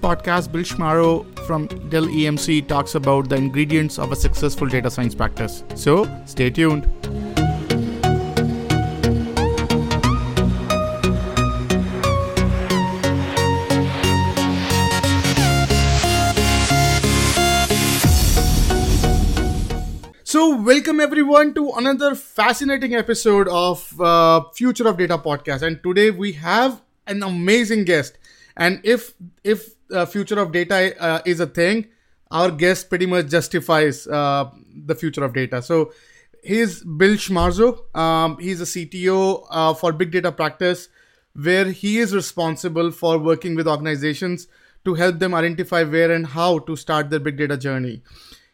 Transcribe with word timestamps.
podcast, 0.00 0.50
Bill 0.50 0.62
Schmarzo 0.62 1.26
from 1.46 1.66
Dell 1.90 2.06
EMC 2.06 2.66
talks 2.66 2.94
about 2.94 3.28
the 3.28 3.36
ingredients 3.36 3.98
of 3.98 4.12
a 4.12 4.16
successful 4.16 4.66
data 4.66 4.90
science 4.90 5.14
practice. 5.14 5.62
So 5.74 6.08
stay 6.24 6.50
tuned. 6.50 6.88
So, 20.24 20.54
welcome 20.62 21.00
everyone 21.00 21.54
to 21.54 21.72
another 21.72 22.14
fascinating 22.14 22.94
episode 22.94 23.48
of 23.48 24.00
uh, 24.00 24.44
Future 24.54 24.86
of 24.86 24.96
Data 24.96 25.18
podcast. 25.18 25.62
And 25.62 25.82
today 25.82 26.12
we 26.12 26.32
have 26.34 26.80
an 27.08 27.24
amazing 27.24 27.84
guest. 27.84 28.16
And 28.56 28.80
if 28.84 29.14
if 29.42 29.74
uh, 29.92 30.06
Future 30.06 30.38
of 30.38 30.52
Data 30.52 31.00
uh, 31.00 31.22
is 31.24 31.40
a 31.40 31.46
thing, 31.46 31.88
our 32.30 32.50
guest 32.50 32.88
pretty 32.88 33.06
much 33.06 33.28
justifies 33.28 34.06
uh, 34.06 34.50
the 34.86 34.94
future 34.94 35.24
of 35.24 35.34
data. 35.34 35.62
So, 35.62 35.92
he's 36.42 36.82
Bill 36.84 37.16
Schmarzo. 37.16 37.94
Um, 37.96 38.38
he's 38.38 38.60
a 38.60 38.64
CTO 38.64 39.46
uh, 39.50 39.74
for 39.74 39.92
Big 39.92 40.10
Data 40.10 40.32
Practice, 40.32 40.88
where 41.34 41.66
he 41.66 41.98
is 41.98 42.14
responsible 42.14 42.90
for 42.90 43.18
working 43.18 43.54
with 43.54 43.68
organizations 43.68 44.46
to 44.84 44.94
help 44.94 45.18
them 45.18 45.34
identify 45.34 45.82
where 45.82 46.10
and 46.10 46.26
how 46.26 46.58
to 46.60 46.76
start 46.76 47.10
their 47.10 47.20
big 47.20 47.36
data 47.36 47.56
journey. 47.56 48.02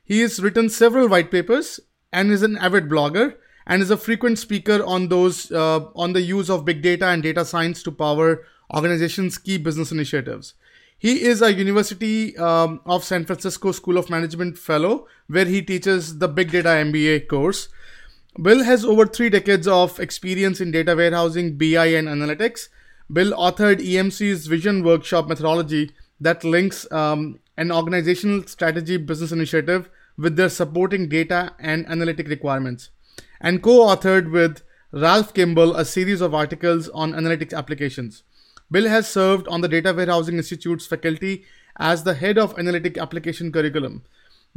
He 0.05 0.21
has 0.21 0.41
written 0.41 0.69
several 0.69 1.09
white 1.09 1.31
papers 1.31 1.81
and 2.13 2.31
is 2.31 2.43
an 2.43 2.57
avid 2.59 2.89
blogger 2.89 3.35
and 3.67 3.83
is 3.83 3.91
a 3.91 3.97
frequent 3.97 4.39
speaker 4.39 4.85
on 4.85 5.09
those 5.09 5.51
uh, 5.51 5.87
on 5.95 6.13
the 6.13 6.21
use 6.21 6.49
of 6.49 6.65
big 6.65 6.83
data 6.83 7.07
and 7.07 7.23
data 7.23 7.45
science 7.45 7.83
to 7.83 7.93
power 7.93 8.45
organizations' 8.75 9.39
key 9.39 9.59
business 9.59 9.93
initiatives. 9.93 10.55
He 10.99 11.25
is 11.25 11.43
a 11.43 11.53
University 11.53 12.37
um, 12.39 12.81
of 12.87 13.05
San 13.05 13.27
Francisco 13.27 13.73
School 13.73 13.99
of 13.99 14.09
Management 14.09 14.57
fellow, 14.57 15.07
where 15.27 15.45
he 15.45 15.61
teaches 15.61 16.19
the 16.19 16.29
Big 16.29 16.53
Data 16.53 16.71
MBA 16.71 17.29
course. 17.29 17.69
Bill 18.41 18.65
has 18.65 18.83
over 18.85 19.07
three 19.07 19.29
decades 19.29 19.69
of 19.69 20.01
experience 20.01 20.61
in 20.61 20.71
data 20.71 20.97
warehousing, 20.97 21.59
BI, 21.59 21.87
and 21.87 22.09
analytics. 22.09 22.69
Bill 23.13 23.33
authored 23.33 23.81
EMC's 23.81 24.47
Vision 24.47 24.83
Workshop 24.83 25.29
methodology 25.29 25.91
that 26.19 26.45
links 26.45 26.91
um, 26.91 27.41
an 27.59 27.71
organizational 27.71 28.47
strategy 28.47 28.97
business 28.97 29.33
initiative 29.33 29.91
with 30.17 30.37
their 30.37 30.49
supporting 30.49 31.09
data 31.11 31.55
and 31.59 31.87
analytic 31.89 32.27
requirements, 32.27 32.89
and 33.41 33.63
co 33.63 33.87
authored 33.87 34.33
with 34.33 34.63
Ralph 34.93 35.35
Kimball 35.35 35.77
a 35.77 35.85
series 35.85 36.23
of 36.23 36.35
articles 36.35 36.89
on 36.89 37.13
analytics 37.13 37.53
applications. 37.53 38.23
Bill 38.71 38.89
has 38.89 39.09
served 39.09 39.47
on 39.49 39.61
the 39.61 39.69
Data 39.69 39.93
Warehousing 39.93 40.37
Institute's 40.37 40.87
faculty 40.87 41.45
as 41.79 42.05
the 42.05 42.15
head 42.15 42.39
of 42.39 42.59
analytic 42.59 42.99
application 42.99 43.53
curriculum. 43.53 44.03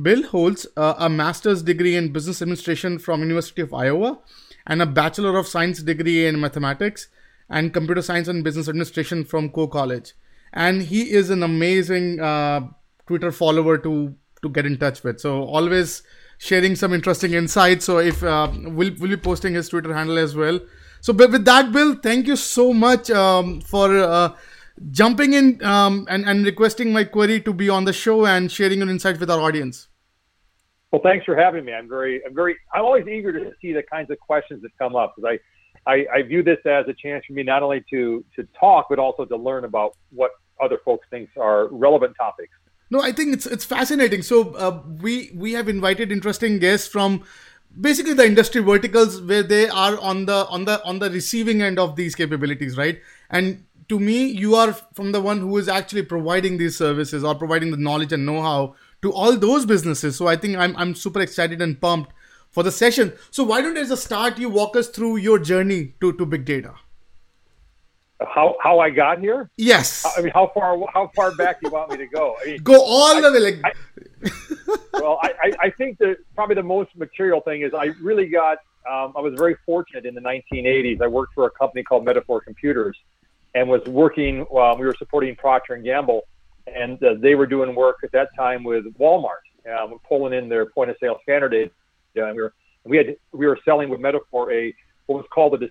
Bill 0.02 0.24
holds 0.24 0.66
uh, 0.78 0.96
a 0.98 1.10
master's 1.10 1.62
degree 1.62 1.96
in 1.96 2.14
business 2.14 2.42
administration 2.42 3.00
from 3.00 3.22
University 3.22 3.62
of 3.62 3.74
Iowa 3.74 4.20
and 4.66 4.82
a 4.82 4.86
bachelor 4.86 5.38
of 5.38 5.48
science 5.48 5.84
degree 5.84 6.26
in 6.26 6.40
mathematics 6.40 7.10
and 7.50 7.74
computer 7.74 8.02
science 8.02 8.28
and 8.28 8.44
business 8.44 8.70
administration 8.70 9.26
from 9.26 9.50
Coe 9.50 9.68
College. 9.68 10.14
And 10.54 10.84
he 10.84 11.12
is 11.12 11.30
an 11.30 11.44
amazing 11.44 12.20
uh, 12.20 12.62
Twitter 13.08 13.32
follower 13.32 13.78
to 13.80 14.16
to 14.42 14.50
get 14.50 14.66
in 14.66 14.78
touch 14.78 15.04
with. 15.04 15.20
So 15.20 15.44
always 15.44 16.02
sharing 16.38 16.76
some 16.76 16.94
interesting 16.94 17.34
insights. 17.34 17.86
So 17.86 17.98
if 17.98 18.24
uh, 18.24 18.50
we'll, 18.54 18.94
we'll 19.00 19.10
be 19.10 19.18
posting 19.18 19.54
his 19.54 19.68
Twitter 19.70 19.94
handle 19.94 20.18
as 20.18 20.36
well. 20.36 20.60
So 21.02 21.14
but 21.14 21.32
with 21.32 21.46
that, 21.46 21.72
Bill, 21.72 21.96
thank 21.96 22.28
you 22.28 22.36
so 22.36 22.74
much 22.74 23.10
um, 23.10 23.62
for 23.62 23.98
uh, 23.98 24.36
jumping 24.92 25.34
in 25.34 25.64
um, 25.64 26.08
and, 26.10 26.26
and 26.26 26.46
requesting 26.46 26.92
my 26.92 27.04
query 27.04 27.42
to 27.42 27.54
be 27.54 27.70
on 27.70 27.86
the 27.86 27.94
show 27.94 28.26
and 28.26 28.52
sharing 28.52 28.80
your 28.80 28.90
insights 28.90 29.20
with 29.20 29.30
our 29.30 29.40
audience. 29.40 29.88
Well, 30.92 31.02
thanks 31.04 31.26
for 31.26 31.36
having 31.36 31.66
me. 31.66 31.74
I'm 31.74 31.88
very, 31.88 32.22
I'm 32.26 32.34
very, 32.34 32.56
I'm 32.74 32.84
always 32.84 33.08
eager 33.08 33.32
to 33.32 33.52
see 33.62 33.74
the 33.74 33.84
kinds 33.84 34.10
of 34.10 34.20
questions 34.20 34.62
that 34.64 34.72
come 34.78 34.96
up 34.96 35.14
because 35.16 35.38
I, 35.86 35.92
I, 35.92 36.06
I 36.18 36.22
view 36.24 36.44
this 36.44 36.58
as 36.66 36.86
a 36.88 36.94
chance 36.94 37.24
for 37.26 37.34
me 37.34 37.44
not 37.44 37.64
only 37.64 37.84
to 37.90 38.26
to 38.36 38.48
talk 38.60 38.88
but 38.90 39.00
also 39.00 39.26
to 39.26 39.38
learn 39.38 39.66
about 39.66 39.96
what 40.12 40.32
other 40.62 40.80
folks 40.84 41.08
think 41.10 41.30
are 41.38 41.68
relevant 41.68 42.16
topics. 42.18 42.52
No, 42.90 43.02
I 43.02 43.12
think 43.12 43.34
it's 43.34 43.46
it's 43.46 43.64
fascinating. 43.64 44.24
So 44.24 44.56
uh, 44.56 44.82
we 45.00 45.32
we 45.36 45.54
have 45.54 45.70
invited 45.70 46.12
interesting 46.12 46.58
guests 46.58 46.88
from 46.88 47.24
basically 47.80 48.14
the 48.14 48.26
industry 48.26 48.62
verticals 48.62 49.22
where 49.22 49.44
they 49.44 49.70
are 49.70 50.00
on 50.00 50.26
the 50.26 50.48
on 50.48 50.66
the 50.66 50.84
on 50.84 51.00
the 51.00 51.10
receiving 51.10 51.62
end 51.62 51.80
of 51.80 51.96
these 51.96 52.16
capabilities, 52.16 52.78
right? 52.78 53.02
And 53.30 53.66
to 53.90 54.00
me, 54.00 54.26
you 54.26 54.56
are 54.56 54.74
from 54.94 55.12
the 55.12 55.22
one 55.22 55.40
who 55.40 55.58
is 55.58 55.68
actually 55.68 56.04
providing 56.04 56.58
these 56.58 56.78
services 56.78 57.24
or 57.24 57.36
providing 57.36 57.72
the 57.72 57.78
knowledge 57.78 58.14
and 58.14 58.26
know-how 58.26 58.76
to 59.02 59.12
all 59.12 59.36
those 59.36 59.66
businesses. 59.66 60.16
So 60.16 60.28
I 60.28 60.36
think 60.36 60.58
I'm 60.58 60.76
I'm 60.78 60.96
super 60.96 61.22
excited 61.22 61.62
and 61.62 61.80
pumped 61.80 62.14
for 62.52 62.64
the 62.64 62.72
session. 62.72 63.14
So 63.32 63.44
why 63.44 63.62
don't 63.62 63.78
as 63.78 63.92
a 63.92 63.98
start 63.98 64.38
you 64.38 64.50
walk 64.50 64.76
us 64.76 64.88
through 64.90 65.18
your 65.18 65.40
journey 65.40 65.96
to 66.02 66.14
to 66.14 66.26
big 66.26 66.46
data? 66.46 66.76
How 68.28 68.58
how 68.62 68.80
I 68.80 68.90
got 68.90 69.20
here? 69.20 69.50
Yes. 69.58 70.06
I 70.18 70.22
mean, 70.22 70.32
how 70.34 70.52
far 70.54 70.78
how 70.94 71.12
far 71.16 71.36
back 71.36 71.62
do 71.62 71.68
you 71.68 71.72
want 71.72 71.92
me 71.92 71.98
to 71.98 72.08
go? 72.08 72.36
I 72.42 72.46
mean, 72.46 72.64
go 72.64 72.82
all 72.84 73.18
I, 73.18 73.22
the 73.22 73.32
way. 73.32 73.40
Like... 73.40 73.62
I, 73.64 74.32
well, 74.94 75.20
I, 75.22 75.54
I 75.62 75.70
think 75.72 75.98
that 76.00 76.18
probably 76.36 76.56
the 76.56 76.64
most 76.64 76.96
material 76.98 77.42
thing 77.42 77.62
is 77.62 77.74
I 77.74 77.86
really 78.02 78.28
got. 78.28 78.58
Um, 78.90 79.14
I 79.16 79.22
was 79.22 79.34
very 79.38 79.56
fortunate 79.66 80.06
in 80.06 80.16
the 80.16 80.22
1980s. 80.22 81.02
I 81.02 81.08
worked 81.08 81.34
for 81.34 81.46
a 81.46 81.52
company 81.52 81.84
called 81.84 82.06
Metaphor 82.06 82.42
Computers, 82.42 82.98
and 83.56 83.70
was 83.70 83.84
working. 83.86 84.42
Um, 84.56 84.80
we 84.80 84.86
were 84.86 84.96
supporting 84.98 85.36
Procter 85.36 85.74
and 85.74 85.84
Gamble, 85.84 86.28
and 86.68 87.02
uh, 87.04 87.16
they 87.20 87.36
were 87.36 87.48
doing 87.48 87.74
work 87.76 87.98
at 88.04 88.12
that 88.12 88.30
time 88.36 88.64
with 88.64 88.86
Walmart, 88.98 89.44
um, 89.72 89.98
pulling 90.08 90.34
in 90.34 90.50
their 90.50 90.66
point 90.66 90.90
of 90.90 90.98
sale 91.00 91.20
scanner 91.22 91.50
data. 91.50 91.72
And 92.16 92.36
we 92.36 92.42
were 92.42 92.54
we 92.84 92.98
had 92.98 93.16
we 93.32 93.48
were 93.48 93.60
selling 93.64 93.90
with 93.90 94.02
Metaphor 94.02 94.52
a 94.52 94.74
what 95.06 95.18
was 95.18 95.26
called 95.34 95.62
a 95.62 95.70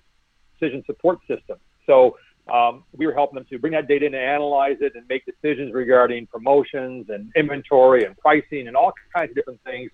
decision 0.59 0.83
support 0.85 1.19
system. 1.27 1.57
So 1.85 2.17
um, 2.51 2.83
we 2.93 3.05
were 3.05 3.13
helping 3.13 3.35
them 3.35 3.45
to 3.49 3.59
bring 3.59 3.73
that 3.73 3.87
data 3.87 4.05
in 4.05 4.13
and 4.13 4.23
analyze 4.23 4.77
it 4.81 4.93
and 4.95 5.05
make 5.07 5.23
decisions 5.25 5.73
regarding 5.73 6.27
promotions 6.27 7.07
and 7.09 7.31
inventory 7.35 8.05
and 8.05 8.17
pricing 8.17 8.67
and 8.67 8.75
all 8.75 8.91
kinds 9.15 9.31
of 9.31 9.35
different 9.35 9.61
things. 9.63 9.91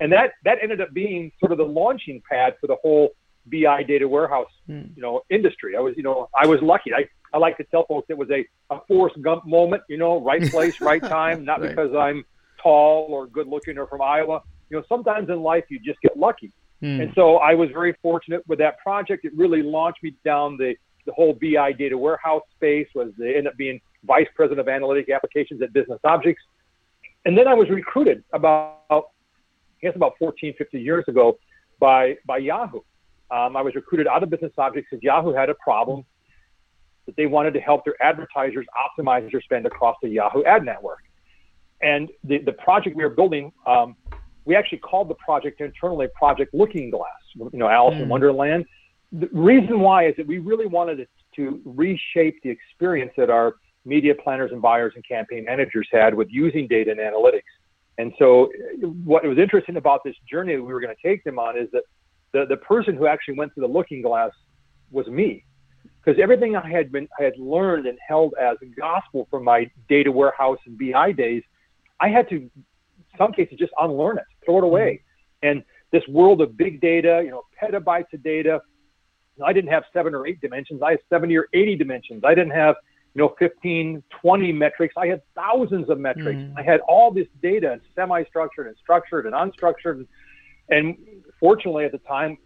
And 0.00 0.12
that, 0.12 0.32
that 0.44 0.58
ended 0.62 0.80
up 0.80 0.92
being 0.92 1.30
sort 1.38 1.52
of 1.52 1.58
the 1.58 1.64
launching 1.64 2.22
pad 2.28 2.54
for 2.60 2.66
the 2.66 2.76
whole 2.82 3.10
BI 3.46 3.82
data 3.84 4.06
warehouse, 4.06 4.50
mm. 4.68 4.94
you 4.94 5.02
know, 5.02 5.22
industry. 5.30 5.76
I 5.76 5.80
was, 5.80 5.94
you 5.96 6.02
know, 6.02 6.28
I 6.40 6.46
was 6.46 6.60
lucky. 6.62 6.92
I, 6.94 7.06
I 7.32 7.38
like 7.38 7.56
to 7.58 7.64
tell 7.64 7.86
folks 7.86 8.06
it 8.08 8.18
was 8.18 8.30
a, 8.30 8.44
a 8.72 8.80
Forrest 8.86 9.20
Gump 9.22 9.46
moment, 9.46 9.82
you 9.88 9.98
know, 9.98 10.20
right 10.20 10.42
place, 10.50 10.80
right 10.80 11.02
time, 11.02 11.44
not 11.44 11.60
right. 11.60 11.70
because 11.70 11.94
I'm 11.94 12.24
tall 12.62 13.08
or 13.10 13.26
good 13.26 13.48
looking 13.48 13.78
or 13.78 13.86
from 13.86 14.02
Iowa. 14.02 14.42
You 14.70 14.78
know, 14.78 14.84
sometimes 14.88 15.28
in 15.28 15.42
life 15.42 15.64
you 15.68 15.78
just 15.78 16.00
get 16.00 16.16
lucky. 16.16 16.52
Mm. 16.82 17.02
And 17.02 17.12
so 17.14 17.36
I 17.36 17.54
was 17.54 17.70
very 17.70 17.94
fortunate 18.02 18.42
with 18.46 18.58
that 18.58 18.78
project. 18.78 19.24
It 19.24 19.32
really 19.36 19.62
launched 19.62 20.02
me 20.02 20.14
down 20.24 20.56
the 20.56 20.74
the 21.06 21.12
whole 21.12 21.34
BI 21.34 21.72
data 21.72 21.96
warehouse 21.96 22.42
space 22.56 22.88
was 22.94 23.10
they 23.18 23.30
ended 23.30 23.48
up 23.48 23.56
being 23.56 23.80
vice 24.04 24.26
president 24.34 24.60
of 24.60 24.68
analytic 24.68 25.10
applications 25.10 25.62
at 25.62 25.72
Business 25.72 26.00
Objects. 26.04 26.42
And 27.24 27.36
then 27.36 27.46
I 27.46 27.54
was 27.54 27.68
recruited 27.70 28.24
about, 28.32 28.80
I 28.90 29.00
guess 29.80 29.94
about 29.94 30.14
14, 30.18 30.54
15 30.56 30.80
years 30.80 31.04
ago 31.08 31.38
by, 31.78 32.16
by 32.26 32.38
Yahoo. 32.38 32.80
Um, 33.30 33.56
I 33.56 33.62
was 33.62 33.74
recruited 33.74 34.06
out 34.06 34.22
of 34.22 34.30
Business 34.30 34.52
Objects 34.58 34.88
because 34.90 35.02
Yahoo 35.02 35.32
had 35.32 35.48
a 35.48 35.54
problem 35.54 36.04
that 37.06 37.16
they 37.16 37.26
wanted 37.26 37.54
to 37.54 37.60
help 37.60 37.84
their 37.84 38.00
advertisers 38.02 38.66
optimize 38.76 39.30
their 39.30 39.40
spend 39.40 39.66
across 39.66 39.96
the 40.02 40.08
Yahoo 40.08 40.44
ad 40.44 40.64
network. 40.64 41.00
And 41.80 42.10
the, 42.22 42.38
the 42.38 42.52
project 42.52 42.96
we 42.96 43.02
were 43.02 43.10
building, 43.10 43.52
um, 43.66 43.96
we 44.44 44.54
actually 44.54 44.78
called 44.78 45.08
the 45.08 45.14
project 45.14 45.60
internally 45.60 46.06
Project 46.16 46.54
Looking 46.54 46.90
Glass, 46.90 47.10
you 47.34 47.50
know, 47.54 47.68
Alice 47.68 47.96
mm. 47.96 48.02
in 48.02 48.08
Wonderland 48.08 48.66
the 49.12 49.28
reason 49.32 49.80
why 49.80 50.06
is 50.06 50.14
that 50.16 50.26
we 50.26 50.38
really 50.38 50.66
wanted 50.66 51.06
to 51.36 51.60
reshape 51.64 52.42
the 52.42 52.50
experience 52.50 53.12
that 53.16 53.30
our 53.30 53.56
media 53.84 54.14
planners 54.14 54.52
and 54.52 54.62
buyers 54.62 54.92
and 54.94 55.06
campaign 55.06 55.44
managers 55.44 55.88
had 55.92 56.14
with 56.14 56.28
using 56.30 56.66
data 56.66 56.90
and 56.90 57.00
analytics. 57.00 57.42
And 57.98 58.12
so, 58.18 58.50
what 59.04 59.24
was 59.24 59.38
interesting 59.38 59.76
about 59.76 60.00
this 60.02 60.16
journey 60.30 60.56
that 60.56 60.62
we 60.62 60.72
were 60.72 60.80
going 60.80 60.94
to 60.94 61.08
take 61.08 61.22
them 61.24 61.38
on 61.38 61.58
is 61.58 61.68
that 61.72 61.82
the, 62.32 62.46
the 62.48 62.56
person 62.56 62.96
who 62.96 63.06
actually 63.06 63.34
went 63.34 63.52
through 63.52 63.66
the 63.66 63.72
looking 63.72 64.00
glass 64.00 64.30
was 64.90 65.06
me. 65.08 65.44
Because 66.02 66.18
everything 66.20 66.56
I 66.56 66.68
had 66.68 66.90
been 66.90 67.06
I 67.20 67.24
had 67.24 67.38
learned 67.38 67.86
and 67.86 67.98
held 68.06 68.34
as 68.40 68.56
gospel 68.78 69.28
from 69.30 69.44
my 69.44 69.70
data 69.88 70.10
warehouse 70.10 70.58
and 70.66 70.78
BI 70.78 71.12
days, 71.12 71.42
I 72.00 72.08
had 72.08 72.28
to, 72.30 72.36
in 72.36 72.50
some 73.18 73.32
cases, 73.32 73.58
just 73.58 73.72
unlearn 73.78 74.18
it, 74.18 74.24
throw 74.44 74.58
it 74.58 74.64
away. 74.64 75.02
Mm-hmm. 75.44 75.48
And 75.48 75.64
this 75.92 76.02
world 76.08 76.40
of 76.40 76.56
big 76.56 76.80
data, 76.80 77.20
you 77.22 77.30
know, 77.30 77.42
petabytes 77.62 78.12
of 78.14 78.22
data, 78.22 78.62
I 79.44 79.52
didn't 79.52 79.70
have 79.70 79.84
seven 79.92 80.14
or 80.14 80.26
eight 80.26 80.40
dimensions. 80.40 80.82
I 80.82 80.92
had 80.92 81.00
70 81.08 81.36
or 81.36 81.48
80 81.52 81.76
dimensions. 81.76 82.22
I 82.24 82.34
didn't 82.34 82.52
have, 82.52 82.76
you 83.14 83.22
know, 83.22 83.34
15, 83.38 84.02
20 84.20 84.52
metrics. 84.52 84.94
I 84.96 85.06
had 85.06 85.22
thousands 85.34 85.88
of 85.88 85.98
metrics. 85.98 86.38
Mm. 86.38 86.54
I 86.56 86.62
had 86.62 86.80
all 86.80 87.10
this 87.10 87.26
data, 87.42 87.80
semi-structured 87.94 88.66
and 88.66 88.76
structured 88.82 89.26
and 89.26 89.34
unstructured. 89.34 90.06
And 90.68 90.96
fortunately, 91.40 91.84
at 91.84 91.92
the 91.92 91.98
time, 91.98 92.38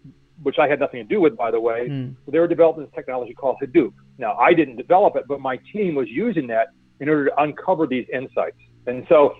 which 0.42 0.58
I 0.58 0.68
had 0.68 0.80
nothing 0.80 1.00
to 1.00 1.14
do 1.14 1.20
with, 1.20 1.36
by 1.36 1.50
the 1.50 1.60
way, 1.60 1.88
mm. 1.88 2.14
they 2.28 2.38
were 2.38 2.48
developing 2.48 2.84
this 2.84 2.92
technology 2.94 3.34
called 3.34 3.56
Hadoop. 3.62 3.92
Now, 4.18 4.34
I 4.36 4.52
didn't 4.52 4.76
develop 4.76 5.16
it, 5.16 5.24
but 5.26 5.40
my 5.40 5.58
team 5.72 5.94
was 5.94 6.08
using 6.08 6.46
that 6.48 6.68
in 7.00 7.08
order 7.08 7.26
to 7.26 7.42
uncover 7.42 7.86
these 7.86 8.06
insights. 8.12 8.58
And 8.86 9.04
so 9.08 9.34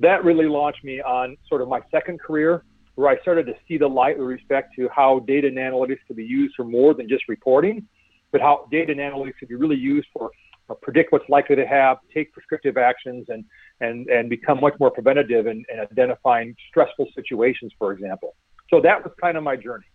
that 0.00 0.24
really 0.24 0.46
launched 0.46 0.84
me 0.84 1.00
on 1.00 1.36
sort 1.48 1.62
of 1.62 1.68
my 1.68 1.80
second 1.90 2.20
career, 2.20 2.64
where 2.94 3.08
I 3.08 3.20
started 3.22 3.46
to 3.46 3.54
see 3.66 3.78
the 3.78 3.88
light 3.88 4.18
with 4.18 4.28
respect 4.28 4.74
to 4.76 4.88
how 4.94 5.20
data 5.20 5.48
and 5.48 5.56
analytics 5.56 5.98
could 6.06 6.16
be 6.16 6.24
used 6.24 6.54
for 6.56 6.64
more 6.64 6.94
than 6.94 7.08
just 7.08 7.24
reporting, 7.28 7.86
but 8.30 8.40
how 8.40 8.68
data 8.70 8.92
and 8.92 9.00
analytics 9.00 9.38
could 9.38 9.48
be 9.48 9.54
really 9.54 9.76
used 9.76 10.08
for 10.12 10.30
uh, 10.70 10.74
predict 10.74 11.12
what's 11.12 11.28
likely 11.28 11.56
to 11.56 11.66
have, 11.66 11.98
take 12.14 12.32
prescriptive 12.32 12.76
actions, 12.76 13.26
and 13.28 13.44
and 13.80 14.08
and 14.08 14.30
become 14.30 14.60
much 14.60 14.74
more 14.78 14.90
preventative 14.90 15.46
in, 15.46 15.64
in 15.72 15.80
identifying 15.80 16.54
stressful 16.68 17.06
situations, 17.14 17.72
for 17.78 17.92
example. 17.92 18.34
So 18.70 18.80
that 18.80 19.02
was 19.02 19.12
kind 19.20 19.36
of 19.36 19.42
my 19.42 19.56
journey. 19.56 19.86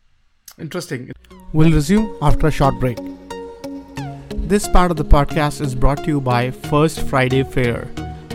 Interesting. 0.60 1.12
We'll 1.54 1.72
resume 1.72 2.18
after 2.22 2.48
a 2.48 2.52
short 2.52 2.80
break. 2.80 2.98
This 4.36 4.68
part 4.68 4.92
of 4.92 4.98
the 4.98 5.06
podcast 5.06 5.62
is 5.62 5.76
brought 5.76 6.04
to 6.04 6.08
you 6.08 6.22
by 6.22 6.52
First 6.52 7.02
Friday 7.02 7.44
Fair, 7.44 7.88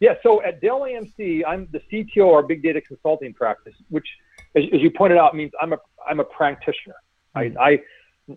Yeah, 0.00 0.14
so 0.22 0.42
at 0.42 0.60
Dell 0.60 0.80
EMC, 0.80 1.42
I'm 1.46 1.68
the 1.72 1.80
CTO 1.90 2.28
of 2.28 2.34
our 2.34 2.42
big 2.42 2.62
data 2.62 2.82
consulting 2.82 3.32
practice, 3.32 3.72
which, 3.88 4.06
as, 4.54 4.64
as 4.74 4.82
you 4.82 4.90
pointed 4.90 5.16
out, 5.16 5.34
means 5.34 5.52
I'm 5.60 5.72
a 5.72 5.78
I'm 6.08 6.20
a 6.20 6.24
practitioner. 6.24 6.96
Mm-hmm. 7.36 7.58
I, 7.58 7.70
I 7.70 7.78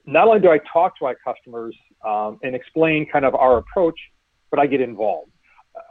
not 0.05 0.27
only 0.27 0.39
do 0.39 0.49
I 0.49 0.59
talk 0.71 0.97
to 0.99 1.03
my 1.03 1.15
customers 1.25 1.75
um, 2.05 2.39
and 2.43 2.55
explain 2.55 3.05
kind 3.11 3.25
of 3.25 3.35
our 3.35 3.57
approach, 3.57 3.99
but 4.51 4.59
I 4.59 4.67
get 4.67 4.81
involved. 4.81 5.31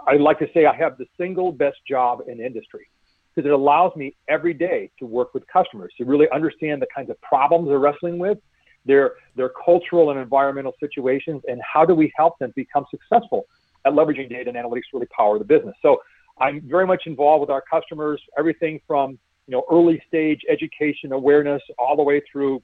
I 0.06 0.14
like 0.16 0.38
to 0.40 0.46
say 0.54 0.66
I 0.66 0.74
have 0.74 0.98
the 0.98 1.06
single 1.16 1.52
best 1.52 1.78
job 1.88 2.22
in 2.26 2.40
industry 2.40 2.88
because 3.34 3.46
it 3.48 3.52
allows 3.52 3.94
me 3.94 4.16
every 4.28 4.54
day 4.54 4.90
to 4.98 5.06
work 5.06 5.32
with 5.34 5.44
customers 5.46 5.92
to 5.98 6.04
really 6.04 6.26
understand 6.34 6.82
the 6.82 6.86
kinds 6.94 7.10
of 7.10 7.20
problems 7.20 7.68
they're 7.68 7.78
wrestling 7.78 8.18
with, 8.18 8.38
their 8.84 9.12
their 9.36 9.50
cultural 9.64 10.10
and 10.10 10.18
environmental 10.18 10.74
situations, 10.80 11.42
and 11.46 11.60
how 11.62 11.84
do 11.84 11.94
we 11.94 12.12
help 12.16 12.38
them 12.38 12.52
become 12.56 12.84
successful 12.90 13.46
at 13.84 13.92
leveraging 13.92 14.28
data 14.28 14.50
and 14.50 14.56
analytics 14.56 14.90
to 14.90 14.94
really 14.94 15.08
power 15.16 15.38
the 15.38 15.44
business. 15.44 15.74
So 15.82 15.98
I'm 16.40 16.62
very 16.68 16.86
much 16.86 17.02
involved 17.06 17.40
with 17.40 17.50
our 17.50 17.62
customers, 17.70 18.20
everything 18.36 18.80
from 18.86 19.18
you 19.46 19.52
know 19.52 19.64
early 19.70 20.02
stage 20.06 20.40
education 20.48 21.12
awareness 21.12 21.62
all 21.78 21.96
the 21.96 22.02
way 22.02 22.22
through 22.30 22.62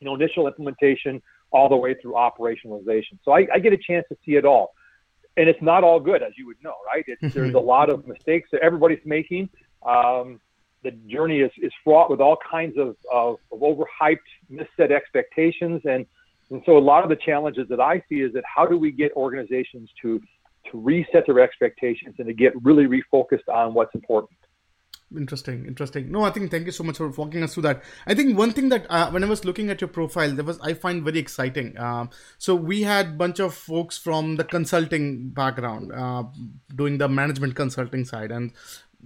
you 0.00 0.06
know 0.06 0.14
initial 0.14 0.46
implementation 0.46 1.20
all 1.54 1.68
the 1.68 1.76
way 1.76 1.94
through 1.94 2.14
operationalization. 2.14 3.14
So 3.24 3.32
I, 3.32 3.46
I 3.54 3.58
get 3.60 3.72
a 3.72 3.78
chance 3.78 4.04
to 4.10 4.16
see 4.24 4.34
it 4.34 4.44
all. 4.44 4.74
And 5.36 5.48
it's 5.48 5.62
not 5.62 5.84
all 5.84 6.00
good, 6.00 6.22
as 6.22 6.32
you 6.36 6.46
would 6.46 6.62
know, 6.62 6.74
right? 6.86 7.04
It's, 7.06 7.34
there's 7.34 7.54
a 7.54 7.66
lot 7.74 7.90
of 7.90 8.06
mistakes 8.06 8.48
that 8.52 8.60
everybody's 8.60 9.04
making. 9.04 9.48
Um, 9.86 10.40
the 10.82 10.90
journey 11.14 11.40
is, 11.40 11.50
is 11.58 11.72
fraught 11.82 12.10
with 12.10 12.20
all 12.20 12.36
kinds 12.50 12.76
of, 12.76 12.96
of, 13.12 13.36
of 13.52 13.60
overhyped, 13.60 14.28
misset 14.50 14.90
expectations. 14.90 15.80
And, 15.84 16.06
and 16.50 16.62
so 16.66 16.76
a 16.76 16.84
lot 16.92 17.04
of 17.04 17.08
the 17.08 17.16
challenges 17.16 17.66
that 17.68 17.80
I 17.80 18.02
see 18.08 18.20
is 18.20 18.32
that 18.34 18.44
how 18.44 18.66
do 18.66 18.76
we 18.76 18.90
get 18.92 19.12
organizations 19.12 19.90
to, 20.02 20.20
to 20.70 20.80
reset 20.80 21.24
their 21.26 21.40
expectations 21.40 22.16
and 22.18 22.26
to 22.26 22.34
get 22.34 22.52
really 22.62 22.86
refocused 22.86 23.48
on 23.52 23.74
what's 23.74 23.94
important? 23.94 24.38
Interesting 25.16 25.66
interesting. 25.66 26.10
No 26.10 26.22
i 26.22 26.30
think 26.30 26.50
thank 26.50 26.66
you 26.66 26.72
so 26.72 26.84
much 26.84 26.96
for 26.96 27.08
walking 27.08 27.42
us 27.42 27.54
through 27.54 27.64
that. 27.64 27.82
I 28.06 28.14
think 28.14 28.36
one 28.36 28.52
thing 28.52 28.68
that 28.68 28.86
uh, 28.90 29.10
when 29.10 29.24
i 29.24 29.26
was 29.26 29.44
looking 29.44 29.70
at 29.70 29.80
your 29.80 29.88
profile 29.88 30.30
there 30.30 30.44
was 30.44 30.60
i 30.60 30.74
find 30.74 31.02
very 31.04 31.18
exciting. 31.18 31.78
Um, 31.78 32.10
so 32.38 32.54
we 32.54 32.82
had 32.82 33.16
bunch 33.18 33.40
of 33.40 33.54
folks 33.54 33.98
from 33.98 34.36
the 34.36 34.44
consulting 34.44 35.30
background 35.30 35.92
uh, 35.92 36.24
doing 36.74 36.98
the 36.98 37.08
management 37.08 37.54
consulting 37.56 38.04
side. 38.04 38.30
And 38.30 38.52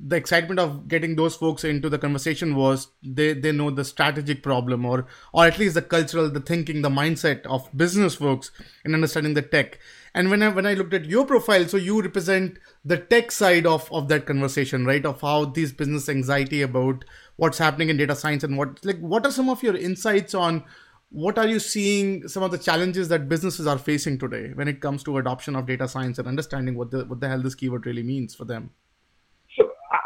the 0.06 0.16
excitement 0.16 0.60
of 0.60 0.88
getting 0.88 1.16
those 1.16 1.36
folks 1.36 1.64
into 1.64 1.88
the 1.88 1.98
conversation 1.98 2.54
was 2.54 2.88
they 3.02 3.32
they 3.32 3.52
know 3.52 3.70
the 3.70 3.84
strategic 3.84 4.42
problem 4.42 4.84
or 4.84 5.06
or 5.32 5.46
at 5.46 5.58
least 5.58 5.74
the 5.74 5.82
cultural 5.82 6.30
the 6.30 6.40
thinking 6.40 6.82
the 6.82 6.88
mindset 6.88 7.44
of 7.46 7.68
business 7.76 8.14
folks 8.14 8.50
in 8.84 8.94
understanding 8.94 9.34
the 9.34 9.42
tech. 9.42 9.78
And 10.14 10.30
when 10.30 10.42
i 10.42 10.48
when 10.48 10.66
i 10.66 10.74
looked 10.74 10.94
at 10.94 11.04
your 11.06 11.26
profile 11.26 11.66
so 11.66 11.76
you 11.76 12.00
represent 12.00 12.58
the 12.84 12.96
tech 12.96 13.32
side 13.32 13.66
of 13.66 13.90
of 13.92 14.08
that 14.08 14.26
conversation 14.26 14.84
right? 14.84 15.04
Of 15.04 15.20
how 15.20 15.46
this 15.46 15.72
business 15.72 16.08
anxiety 16.08 16.62
about 16.62 17.04
what's 17.36 17.58
happening 17.58 17.88
in 17.88 17.96
data 17.96 18.16
science 18.16 18.44
and 18.44 18.56
what 18.56 18.84
like 18.84 19.00
what 19.00 19.26
are 19.26 19.32
some 19.32 19.48
of 19.48 19.62
your 19.62 19.76
insights 19.76 20.34
on 20.34 20.64
what 21.10 21.38
are 21.38 21.46
you 21.46 21.58
seeing 21.58 22.28
some 22.28 22.42
of 22.42 22.50
the 22.50 22.58
challenges 22.58 23.08
that 23.08 23.28
businesses 23.28 23.66
are 23.66 23.78
facing 23.78 24.18
today 24.18 24.50
when 24.54 24.68
it 24.68 24.80
comes 24.80 25.02
to 25.02 25.16
adoption 25.16 25.56
of 25.56 25.66
data 25.66 25.88
science 25.88 26.18
and 26.18 26.28
understanding 26.28 26.76
what 26.76 26.90
the 26.90 27.04
what 27.06 27.20
the 27.20 27.28
hell 27.28 27.40
this 27.40 27.54
keyword 27.54 27.86
really 27.86 28.02
means 28.02 28.34
for 28.34 28.44
them 28.44 28.70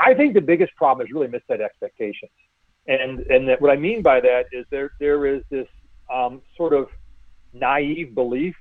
I 0.04 0.14
think 0.14 0.34
the 0.34 0.40
biggest 0.40 0.74
problem 0.76 1.06
is 1.06 1.12
really 1.12 1.28
misset 1.28 1.60
expectations, 1.60 2.30
and 2.86 3.20
and 3.20 3.48
that 3.48 3.60
what 3.60 3.70
I 3.70 3.76
mean 3.76 4.02
by 4.02 4.20
that 4.20 4.46
is 4.52 4.66
there 4.70 4.92
there 4.98 5.26
is 5.26 5.42
this 5.50 5.68
um, 6.12 6.42
sort 6.56 6.72
of 6.72 6.88
naive 7.52 8.14
belief 8.14 8.56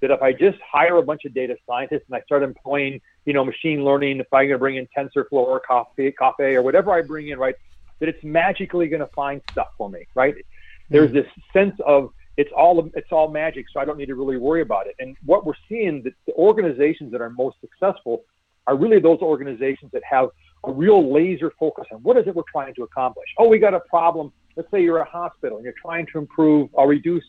that 0.00 0.10
if 0.10 0.22
I 0.22 0.32
just 0.32 0.58
hire 0.60 0.96
a 0.96 1.02
bunch 1.02 1.24
of 1.24 1.34
data 1.34 1.56
scientists 1.66 2.04
and 2.08 2.16
I 2.16 2.20
start 2.22 2.42
employing 2.42 3.00
you 3.24 3.32
know 3.32 3.44
machine 3.44 3.84
learning, 3.84 4.20
if 4.20 4.26
I'm 4.32 4.48
going 4.48 4.50
to 4.52 4.58
bring 4.58 4.76
in 4.76 4.88
TensorFlow 4.96 5.32
or 5.32 5.60
Caffe, 5.60 6.12
Caffe 6.18 6.54
or 6.54 6.62
whatever 6.62 6.92
I 6.92 7.02
bring 7.02 7.28
in, 7.28 7.38
right, 7.38 7.54
that 8.00 8.08
it's 8.08 8.22
magically 8.24 8.88
going 8.88 9.00
to 9.00 9.10
find 9.14 9.42
stuff 9.52 9.68
for 9.76 9.90
me, 9.90 10.06
right? 10.14 10.34
Mm-hmm. 10.34 10.94
There's 10.94 11.12
this 11.12 11.26
sense 11.52 11.74
of 11.84 12.10
it's 12.36 12.50
all 12.56 12.90
it's 12.94 13.12
all 13.12 13.28
magic, 13.30 13.66
so 13.72 13.80
I 13.80 13.84
don't 13.84 13.98
need 13.98 14.06
to 14.06 14.14
really 14.14 14.36
worry 14.36 14.62
about 14.62 14.86
it. 14.86 14.94
And 14.98 15.16
what 15.24 15.44
we're 15.44 15.54
seeing 15.68 16.02
that 16.04 16.14
the 16.26 16.32
organizations 16.34 17.12
that 17.12 17.20
are 17.20 17.30
most 17.30 17.56
successful 17.60 18.24
are 18.66 18.76
really 18.76 19.00
those 19.00 19.20
organizations 19.20 19.92
that 19.92 20.02
have 20.08 20.28
a 20.66 20.72
real 20.72 21.12
laser 21.12 21.52
focus 21.58 21.86
on 21.92 21.98
what 22.02 22.16
is 22.16 22.26
it 22.26 22.34
we're 22.34 22.42
trying 22.50 22.74
to 22.74 22.82
accomplish. 22.82 23.26
Oh, 23.38 23.48
we 23.48 23.58
got 23.58 23.74
a 23.74 23.80
problem. 23.80 24.32
Let's 24.56 24.70
say 24.70 24.82
you're 24.82 24.98
a 24.98 25.08
hospital 25.08 25.58
and 25.58 25.64
you're 25.64 25.74
trying 25.80 26.06
to 26.12 26.18
improve 26.18 26.68
or 26.72 26.88
reduce 26.88 27.24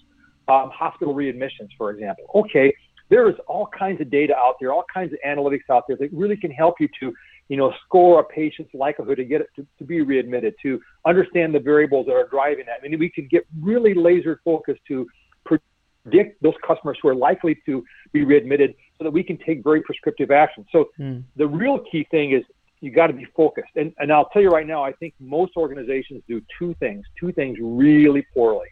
um, 0.48 0.70
hospital 0.74 1.14
readmissions, 1.14 1.70
for 1.78 1.92
example. 1.92 2.26
Okay, 2.36 2.74
there 3.10 3.30
is 3.30 3.36
all 3.48 3.68
kinds 3.68 4.02
of 4.02 4.10
data 4.10 4.36
out 4.36 4.56
there, 4.60 4.74
all 4.74 4.86
kinds 4.92 5.14
of 5.14 5.20
analytics 5.26 5.70
out 5.70 5.84
there 5.88 5.98
that 5.98 6.12
really 6.12 6.38
can 6.38 6.52
help 6.52 6.76
you 6.80 6.88
to, 7.00 7.14
you 7.50 7.58
know, 7.58 7.74
score 7.86 8.20
a 8.20 8.24
patient's 8.24 8.74
likelihood 8.74 9.18
to 9.18 9.26
get 9.26 9.42
it 9.42 9.48
to, 9.56 9.66
to 9.78 9.84
be 9.84 10.02
readmitted, 10.02 10.56
to 10.64 10.80
understand 11.06 11.54
the 11.54 11.60
variables 11.60 12.06
that 12.08 12.14
are 12.14 12.28
driving 12.30 12.66
that. 12.66 12.80
I 12.84 12.88
mean, 12.88 13.00
we 13.00 13.10
can 13.10 13.28
get 13.30 13.46
really 13.62 13.94
laser 13.94 14.42
focused 14.44 14.82
to 14.88 15.08
predict 15.46 16.42
those 16.42 16.54
customers 16.66 16.98
who 17.02 17.10
are 17.10 17.16
likely 17.16 17.58
to 17.66 17.84
be 18.14 18.24
readmitted 18.24 18.74
so 18.98 19.04
that 19.04 19.12
we 19.12 19.24
can 19.24 19.38
take 19.38 19.64
very 19.64 19.82
prescriptive 19.82 20.32
action. 20.32 20.66
So 20.72 20.90
mm. 21.00 21.24
the 21.36 21.48
real 21.48 21.80
key 21.92 22.08
thing 22.10 22.32
is 22.32 22.44
you 22.82 22.92
got 22.92 23.08
to 23.08 23.14
be 23.14 23.26
focused. 23.36 23.72
And, 23.76 23.94
and 24.00 24.12
I'll 24.12 24.30
tell 24.30 24.42
you 24.42 24.50
right 24.50 24.68
now, 24.68 24.84
I 24.84 24.92
think 24.94 25.14
most 25.20 25.54
organizations 25.58 26.22
do 26.28 26.42
two 26.60 26.76
things, 26.80 27.06
two 27.20 27.32
things 27.32 27.58
really 27.62 28.26
poorly. 28.34 28.68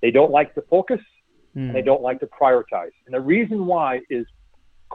They 0.00 0.10
don't 0.10 0.30
like 0.30 0.54
to 0.54 0.62
focus 0.62 1.00
mm. 1.56 1.66
and 1.66 1.74
they 1.74 1.80
hmm. 1.80 1.86
don't 1.86 2.02
like 2.02 2.20
to 2.20 2.26
prioritize. 2.26 2.90
And 3.06 3.14
the 3.14 3.20
reason 3.20 3.66
why 3.66 4.00
is 4.10 4.26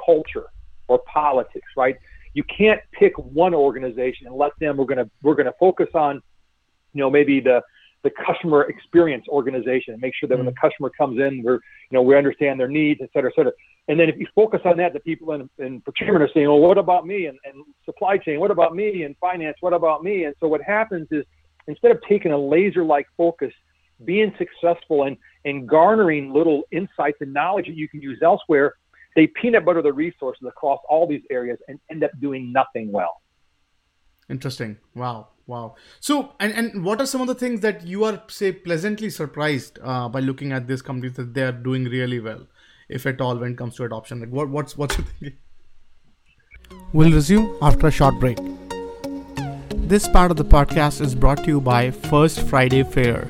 culture 0.06 0.48
or 0.88 1.00
politics, 1.12 1.67
right? 1.75 1.96
You 2.34 2.44
can't 2.44 2.82
pick 2.91 3.17
one 3.17 3.56
organization 3.56 4.27
and 4.27 4.36
let 4.36 4.51
them, 4.60 4.77
we're 4.77 4.86
going 4.86 5.03
to, 5.03 5.10
we're 5.24 5.36
going 5.36 5.48
to 5.48 5.56
focus 5.60 5.88
on, 5.94 6.22
you 6.94 7.01
know, 7.01 7.10
maybe 7.10 7.39
the, 7.39 7.62
the 8.08 8.24
customer 8.26 8.64
experience 8.64 9.26
organization 9.28 9.94
and 9.94 10.02
make 10.02 10.14
sure 10.16 10.30
that 10.30 10.36
mm. 10.36 10.40
when 10.40 10.46
the 10.46 10.52
hmm. 10.52 10.68
customer 10.68 10.90
comes 10.98 11.20
in, 11.20 11.44
we're, 11.44 11.56
you 11.56 11.94
know, 11.94 12.02
we 12.02 12.16
understand 12.16 12.60
their 12.60 12.70
needs, 12.70 13.02
et 13.04 13.10
cetera, 13.14 13.30
et 13.32 13.36
cetera. 13.36 13.52
And 13.90 14.00
then 14.00 14.08
if 14.08 14.18
you 14.18 14.28
focus 14.34 14.62
on 14.66 14.78
that, 14.78 14.94
the 14.94 15.00
people 15.02 15.34
in, 15.34 15.50
in 15.60 15.82
procurement 15.82 16.24
are 16.24 16.30
saying, 16.34 16.48
well, 16.48 16.60
what 16.60 16.78
about 16.78 17.06
me? 17.06 17.26
And, 17.26 17.38
and 17.44 17.64
supply 17.86 18.18
chain, 18.18 18.40
what 18.40 18.52
about 18.52 18.76
me? 18.76 19.04
And 19.04 19.16
finance, 19.20 19.58
what 19.60 19.74
about 19.74 20.04
me? 20.04 20.26
And 20.26 20.36
so 20.40 20.48
what 20.48 20.62
happens 20.62 21.08
is 21.12 21.26
instead 21.68 21.92
of 21.92 22.00
taking 22.08 22.32
a 22.32 22.38
laser 22.38 22.84
like 22.84 23.08
focus, 23.18 23.52
being 24.06 24.34
successful 24.38 25.04
and, 25.04 25.18
and 25.46 25.68
garnering 25.68 26.34
little 26.34 26.64
insights 26.72 27.18
and 27.22 27.34
knowledge 27.34 27.66
that 27.68 27.76
you 27.76 27.90
can 27.90 28.02
use 28.02 28.20
elsewhere, 28.22 28.76
they 29.16 29.28
peanut 29.28 29.66
butter 29.66 29.82
the 29.82 29.92
resources 29.92 30.48
across 30.48 30.80
all 30.88 31.08
these 31.08 31.24
areas 31.32 31.58
and 31.68 31.80
end 31.90 32.04
up 32.04 32.12
doing 32.22 32.54
nothing 32.54 32.92
well. 32.92 33.22
Interesting. 34.29 34.77
Wow. 34.96 35.29
Wow. 35.46 35.75
So, 36.01 36.34
and, 36.41 36.53
and 36.53 36.84
what 36.84 37.00
are 37.00 37.05
some 37.05 37.22
of 37.22 37.27
the 37.27 37.36
things 37.36 37.62
that 37.62 37.88
you 37.88 38.03
are, 38.03 38.22
say, 38.27 38.51
pleasantly 38.51 39.10
surprised 39.10 39.79
uh, 39.81 40.10
by 40.10 40.19
looking 40.19 40.51
at 40.51 40.67
these 40.67 40.81
companies 40.81 41.15
that 41.15 41.34
they 41.34 41.43
are 41.43 41.53
doing 41.53 41.86
really 41.86 42.19
well? 42.19 42.48
if 42.89 43.05
at 43.05 43.22
all, 43.22 43.38
when 43.38 43.51
it 43.51 43.57
comes 43.57 43.75
to 43.75 43.84
adoption? 43.84 44.19
Like, 44.19 44.29
what, 44.29 44.50
what's 44.50 44.75
what's 44.77 44.98
your 44.98 45.05
thinking? 45.07 45.38
We'll 46.93 47.12
resume 47.12 47.55
after 47.62 47.88
a 47.88 47.91
short 47.91 48.17
break. 48.19 48.38
This 49.75 50.07
part 50.07 50.31
of 50.31 50.38
the 50.38 50.46
podcast 50.46 51.01
is 51.01 51.13
brought 51.15 51.39
to 51.39 51.48
you 51.48 51.60
by 51.62 51.89
First 51.91 52.41
Friday 52.41 52.84
Fair, 52.84 53.27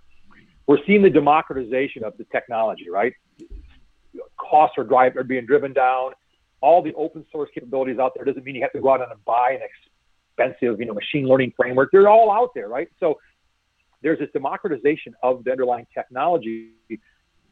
We're 0.67 0.77
seeing 0.87 1.01
the 1.01 1.09
democratization 1.09 2.05
of 2.05 2.15
the 2.17 2.23
technology, 2.31 2.89
right? 2.89 3.11
Costs 4.37 4.77
are 4.77 4.85
drive 4.85 5.17
are 5.17 5.25
being 5.25 5.45
driven 5.45 5.73
down. 5.73 6.11
All 6.61 6.81
the 6.81 6.93
open 6.93 7.25
source 7.29 7.49
capabilities 7.53 7.99
out 7.99 8.13
there 8.15 8.23
doesn't 8.23 8.45
mean 8.45 8.55
you 8.55 8.61
have 8.61 8.71
to 8.71 8.79
go 8.79 8.93
out 8.93 9.01
and 9.01 9.25
buy 9.25 9.59
an 9.59 9.67
expensive, 10.39 10.79
you 10.79 10.85
know, 10.85 10.93
machine 10.93 11.27
learning 11.27 11.51
framework. 11.57 11.89
They're 11.91 12.07
all 12.07 12.31
out 12.31 12.51
there, 12.55 12.69
right? 12.69 12.87
So 13.01 13.17
there's 14.05 14.19
this 14.19 14.29
democratization 14.33 15.15
of 15.23 15.43
the 15.43 15.51
underlying 15.51 15.87
technology, 15.91 16.69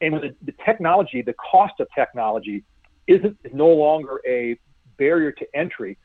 and 0.01 0.13
the, 0.13 0.35
the 0.45 0.53
technology, 0.63 1.23
the 1.23 1.33
cost 1.33 1.73
of 1.79 1.87
technology, 1.95 2.63
isn't 3.07 3.35
is 3.43 3.51
no 3.55 3.69
longer 3.69 4.21
a 4.27 4.55
barrier 4.99 5.31
to 5.31 5.45
entry. 5.55 5.97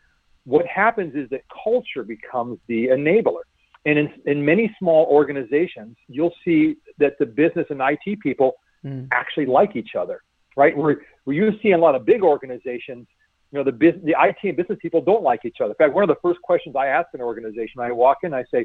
What 0.44 0.66
happens 0.66 1.14
is 1.14 1.28
that 1.28 1.42
culture 1.62 2.02
becomes 2.02 2.58
the 2.66 2.86
enabler. 2.86 3.42
And 3.84 3.98
in, 3.98 4.08
in 4.24 4.42
many 4.42 4.74
small 4.78 5.04
organizations, 5.10 5.98
you'll 6.08 6.34
see 6.46 6.76
that 6.96 7.18
the 7.18 7.26
business 7.26 7.66
and 7.68 7.82
IT 7.82 8.20
people 8.20 8.54
mm. 8.82 9.06
actually 9.12 9.44
like 9.44 9.76
each 9.76 9.94
other, 9.98 10.22
right? 10.56 10.74
Where, 10.74 11.02
where 11.24 11.36
you 11.36 11.50
see 11.62 11.72
in 11.72 11.74
a 11.74 11.82
lot 11.82 11.94
of 11.94 12.06
big 12.06 12.22
organizations, 12.22 13.06
you 13.52 13.58
know, 13.58 13.64
the, 13.64 13.72
business, 13.72 14.02
the 14.02 14.16
IT 14.18 14.38
and 14.44 14.56
business 14.56 14.78
people 14.80 15.02
don't 15.02 15.22
like 15.22 15.40
each 15.44 15.58
other. 15.60 15.72
In 15.72 15.76
fact, 15.76 15.92
one 15.92 16.04
of 16.04 16.08
the 16.08 16.20
first 16.22 16.40
questions 16.40 16.74
I 16.74 16.86
ask 16.86 17.08
an 17.12 17.20
organization, 17.20 17.80
I 17.80 17.92
walk 17.92 18.18
in, 18.22 18.32
I 18.32 18.44
say, 18.50 18.64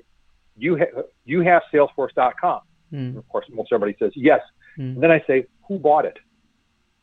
you, 0.57 0.77
ha- 0.77 1.01
you 1.25 1.41
have 1.41 1.61
Salesforce.com? 1.73 2.61
Mm. 2.93 3.17
Of 3.17 3.27
course, 3.27 3.45
most 3.51 3.71
everybody 3.71 3.97
says 3.99 4.11
yes. 4.15 4.41
Mm. 4.77 4.95
And 4.95 5.03
then 5.03 5.11
I 5.11 5.23
say, 5.25 5.45
who 5.67 5.79
bought 5.79 6.05
it? 6.05 6.17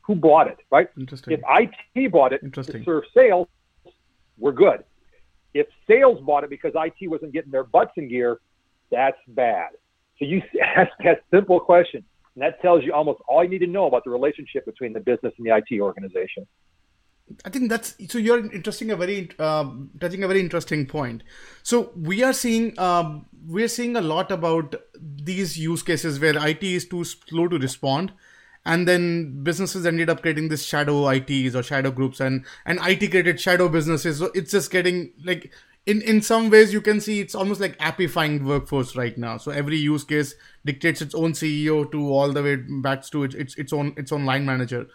Who 0.03 0.15
bought 0.15 0.49
it, 0.49 0.59
right? 0.71 0.89
Interesting. 0.99 1.35
If 1.35 1.41
IT 1.49 2.13
bought 2.13 2.33
it 2.33 2.41
to 2.53 2.85
serve 2.85 3.05
sales, 3.17 3.49
we're 4.39 4.53
good. 4.53 4.85
If 5.55 5.67
sales 5.87 6.21
bought 6.21 6.45
it 6.45 6.51
because 6.51 6.73
IT 6.75 7.09
wasn't 7.09 7.33
getting 7.33 7.51
their 7.51 7.65
butts 7.65 7.93
in 7.97 8.09
gear, 8.09 8.41
that's 8.91 9.19
bad. 9.29 9.71
So 10.19 10.25
you 10.25 10.43
ask 10.63 10.91
that 11.05 11.23
simple 11.33 11.61
question, 11.61 12.05
and 12.35 12.43
that 12.43 12.61
tells 12.63 12.85
you 12.85 12.93
almost 12.93 13.21
all 13.29 13.43
you 13.43 13.51
need 13.51 13.59
to 13.59 13.67
know 13.67 13.87
about 13.87 14.05
the 14.05 14.11
relationship 14.11 14.65
between 14.67 14.93
the 14.93 15.01
business 15.01 15.33
and 15.39 15.47
the 15.47 15.57
IT 15.57 15.81
organization. 15.81 16.47
I 17.45 17.51
think 17.51 17.71
that's 17.71 17.95
so. 18.09 18.19
You're 18.19 18.53
interesting 18.53 18.91
a 18.91 18.97
very 18.97 19.31
um, 19.39 19.91
touching 20.01 20.23
a 20.23 20.29
very 20.29 20.41
interesting 20.41 20.87
point. 20.87 21.23
So 21.63 21.93
we 21.97 22.23
are 22.23 22.33
seeing 22.33 22.79
um, 22.79 23.27
we 23.47 23.63
are 23.63 23.69
seeing 23.69 23.97
a 23.97 24.01
lot 24.01 24.31
about 24.33 24.75
these 24.99 25.59
use 25.59 25.83
cases 25.83 26.19
where 26.19 26.37
IT 26.49 26.63
is 26.63 26.87
too 26.87 27.05
slow 27.05 27.49
to 27.49 27.59
respond, 27.59 28.13
and 28.65 28.87
then 28.87 29.43
businesses 29.43 29.87
ended 29.87 30.11
up 30.11 30.23
creating 30.23 30.49
this 30.49 30.65
shadow 30.65 31.09
ITs 31.09 31.55
or 31.55 31.63
shadow 31.63 31.91
groups, 31.91 32.21
and 32.21 32.45
and 32.67 32.79
IT 32.83 33.11
created 33.11 33.41
shadow 33.41 33.69
businesses. 33.69 34.19
So 34.19 34.31
it's 34.35 34.51
just 34.51 34.71
getting 34.71 35.13
like 35.25 35.53
in 35.87 36.03
in 36.03 36.23
some 36.23 36.51
ways 36.51 36.73
you 36.73 36.81
can 36.81 37.01
see 37.01 37.21
it's 37.21 37.35
almost 37.35 37.61
like 37.61 37.79
appifying 37.79 38.45
workforce 38.45 38.97
right 38.97 39.17
now. 39.17 39.37
So 39.37 39.51
every 39.51 39.77
use 39.77 40.05
case 40.05 40.35
dictates 40.65 41.01
its 41.01 41.15
own 41.15 41.33
CEO 41.33 41.91
to 41.93 42.13
all 42.13 42.33
the 42.33 42.43
way 42.43 42.57
back 42.57 43.07
to 43.11 43.25
its 43.25 43.35
its, 43.35 43.55
its 43.57 43.73
own 43.73 43.95
its 43.97 44.13
own 44.13 44.25
line 44.25 44.45
manager 44.45 44.89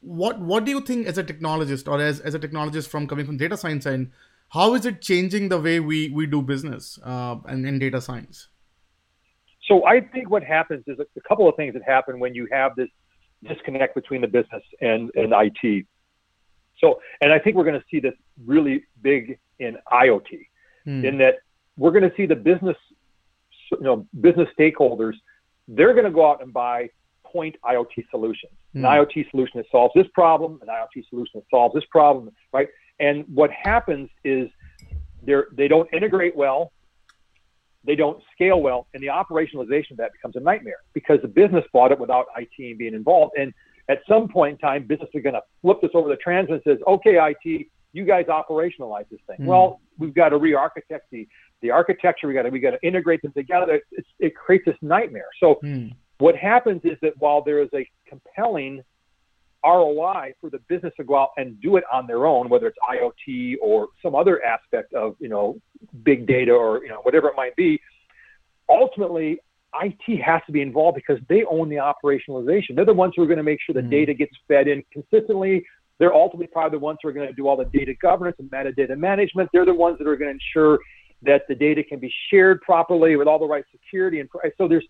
what 0.00 0.40
what 0.40 0.64
do 0.64 0.70
you 0.70 0.80
think 0.80 1.06
as 1.06 1.18
a 1.18 1.24
technologist 1.24 1.88
or 1.88 2.00
as, 2.00 2.20
as 2.20 2.34
a 2.34 2.38
technologist 2.38 2.88
from 2.88 3.06
coming 3.06 3.24
from 3.24 3.36
data 3.36 3.56
science 3.56 3.86
and 3.86 4.10
how 4.50 4.74
is 4.74 4.84
it 4.84 5.00
changing 5.00 5.48
the 5.48 5.60
way 5.60 5.78
we, 5.78 6.10
we 6.10 6.26
do 6.26 6.42
business 6.42 6.98
uh, 7.04 7.36
and 7.46 7.64
in 7.64 7.78
data 7.78 8.00
science? 8.00 8.48
So 9.66 9.86
I 9.86 10.00
think 10.00 10.28
what 10.28 10.42
happens 10.42 10.82
is 10.88 10.98
a, 10.98 11.20
couple 11.28 11.48
of 11.48 11.54
things 11.54 11.74
that 11.74 11.84
happen 11.84 12.18
when 12.18 12.34
you 12.34 12.48
have 12.50 12.74
this 12.74 12.88
disconnect 13.48 13.94
between 13.94 14.20
the 14.20 14.26
business 14.26 14.62
and, 14.80 15.08
and 15.14 15.32
IT. 15.32 15.86
So, 16.78 17.00
and 17.20 17.32
I 17.32 17.38
think 17.38 17.54
we're 17.54 17.64
going 17.64 17.78
to 17.78 17.86
see 17.88 18.00
this 18.00 18.14
really 18.44 18.82
big 19.00 19.38
in 19.60 19.76
IoT, 19.92 20.46
hmm. 20.84 21.04
in 21.04 21.18
that 21.18 21.34
we're 21.76 21.92
going 21.92 22.08
to 22.10 22.12
see 22.16 22.26
the 22.26 22.34
business, 22.34 22.76
you 23.70 23.82
know, 23.82 24.08
business 24.20 24.48
stakeholders, 24.58 25.14
they're 25.68 25.92
going 25.92 26.06
to 26.06 26.10
go 26.10 26.28
out 26.28 26.42
and 26.42 26.52
buy 26.52 26.88
point 27.24 27.54
IoT 27.64 28.10
solutions. 28.10 28.52
An 28.74 28.82
hmm. 28.82 28.86
IoT 28.86 29.30
solution 29.30 29.58
that 29.58 29.66
solves 29.70 29.92
this 29.94 30.06
problem, 30.14 30.60
an 30.62 30.68
IoT 30.68 31.08
solution 31.08 31.40
that 31.40 31.44
solves 31.50 31.74
this 31.74 31.84
problem, 31.90 32.30
right? 32.52 32.68
And 33.00 33.24
what 33.32 33.50
happens 33.50 34.10
is 34.24 34.48
they're, 35.22 35.46
they 35.52 35.68
don't 35.68 35.92
integrate 35.92 36.36
well, 36.36 36.72
they 37.84 37.96
don't 37.96 38.22
scale 38.32 38.60
well, 38.60 38.86
and 38.94 39.02
the 39.02 39.08
operationalization 39.08 39.92
of 39.92 39.96
that 39.96 40.12
becomes 40.12 40.36
a 40.36 40.40
nightmare 40.40 40.76
because 40.92 41.18
the 41.22 41.28
business 41.28 41.64
bought 41.72 41.92
it 41.92 41.98
without 41.98 42.26
IT 42.36 42.78
being 42.78 42.94
involved. 42.94 43.32
And 43.38 43.52
at 43.88 44.00
some 44.06 44.28
point 44.28 44.52
in 44.52 44.58
time, 44.58 44.86
business 44.86 45.08
is 45.14 45.22
going 45.22 45.34
to 45.34 45.42
flip 45.62 45.80
this 45.80 45.90
over 45.94 46.08
the 46.08 46.16
trans 46.16 46.50
and 46.50 46.60
says, 46.62 46.78
okay, 46.86 47.18
IT, 47.18 47.66
you 47.92 48.04
guys 48.04 48.26
operationalize 48.26 49.08
this 49.10 49.20
thing. 49.26 49.38
Mm. 49.40 49.46
Well, 49.46 49.80
we've 49.98 50.14
got 50.14 50.28
to 50.28 50.36
re-architect 50.36 51.06
the, 51.10 51.26
the 51.62 51.70
architecture. 51.70 52.28
We 52.28 52.34
got 52.34 52.42
to 52.42 52.50
we 52.50 52.60
got 52.60 52.72
to 52.72 52.86
integrate 52.86 53.22
them 53.22 53.32
together. 53.32 53.80
It's, 53.90 54.08
it 54.20 54.36
creates 54.36 54.66
this 54.66 54.76
nightmare. 54.80 55.26
So 55.40 55.58
mm. 55.64 55.92
What 56.20 56.36
happens 56.36 56.82
is 56.84 56.98
that 57.00 57.14
while 57.16 57.42
there 57.42 57.62
is 57.62 57.70
a 57.74 57.88
compelling 58.10 58.82
ROI 59.64 60.32
for 60.40 60.50
the 60.50 60.58
business 60.68 60.92
to 60.96 61.04
go 61.04 61.16
out 61.16 61.30
and 61.36 61.60
do 61.60 61.76
it 61.76 61.84
on 61.92 62.06
their 62.06 62.26
own, 62.26 62.48
whether 62.48 62.66
it's 62.66 62.78
IoT 62.90 63.56
or 63.62 63.88
some 64.02 64.14
other 64.14 64.42
aspect 64.42 64.92
of, 64.94 65.16
you 65.18 65.28
know, 65.28 65.60
big 66.02 66.26
data 66.26 66.52
or, 66.52 66.82
you 66.82 66.88
know, 66.88 67.00
whatever 67.02 67.28
it 67.28 67.34
might 67.36 67.54
be, 67.56 67.80
ultimately 68.68 69.38
IT 69.82 70.22
has 70.22 70.40
to 70.46 70.52
be 70.52 70.62
involved 70.62 70.96
because 70.96 71.22
they 71.28 71.44
own 71.44 71.68
the 71.68 71.76
operationalization. 71.76 72.74
They're 72.74 72.84
the 72.84 72.94
ones 72.94 73.12
who 73.16 73.22
are 73.22 73.26
going 73.26 73.38
to 73.38 73.42
make 73.44 73.60
sure 73.64 73.74
the 73.74 73.80
mm. 73.80 73.90
data 73.90 74.14
gets 74.14 74.32
fed 74.48 74.66
in 74.66 74.82
consistently. 74.92 75.64
They're 75.98 76.14
ultimately 76.14 76.48
probably 76.48 76.78
the 76.78 76.82
ones 76.82 76.98
who 77.02 77.10
are 77.10 77.12
going 77.12 77.28
to 77.28 77.34
do 77.34 77.46
all 77.46 77.56
the 77.56 77.66
data 77.66 77.92
governance 78.00 78.36
and 78.38 78.50
metadata 78.50 78.96
management. 78.96 79.50
They're 79.52 79.66
the 79.66 79.74
ones 79.74 79.98
that 79.98 80.08
are 80.08 80.16
going 80.16 80.34
to 80.34 80.38
ensure 80.42 80.78
that 81.22 81.42
the 81.48 81.54
data 81.54 81.84
can 81.84 81.98
be 81.98 82.12
shared 82.30 82.62
properly 82.62 83.16
with 83.16 83.28
all 83.28 83.38
the 83.38 83.46
right 83.46 83.64
security 83.70 84.20
and 84.20 84.28
so 84.56 84.66
there's 84.66 84.86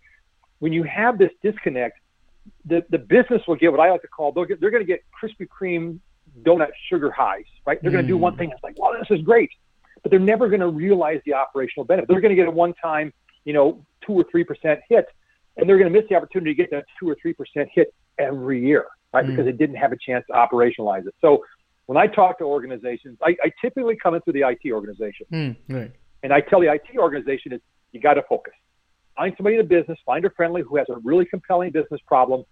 when 0.60 0.72
you 0.72 0.84
have 0.84 1.18
this 1.18 1.30
disconnect, 1.42 1.98
the, 2.64 2.84
the 2.90 2.98
business 2.98 3.42
will 3.46 3.56
get 3.56 3.70
what 3.70 3.80
I 3.80 3.90
like 3.90 4.02
to 4.02 4.08
call 4.08 4.32
they'll 4.32 4.44
get, 4.44 4.60
they're 4.60 4.70
going 4.70 4.82
to 4.82 4.86
get 4.86 5.02
Krispy 5.10 5.46
Kreme 5.48 5.98
donut 6.42 6.68
sugar 6.88 7.10
highs, 7.10 7.44
right? 7.66 7.80
They're 7.82 7.90
going 7.90 8.04
to 8.04 8.08
do 8.08 8.16
one 8.16 8.34
mm. 8.34 8.38
thing. 8.38 8.50
It's 8.50 8.62
like, 8.62 8.78
wow, 8.78 8.92
this 8.98 9.16
is 9.16 9.24
great, 9.24 9.50
but 10.02 10.10
they're 10.10 10.20
never 10.20 10.48
going 10.48 10.60
to 10.60 10.68
realize 10.68 11.20
the 11.26 11.34
operational 11.34 11.84
benefit. 11.84 12.08
They're 12.08 12.20
going 12.20 12.34
to 12.34 12.36
get 12.36 12.48
a 12.48 12.52
one-time, 12.52 13.12
you 13.44 13.52
know, 13.52 13.84
two 14.06 14.12
or 14.12 14.24
three 14.30 14.44
percent 14.44 14.80
hit, 14.88 15.06
and 15.56 15.68
they're 15.68 15.78
going 15.78 15.92
to 15.92 15.98
miss 15.98 16.08
the 16.08 16.16
opportunity 16.16 16.52
to 16.52 16.56
get 16.56 16.70
that 16.70 16.84
two 16.98 17.08
or 17.08 17.16
three 17.20 17.32
percent 17.32 17.68
hit 17.74 17.92
every 18.18 18.64
year, 18.64 18.86
right? 19.12 19.24
Mm. 19.24 19.30
Because 19.30 19.46
they 19.46 19.52
didn't 19.52 19.76
have 19.76 19.92
a 19.92 19.96
chance 19.96 20.24
to 20.28 20.32
operationalize 20.34 21.06
it. 21.06 21.14
So 21.20 21.44
when 21.86 21.96
I 21.96 22.06
talk 22.06 22.38
to 22.38 22.44
organizations, 22.44 23.18
I, 23.22 23.36
I 23.42 23.50
typically 23.60 23.96
come 23.96 24.14
into 24.14 24.32
the 24.32 24.42
IT 24.46 24.70
organization, 24.72 25.26
mm, 25.32 25.56
right. 25.68 25.92
and 26.22 26.32
I 26.32 26.40
tell 26.40 26.60
the 26.60 26.72
IT 26.72 26.96
organization 26.96 27.52
is 27.52 27.60
you 27.92 28.00
got 28.00 28.14
to 28.14 28.22
focus 28.28 28.54
find 29.20 29.34
somebody 29.36 29.56
in 29.56 29.60
the 29.60 29.68
business, 29.68 29.98
find 30.06 30.24
a 30.24 30.30
friendly 30.30 30.62
who 30.62 30.76
has 30.76 30.86
a 30.88 30.96
really 31.04 31.26
compelling 31.26 31.70
business 31.70 32.00
problem, 32.06 32.42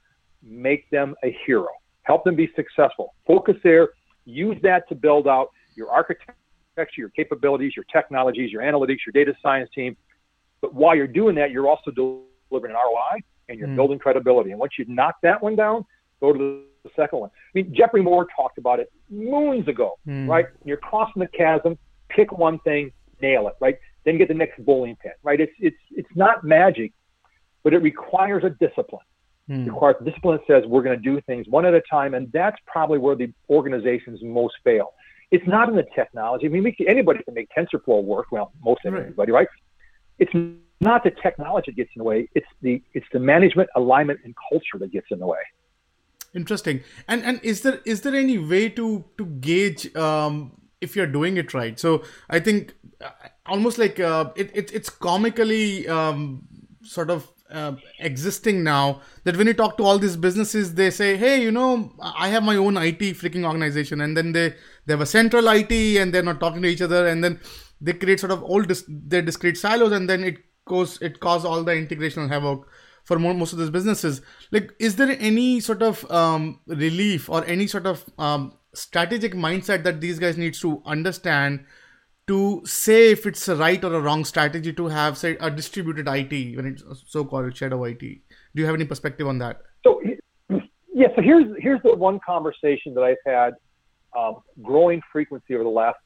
make 0.43 0.89
them 0.91 1.15
a 1.25 1.35
hero, 1.47 1.69
help 2.03 2.25
them 2.25 2.37
be 2.37 2.51
successful. 2.55 3.15
Focus 3.27 3.57
there, 3.65 3.89
use 4.27 4.57
that 4.63 4.87
to 4.91 4.95
build 4.95 5.27
out 5.27 5.49
your 5.75 5.89
architecture, 5.89 6.35
your 6.99 7.09
capabilities, 7.09 7.73
your 7.75 7.87
technologies, 7.91 8.53
your 8.53 8.61
analytics, 8.61 8.99
your 9.07 9.15
data 9.15 9.33
science 9.43 9.71
team. 9.75 9.97
But 10.61 10.75
while 10.75 10.95
you're 10.95 11.07
doing 11.07 11.35
that, 11.37 11.53
you're 11.53 11.69
also 11.69 11.91
delivering 11.91 12.75
an 12.75 12.77
ROI 12.77 13.21
and 13.49 13.59
you're 13.59 13.69
mm. 13.69 13.77
building 13.77 13.99
credibility. 13.99 14.51
And 14.51 14.61
once 14.61 14.73
you 14.79 14.85
knock 14.89 15.17
that 15.23 15.43
one 15.43 15.57
down, 15.57 15.87
go 16.21 16.35
to 16.35 16.63
the 16.85 16.91
second 16.95 17.21
one. 17.21 17.31
I 17.31 17.51
mean, 17.55 17.75
Geoffrey 17.75 18.03
Moore 18.03 18.27
talked 18.37 18.59
about 18.59 18.79
it 18.79 18.93
moons 19.09 19.69
ago, 19.69 19.99
mm. 20.07 20.29
right? 20.29 20.45
You're 20.67 20.77
crossing 20.77 21.21
the 21.21 21.29
chasm, 21.29 21.79
pick 22.11 22.31
one 22.31 22.59
thing, 22.59 22.93
nail 23.23 23.49
it, 23.49 23.55
right? 23.59 23.79
Then 24.09 24.19
get 24.19 24.29
the 24.29 24.35
next 24.35 24.65
bowling 24.65 24.97
pin, 24.97 25.13
right? 25.23 25.41
It's 25.41 25.53
it's 25.59 25.77
it's 25.91 26.09
not 26.15 26.43
magic, 26.43 26.93
but 27.63 27.75
it 27.75 27.83
requires 27.83 28.43
a 28.45 28.51
discipline. 28.51 29.03
Mm. 29.49 29.67
It 29.67 29.71
requires 29.71 29.97
discipline 30.05 30.39
that 30.39 30.47
says 30.53 30.69
we're 30.69 30.83
going 30.83 30.97
to 30.97 31.03
do 31.03 31.21
things 31.23 31.47
one 31.49 31.67
at 31.67 31.75
a 31.75 31.83
time, 31.91 32.15
and 32.15 32.31
that's 32.33 32.57
probably 32.67 32.99
where 32.99 33.17
the 33.17 33.33
organizations 33.51 34.21
most 34.23 34.55
fail. 34.65 34.95
It's 35.31 35.47
not 35.47 35.69
in 35.69 35.77
the 35.77 35.87
technology. 35.95 36.47
I 36.47 36.49
mean, 36.49 36.75
anybody 36.87 37.23
can 37.23 37.35
make 37.35 37.49
TensorFlow 37.57 38.03
work. 38.03 38.27
Well, 38.31 38.53
most 38.65 38.81
right. 38.85 38.95
everybody, 38.95 39.31
right? 39.31 39.49
It's 40.19 40.33
not 40.81 41.05
the 41.05 41.13
technology 41.23 41.71
that 41.71 41.77
gets 41.77 41.91
in 41.95 42.01
the 42.01 42.05
way. 42.05 42.29
It's 42.35 42.47
the 42.63 42.83
it's 42.95 43.07
the 43.13 43.21
management, 43.21 43.69
alignment, 43.77 44.21
and 44.25 44.35
culture 44.51 44.79
that 44.79 44.91
gets 44.91 45.07
in 45.11 45.19
the 45.19 45.27
way. 45.27 45.39
Interesting. 46.35 46.81
And 47.07 47.23
and 47.25 47.41
is 47.43 47.63
there 47.63 47.81
is 47.85 48.03
there 48.03 48.15
any 48.15 48.39
way 48.39 48.69
to 48.71 49.05
to 49.19 49.27
gauge 49.27 49.95
um, 49.97 50.53
if 50.81 50.95
you're 50.97 51.07
doing 51.07 51.37
it 51.37 51.55
right? 51.55 51.79
So 51.79 52.05
I 52.31 52.41
think 52.41 52.75
almost 53.47 53.79
like 53.79 53.99
uh, 54.01 54.31
it, 54.37 54.51
it, 54.55 54.73
it's 54.73 54.91
comically 54.91 55.89
um, 55.89 56.47
sort 56.83 57.11
of 57.11 57.31
uh, 57.51 57.73
existing 57.99 58.63
now 58.63 59.01
that 59.25 59.37
when 59.37 59.47
you 59.47 59.55
talk 59.55 59.77
to 59.79 59.83
all 59.83 59.99
these 59.99 60.17
businesses 60.17 60.75
they 60.75 60.91
say 60.91 61.17
hey 61.17 61.41
you 61.43 61.51
know 61.51 61.91
i 62.03 62.29
have 62.29 62.43
my 62.43 62.57
own 62.57 62.77
it 62.77 62.99
freaking 62.99 63.43
organization 63.43 64.03
and 64.03 64.15
then 64.15 64.33
they 64.33 64.51
they 64.85 64.93
have 64.93 65.01
a 65.01 65.07
central 65.07 65.49
it 65.49 65.73
and 65.73 66.13
they're 66.13 66.23
not 66.23 66.41
talking 66.41 66.61
to 66.61 66.69
each 66.69 66.83
other 66.83 67.07
and 67.07 67.25
then 67.25 67.41
they 67.81 67.95
create 67.95 68.21
sort 68.21 68.33
of 68.33 68.43
all 68.43 68.61
dis- 68.61 68.85
their 68.87 69.23
discrete 69.23 69.57
silos 69.57 69.93
and 69.93 70.11
then 70.11 70.23
it 70.23 70.37
goes 70.67 71.01
it 71.01 71.21
causes 71.21 71.47
all 71.47 71.65
the 71.65 71.73
integrational 71.73 72.29
havoc 72.29 72.69
for 73.09 73.19
most 73.19 73.55
of 73.55 73.59
these 73.59 73.71
businesses. 73.71 74.21
Like, 74.53 74.75
is 74.79 74.97
there 74.97 75.17
any 75.19 75.61
sort 75.61 75.83
of 75.83 76.09
um, 76.11 76.61
relief 76.67 77.31
or 77.31 77.43
any 77.47 77.67
sort 77.67 77.87
of 77.87 78.05
um, 78.19 78.53
strategic 78.75 79.35
mindset 79.35 79.83
that 79.85 80.01
these 80.01 80.19
guys 80.19 80.37
needs 80.37 80.61
to 80.61 80.83
understand 80.85 81.65
to 82.27 82.61
say 82.65 83.13
if 83.13 83.27
it's 83.27 83.49
a 83.49 83.57
right 83.57 83.83
or 83.83 83.95
a 83.95 84.01
wrong 84.01 84.25
strategy 84.25 84.73
to 84.73 84.87
have 84.89 85.17
say 85.17 85.37
a 85.41 85.51
distributed 85.51 86.07
IT 86.07 86.57
when 86.57 86.67
it's 86.67 86.85
so-called 87.07 87.57
shadow 87.57 87.85
IT. 87.85 88.01
Do 88.01 88.19
you 88.55 88.67
have 88.67 88.75
any 88.75 88.85
perspective 88.85 89.27
on 89.27 89.39
that? 89.39 89.63
So 89.85 90.01
yeah, 90.93 91.09
so 91.17 91.23
here's 91.23 91.47
here's 91.59 91.81
the 91.83 91.95
one 91.95 92.21
conversation 92.25 92.93
that 92.95 93.03
I've 93.03 93.17
had 93.25 93.55
um, 94.17 94.37
growing 94.63 95.01
frequency 95.11 95.55
over 95.55 95.65
the 95.65 95.71
last 95.71 95.99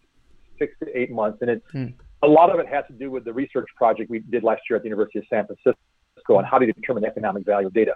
six 0.59 0.75
to 0.81 0.99
eight 0.99 1.11
months, 1.11 1.39
and 1.41 1.51
it's 1.51 1.71
hmm. 1.73 1.87
a 2.23 2.29
lot 2.29 2.51
of 2.51 2.61
it 2.61 2.69
has 2.69 2.85
to 2.87 2.93
do 2.93 3.11
with 3.11 3.25
the 3.25 3.33
research 3.33 3.67
project 3.77 4.11
we 4.11 4.21
did 4.21 4.45
last 4.45 4.63
year 4.71 4.77
at 4.77 4.83
the 4.83 4.89
University 4.89 5.19
of 5.19 5.25
San 5.29 5.47
Francisco 5.47 5.79
on 6.29 6.45
how 6.45 6.59
to 6.59 6.67
determine 6.67 7.03
the 7.03 7.09
economic 7.09 7.45
value 7.45 7.67
of 7.67 7.75
data. 7.75 7.95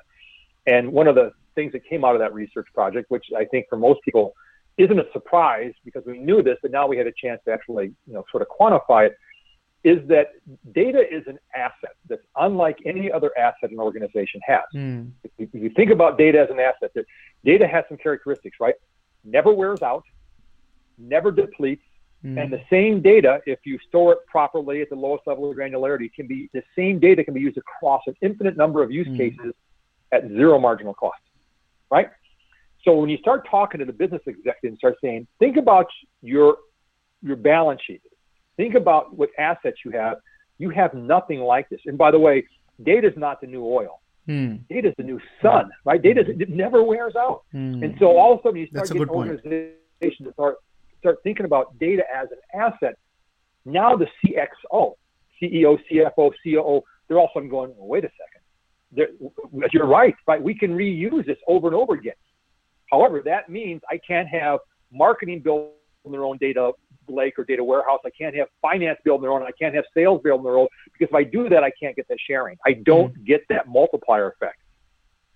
And 0.67 0.93
one 0.93 1.07
of 1.07 1.15
the 1.15 1.31
things 1.55 1.73
that 1.73 1.85
came 1.89 2.05
out 2.05 2.17
of 2.17 2.21
that 2.21 2.35
research 2.35 2.67
project, 2.75 3.11
which 3.11 3.27
I 3.37 3.45
think 3.45 3.67
for 3.69 3.77
most 3.77 4.01
people 4.03 4.35
isn't 4.79 4.99
a 4.99 5.07
surprise 5.13 5.73
because 5.85 6.05
we 6.07 6.19
knew 6.19 6.43
this, 6.43 6.59
but 6.63 6.71
now 6.71 6.87
we 6.87 6.97
had 6.97 7.07
a 7.07 7.13
chance 7.13 7.41
to 7.47 7.53
actually, 7.53 7.87
you 8.07 8.15
know, 8.15 8.25
sort 8.31 8.43
of 8.43 8.49
quantify 8.49 9.07
it, 9.07 9.17
is 9.85 10.07
that 10.09 10.33
data 10.73 11.03
is 11.09 11.23
an 11.27 11.39
asset 11.55 11.95
that's 12.09 12.25
unlike 12.37 12.79
any 12.85 13.11
other 13.11 13.31
asset 13.39 13.71
an 13.71 13.79
organization 13.79 14.41
has. 14.45 14.65
Mm. 14.75 15.13
If 15.39 15.49
you 15.53 15.71
think 15.71 15.91
about 15.91 16.19
data 16.19 16.41
as 16.41 16.51
an 16.51 16.59
asset, 16.59 16.91
that 16.95 17.07
data 17.45 17.67
has 17.67 17.85
some 17.89 17.97
characteristics, 17.97 18.59
right? 18.61 18.75
Never 19.25 19.53
wears 19.53 19.83
out, 19.83 20.05
never 20.99 21.31
depletes, 21.31 21.85
mm. 22.25 22.41
and 22.41 22.53
the 22.53 22.63
same 22.69 23.01
data, 23.01 23.41
if 23.47 23.61
you 23.65 23.79
store 23.89 24.15
it 24.15 24.19
properly 24.27 24.83
at 24.83 24.91
the 24.91 24.97
lowest 24.97 25.27
level 25.27 25.51
of 25.51 25.57
granularity, 25.57 26.13
can 26.13 26.27
be 26.27 26.51
the 26.53 26.65
same 26.75 26.99
data 26.99 27.23
can 27.23 27.33
be 27.33 27.41
used 27.41 27.57
across 27.57 28.03
an 28.09 28.17
infinite 28.21 28.57
number 28.57 28.83
of 28.83 28.91
use 28.91 29.09
mm. 29.09 29.17
cases 29.17 29.55
at 30.13 30.27
zero 30.29 30.59
marginal 30.59 30.95
cost, 30.95 31.21
right? 31.91 32.11
So 32.87 32.95
when 32.95 33.11
you 33.11 33.19
start 33.19 33.47
talking 33.51 33.81
to 33.81 33.85
the 33.85 33.93
business 33.93 34.23
executive 34.27 34.71
and 34.71 34.79
start 34.79 34.97
saying, 35.03 35.27
think 35.39 35.57
about 35.57 35.87
your 36.23 36.59
your 37.23 37.37
balance 37.37 37.81
sheet, 37.87 38.03
think 38.57 38.75
about 38.75 39.17
what 39.17 39.31
assets 39.39 39.79
you 39.85 39.91
have. 39.91 40.19
You 40.59 40.71
have 40.71 40.95
nothing 40.95 41.41
like 41.41 41.69
this. 41.69 41.81
And 41.87 41.99
by 41.99 42.11
the 42.11 42.19
way, 42.19 42.47
data 42.85 43.09
is 43.09 43.15
not 43.17 43.41
the 43.41 43.47
new 43.47 43.65
oil. 43.65 44.01
Hmm. 44.27 44.57
Data 44.71 44.89
is 44.89 44.95
the 44.97 45.03
new 45.03 45.21
sun, 45.43 45.71
right? 45.85 46.01
Data 46.01 46.25
it 46.27 46.49
never 46.49 46.83
wears 46.83 47.15
out. 47.17 47.43
Hmm. 47.53 47.83
And 47.83 47.97
so 47.99 48.17
all 48.17 48.35
of 48.35 48.41
a 48.41 48.43
sudden 48.43 48.61
you 48.61 48.67
start 48.69 48.89
getting 48.89 49.09
organizations 49.09 49.73
to 50.25 50.33
start 50.33 50.57
start 51.01 51.19
thinking 51.25 51.45
about 51.45 51.77
data 51.79 52.03
as 52.15 52.29
an 52.31 52.61
asset. 52.61 52.97
Now 53.65 53.97
the 53.97 54.07
CXO, 54.25 54.95
CEO, 55.43 55.79
CFO, 55.91 56.33
COO, 56.45 56.83
they're 57.09 57.19
all 57.19 57.25
of 57.25 57.31
a 57.31 57.35
sudden 57.35 57.49
going, 57.49 57.75
wait 57.77 58.05
a 58.05 58.09
second. 58.09 58.43
They're, 58.93 59.69
you're 59.73 59.87
right, 59.87 60.15
right? 60.27 60.41
We 60.41 60.55
can 60.55 60.71
reuse 60.71 61.27
this 61.27 61.39
over 61.49 61.67
and 61.67 61.75
over 61.75 61.95
again. 61.95 62.15
However, 62.91 63.23
that 63.25 63.49
means 63.49 63.83
I 63.91 63.99
can't 63.99 64.29
have 64.29 64.61
marketing 64.93 65.41
build 65.41 65.71
their 66.05 66.25
own 66.25 66.39
data 66.39 66.73
lake 67.09 67.39
or 67.39 67.45
data 67.45 67.63
warehouse. 67.63 68.01
I 68.05 68.11
can't 68.11 68.35
have 68.37 68.49
finance 68.63 68.99
build 69.05 69.23
their 69.23 69.31
own. 69.33 69.43
I 69.43 69.53
can't 69.61 69.75
have 69.75 69.85
sales 69.95 70.21
build 70.23 70.45
their 70.45 70.59
own 70.59 70.69
because 70.93 71.09
if 71.11 71.15
I 71.15 71.25
do 71.25 71.49
that, 71.49 71.63
I 71.63 71.71
can't 71.81 71.97
get 71.97 72.09
that 72.09 72.19
sharing. 72.27 72.57
I 72.65 72.75
don't 72.75 73.13
mm-hmm. 73.13 73.25
get 73.25 73.43
that 73.49 73.69
multiplier 73.69 74.31
effect. 74.31 74.59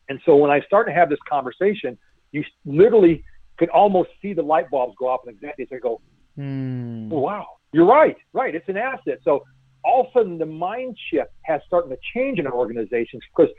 And 0.08 0.20
so 0.26 0.36
when 0.36 0.50
I 0.50 0.60
start 0.62 0.86
to 0.88 0.92
have 0.92 1.08
this 1.08 1.18
conversation, 1.28 1.96
you 2.32 2.44
literally 2.64 3.24
could 3.58 3.68
almost 3.68 4.10
see 4.20 4.32
the 4.32 4.42
light 4.42 4.70
bulbs 4.70 4.94
go 4.98 5.08
off 5.08 5.20
and 5.26 5.34
executives 5.34 5.70
and 5.70 5.80
go, 5.80 6.00
mm. 6.36 7.12
oh, 7.12 7.20
wow, 7.20 7.46
you're 7.72 7.86
right, 7.86 8.16
right. 8.32 8.54
It's 8.54 8.68
an 8.68 8.76
asset. 8.76 9.20
So 9.24 9.44
all 9.84 10.02
of 10.02 10.06
a 10.08 10.12
sudden 10.12 10.38
the 10.38 10.46
mind 10.46 10.96
shift 11.10 11.30
has 11.42 11.60
started 11.66 11.90
to 11.90 11.98
change 12.14 12.38
in 12.38 12.46
organizations 12.46 13.22
because 13.34 13.52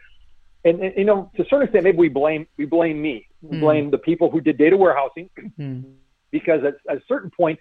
and, 0.63 0.79
and, 0.79 0.93
you 0.95 1.05
know, 1.05 1.31
to 1.35 1.41
a 1.41 1.45
certain 1.45 1.63
extent, 1.63 1.83
maybe 1.83 1.97
we 1.97 2.09
blame 2.09 2.45
we 2.57 2.65
blame 2.65 3.01
me, 3.01 3.27
mm. 3.45 3.59
blame 3.59 3.91
the 3.91 3.97
people 3.97 4.29
who 4.29 4.41
did 4.41 4.57
data 4.57 4.75
warehousing, 4.77 5.29
mm. 5.59 5.83
because 6.31 6.61
at, 6.63 6.75
at, 6.89 6.97
a 6.97 7.01
certain 7.07 7.29
point, 7.29 7.59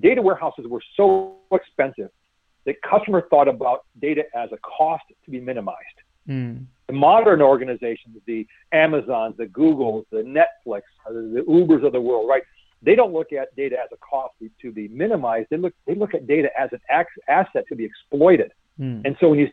data 0.00 0.20
warehouses 0.20 0.66
were 0.68 0.82
so 0.96 1.36
expensive 1.52 2.10
that 2.64 2.76
customers 2.82 3.22
thought 3.30 3.48
about 3.48 3.86
data 4.00 4.24
as 4.34 4.50
a 4.52 4.58
cost 4.58 5.04
to 5.24 5.30
be 5.30 5.40
minimized. 5.40 5.78
Mm. 6.28 6.66
The 6.88 6.92
modern 6.92 7.40
organizations, 7.40 8.16
the 8.26 8.46
Amazons, 8.72 9.36
the 9.36 9.46
Googles, 9.46 10.04
the 10.10 10.22
Netflix, 10.22 10.82
the 11.06 11.44
Ubers 11.48 11.84
of 11.84 11.92
the 11.92 12.00
world, 12.00 12.28
right? 12.28 12.42
They 12.82 12.94
don't 12.94 13.12
look 13.12 13.32
at 13.32 13.54
data 13.56 13.76
as 13.82 13.88
a 13.92 13.96
cost 13.96 14.34
to 14.60 14.72
be 14.72 14.88
minimized. 14.88 15.48
They 15.50 15.56
look 15.56 15.74
they 15.86 15.94
look 15.94 16.14
at 16.14 16.26
data 16.26 16.48
as 16.58 16.70
an 16.72 16.80
asset 17.28 17.64
to 17.68 17.74
be 17.74 17.84
exploited. 17.84 18.52
Hmm. 18.76 19.00
And 19.04 19.16
so 19.18 19.30
when 19.30 19.38
you 19.38 19.48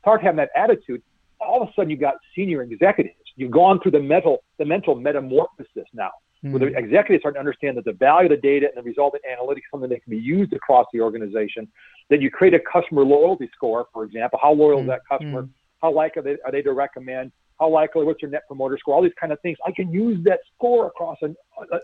start 0.00 0.22
having 0.22 0.38
that 0.38 0.50
attitude, 0.56 1.02
all 1.40 1.62
of 1.62 1.68
a 1.68 1.72
sudden 1.74 1.90
you've 1.90 2.00
got 2.00 2.14
senior 2.34 2.62
executives. 2.62 3.16
You've 3.36 3.50
gone 3.50 3.80
through 3.80 3.92
the 3.92 4.00
mental 4.00 4.44
the 4.58 4.64
mental 4.64 4.94
metamorphosis 4.94 5.88
now, 5.92 6.10
mm-hmm. 6.44 6.52
where 6.52 6.60
the 6.60 6.66
hmm. 6.66 6.84
executives 6.84 7.22
start 7.22 7.34
to 7.34 7.40
understand 7.40 7.76
that 7.76 7.84
the 7.84 7.92
value 7.92 8.32
of 8.32 8.40
the 8.40 8.48
data 8.48 8.66
and 8.74 8.84
the 8.84 8.88
resultant 8.88 9.22
analytics 9.24 9.62
something 9.70 9.90
that 9.90 10.02
can 10.02 10.10
be 10.10 10.18
used 10.18 10.52
across 10.52 10.86
the 10.92 11.00
organization. 11.00 11.68
Then 12.10 12.20
you 12.20 12.30
create 12.30 12.54
a 12.54 12.60
customer 12.60 13.04
loyalty 13.04 13.48
score, 13.54 13.86
for 13.92 14.04
example. 14.04 14.38
How 14.42 14.52
loyal 14.52 14.78
mm-hmm. 14.78 14.90
is 14.90 14.96
that 14.96 15.00
customer? 15.08 15.42
Mm-hmm. 15.42 15.52
How 15.82 15.92
likely 15.92 16.20
are 16.20 16.22
they, 16.22 16.36
are 16.44 16.52
they 16.52 16.62
to 16.62 16.72
recommend? 16.72 17.32
How 17.58 17.68
likely? 17.68 18.04
What's 18.04 18.22
your 18.22 18.30
net 18.30 18.42
promoter 18.46 18.76
score? 18.78 18.94
All 18.94 19.02
these 19.02 19.12
kind 19.20 19.32
of 19.32 19.40
things. 19.40 19.56
I 19.66 19.72
can 19.72 19.92
use 19.92 20.22
that 20.24 20.40
score 20.54 20.86
across 20.86 21.18
an 21.22 21.36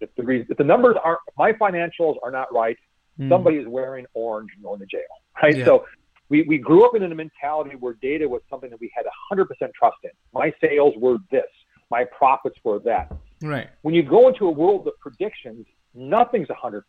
If 0.00 0.14
the 0.16 0.22
re- 0.22 0.46
if 0.48 0.56
the 0.56 0.64
numbers 0.64 0.96
aren't, 1.02 1.20
my 1.36 1.52
financials 1.52 2.16
are 2.22 2.30
not 2.30 2.52
right, 2.52 2.76
mm-hmm. 3.18 3.30
somebody 3.30 3.56
is 3.56 3.66
wearing 3.66 4.06
orange 4.14 4.50
and 4.54 4.62
going 4.62 4.80
to 4.80 4.86
jail, 4.86 5.02
right? 5.42 5.56
Yeah. 5.56 5.64
So 5.64 5.86
we, 6.28 6.42
we 6.42 6.58
grew 6.58 6.84
up 6.84 6.94
in 6.94 7.02
a 7.02 7.14
mentality 7.14 7.76
where 7.76 7.94
data 7.94 8.28
was 8.28 8.42
something 8.50 8.70
that 8.70 8.80
we 8.80 8.90
had 8.94 9.06
100% 9.32 9.46
trust 9.74 9.96
in. 10.04 10.10
My 10.32 10.52
sales 10.60 10.94
were 10.98 11.18
this, 11.30 11.46
my 11.90 12.04
profits 12.04 12.58
were 12.64 12.80
that. 12.80 13.10
Right. 13.42 13.68
When 13.82 13.94
you 13.94 14.02
go 14.02 14.28
into 14.28 14.46
a 14.46 14.50
world 14.50 14.86
of 14.86 14.94
predictions, 15.00 15.66
nothing's 15.94 16.48
100%. 16.48 16.82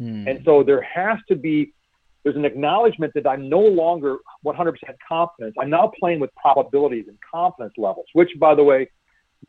Mm. 0.00 0.30
And 0.30 0.44
so 0.44 0.62
there 0.62 0.82
has 0.82 1.18
to 1.28 1.36
be, 1.36 1.72
there's 2.24 2.36
an 2.36 2.44
acknowledgement 2.44 3.12
that 3.14 3.26
I'm 3.26 3.48
no 3.48 3.60
longer 3.60 4.18
100% 4.44 4.74
confident. 5.06 5.54
I'm 5.60 5.70
now 5.70 5.90
playing 5.98 6.20
with 6.20 6.30
probabilities 6.40 7.06
and 7.08 7.16
confidence 7.20 7.74
levels, 7.76 8.06
which, 8.12 8.30
by 8.38 8.54
the 8.54 8.64
way, 8.64 8.90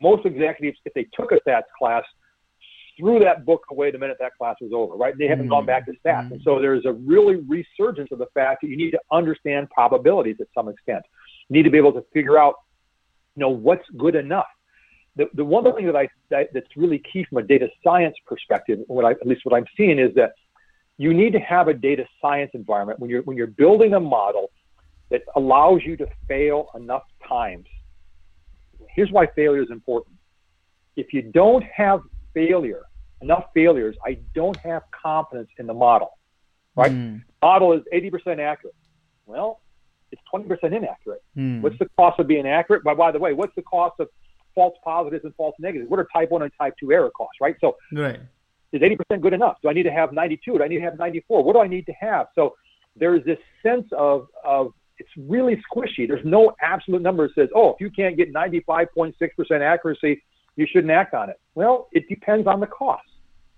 most 0.00 0.24
executives, 0.24 0.78
if 0.84 0.94
they 0.94 1.06
took 1.14 1.32
a 1.32 1.38
stats 1.46 1.62
class, 1.78 2.02
threw 2.98 3.18
that 3.20 3.44
book 3.44 3.62
away 3.70 3.90
the 3.90 3.98
minute 3.98 4.16
that 4.20 4.32
class 4.38 4.56
was 4.60 4.72
over, 4.74 4.94
right? 4.94 5.14
They 5.18 5.26
haven't 5.26 5.46
mm. 5.46 5.50
gone 5.50 5.66
back 5.66 5.86
to 5.86 5.92
stats. 5.92 6.28
Mm. 6.28 6.32
And 6.32 6.40
so 6.44 6.58
there's 6.60 6.84
a 6.86 6.92
really 6.92 7.36
resurgence 7.36 8.10
of 8.12 8.18
the 8.18 8.26
fact 8.34 8.62
that 8.62 8.68
you 8.68 8.76
need 8.76 8.90
to 8.92 9.00
understand 9.10 9.68
probabilities 9.70 10.36
at 10.40 10.46
some 10.54 10.68
extent. 10.68 11.02
You 11.48 11.56
need 11.56 11.64
to 11.64 11.70
be 11.70 11.78
able 11.78 11.92
to 11.92 12.04
figure 12.12 12.38
out, 12.38 12.54
you 13.36 13.40
know, 13.40 13.50
what's 13.50 13.84
good 13.98 14.14
enough 14.14 14.46
the, 15.16 15.26
the 15.34 15.44
one 15.44 15.64
thing 15.74 15.86
that 15.86 15.96
I 15.96 16.08
that, 16.30 16.48
that's 16.54 16.66
really 16.76 17.02
key 17.12 17.24
from 17.28 17.38
a 17.38 17.42
data 17.42 17.68
science 17.84 18.16
perspective, 18.26 18.80
what 18.86 19.04
I, 19.04 19.12
at 19.12 19.26
least 19.26 19.42
what 19.44 19.56
I'm 19.56 19.66
seeing 19.76 19.98
is 19.98 20.14
that 20.14 20.32
you 21.02 21.12
need 21.12 21.32
to 21.32 21.40
have 21.40 21.66
a 21.66 21.74
data 21.74 22.04
science 22.20 22.52
environment 22.54 23.00
when 23.00 23.10
you're 23.10 23.22
when 23.22 23.36
you're 23.36 23.48
building 23.48 23.94
a 23.94 24.00
model 24.00 24.52
that 25.10 25.22
allows 25.34 25.80
you 25.84 25.96
to 25.96 26.06
fail 26.28 26.68
enough 26.76 27.02
times. 27.28 27.66
Here's 28.94 29.10
why 29.10 29.26
failure 29.34 29.62
is 29.62 29.70
important. 29.70 30.16
If 30.94 31.12
you 31.12 31.22
don't 31.22 31.64
have 31.64 32.02
failure, 32.34 32.82
enough 33.20 33.46
failures, 33.52 33.96
I 34.06 34.18
don't 34.32 34.56
have 34.58 34.82
confidence 34.92 35.48
in 35.58 35.66
the 35.66 35.74
model. 35.74 36.18
Right? 36.76 36.92
Mm. 36.92 37.22
Model 37.42 37.72
is 37.72 37.82
80% 37.92 38.38
accurate. 38.38 38.74
Well, 39.26 39.60
it's 40.12 40.22
20% 40.32 40.48
inaccurate. 40.64 41.22
Mm. 41.36 41.62
What's 41.62 41.78
the 41.78 41.88
cost 41.96 42.20
of 42.20 42.28
being 42.28 42.46
accurate? 42.46 42.84
By, 42.84 42.94
by 42.94 43.10
the 43.10 43.18
way, 43.18 43.32
what's 43.32 43.54
the 43.56 43.62
cost 43.62 43.96
of 43.98 44.08
false 44.54 44.74
positives 44.84 45.24
and 45.24 45.34
false 45.34 45.54
negatives? 45.58 45.90
What 45.90 45.98
are 46.00 46.06
type 46.14 46.30
1 46.30 46.42
and 46.42 46.52
type 46.58 46.74
2 46.80 46.92
error 46.92 47.10
costs, 47.10 47.38
right? 47.40 47.56
So 47.60 47.76
right. 47.92 48.20
Is 48.72 48.80
80% 48.80 49.20
good 49.20 49.32
enough? 49.32 49.56
Do 49.62 49.68
I 49.68 49.72
need 49.72 49.82
to 49.84 49.92
have 49.92 50.12
92? 50.12 50.58
Do 50.58 50.62
I 50.62 50.68
need 50.68 50.78
to 50.78 50.84
have 50.84 50.98
94? 50.98 51.44
What 51.44 51.54
do 51.54 51.60
I 51.60 51.66
need 51.66 51.86
to 51.86 51.92
have? 51.92 52.26
So 52.34 52.54
there's 52.96 53.24
this 53.24 53.38
sense 53.62 53.86
of, 53.96 54.26
of 54.44 54.72
it's 54.98 55.10
really 55.16 55.62
squishy. 55.70 56.06
There's 56.06 56.24
no 56.24 56.52
absolute 56.60 57.02
number 57.02 57.26
that 57.28 57.34
says, 57.34 57.48
oh, 57.54 57.70
if 57.70 57.80
you 57.80 57.90
can't 57.90 58.16
get 58.16 58.32
95.6% 58.32 59.14
accuracy, 59.60 60.22
you 60.56 60.66
shouldn't 60.70 60.92
act 60.92 61.14
on 61.14 61.30
it. 61.30 61.40
Well, 61.54 61.88
it 61.92 62.08
depends 62.08 62.46
on 62.46 62.60
the 62.60 62.66
cost, 62.66 63.04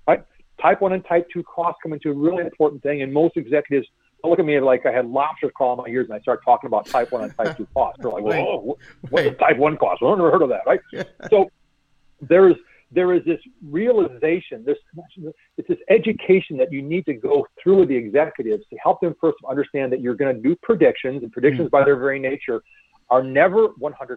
right? 0.07 0.25
Type 0.61 0.81
1 0.81 0.93
and 0.93 1.05
type 1.05 1.29
2 1.33 1.43
costs 1.43 1.81
come 1.83 1.93
into 1.93 2.11
a 2.11 2.15
really 2.15 2.43
important 2.43 2.83
thing, 2.83 3.03
and 3.03 3.13
most 3.13 3.37
executives 3.37 3.87
look 4.23 4.39
at 4.39 4.45
me 4.45 4.59
like 4.61 4.87
I 4.87 4.93
had 4.93 5.07
lobsters 5.07 5.51
crawling 5.55 5.85
my 5.85 5.93
ears 5.93 6.07
and 6.09 6.15
I 6.15 6.21
start 6.21 6.41
talking 6.45 6.69
about 6.69 6.87
type 6.87 7.13
1 7.13 7.25
and 7.25 7.37
type 7.37 7.57
2 7.57 7.67
costs. 7.75 8.01
They're 8.01 8.11
like, 8.11 8.25
whoa, 8.25 8.79
what's 9.11 9.27
right. 9.27 9.39
type 9.39 9.59
1 9.59 9.77
cost? 9.77 10.03
I've 10.03 10.17
never 10.17 10.31
heard 10.31 10.43
of 10.43 10.49
that, 10.51 10.63
right? 10.67 10.81
so 11.31 11.51
there's 12.21 12.55
there 12.91 13.13
is 13.13 13.25
this 13.25 13.41
realization, 13.63 14.65
this 14.65 14.79
it's 15.57 15.69
this 15.69 15.79
education 15.89 16.57
that 16.57 16.73
you 16.73 16.83
need 16.83 17.07
to 17.07 17.15
go 17.15 17.47
through 17.63 17.81
with 17.81 17.89
the 17.89 17.97
executives 17.97 18.65
to 18.71 18.77
help 18.77 19.01
them 19.01 19.15
first 19.21 19.37
understand 19.49 19.93
that 19.93 20.01
you're 20.01 20.15
going 20.15 20.35
to 20.35 20.41
do 20.41 20.57
predictions, 20.63 21.23
and 21.23 21.33
predictions 21.33 21.67
mm-hmm. 21.67 21.77
by 21.77 21.85
their 21.85 21.97
very 21.97 22.19
nature 22.19 22.63
are 23.11 23.23
never 23.23 23.69
100%. 23.81 24.17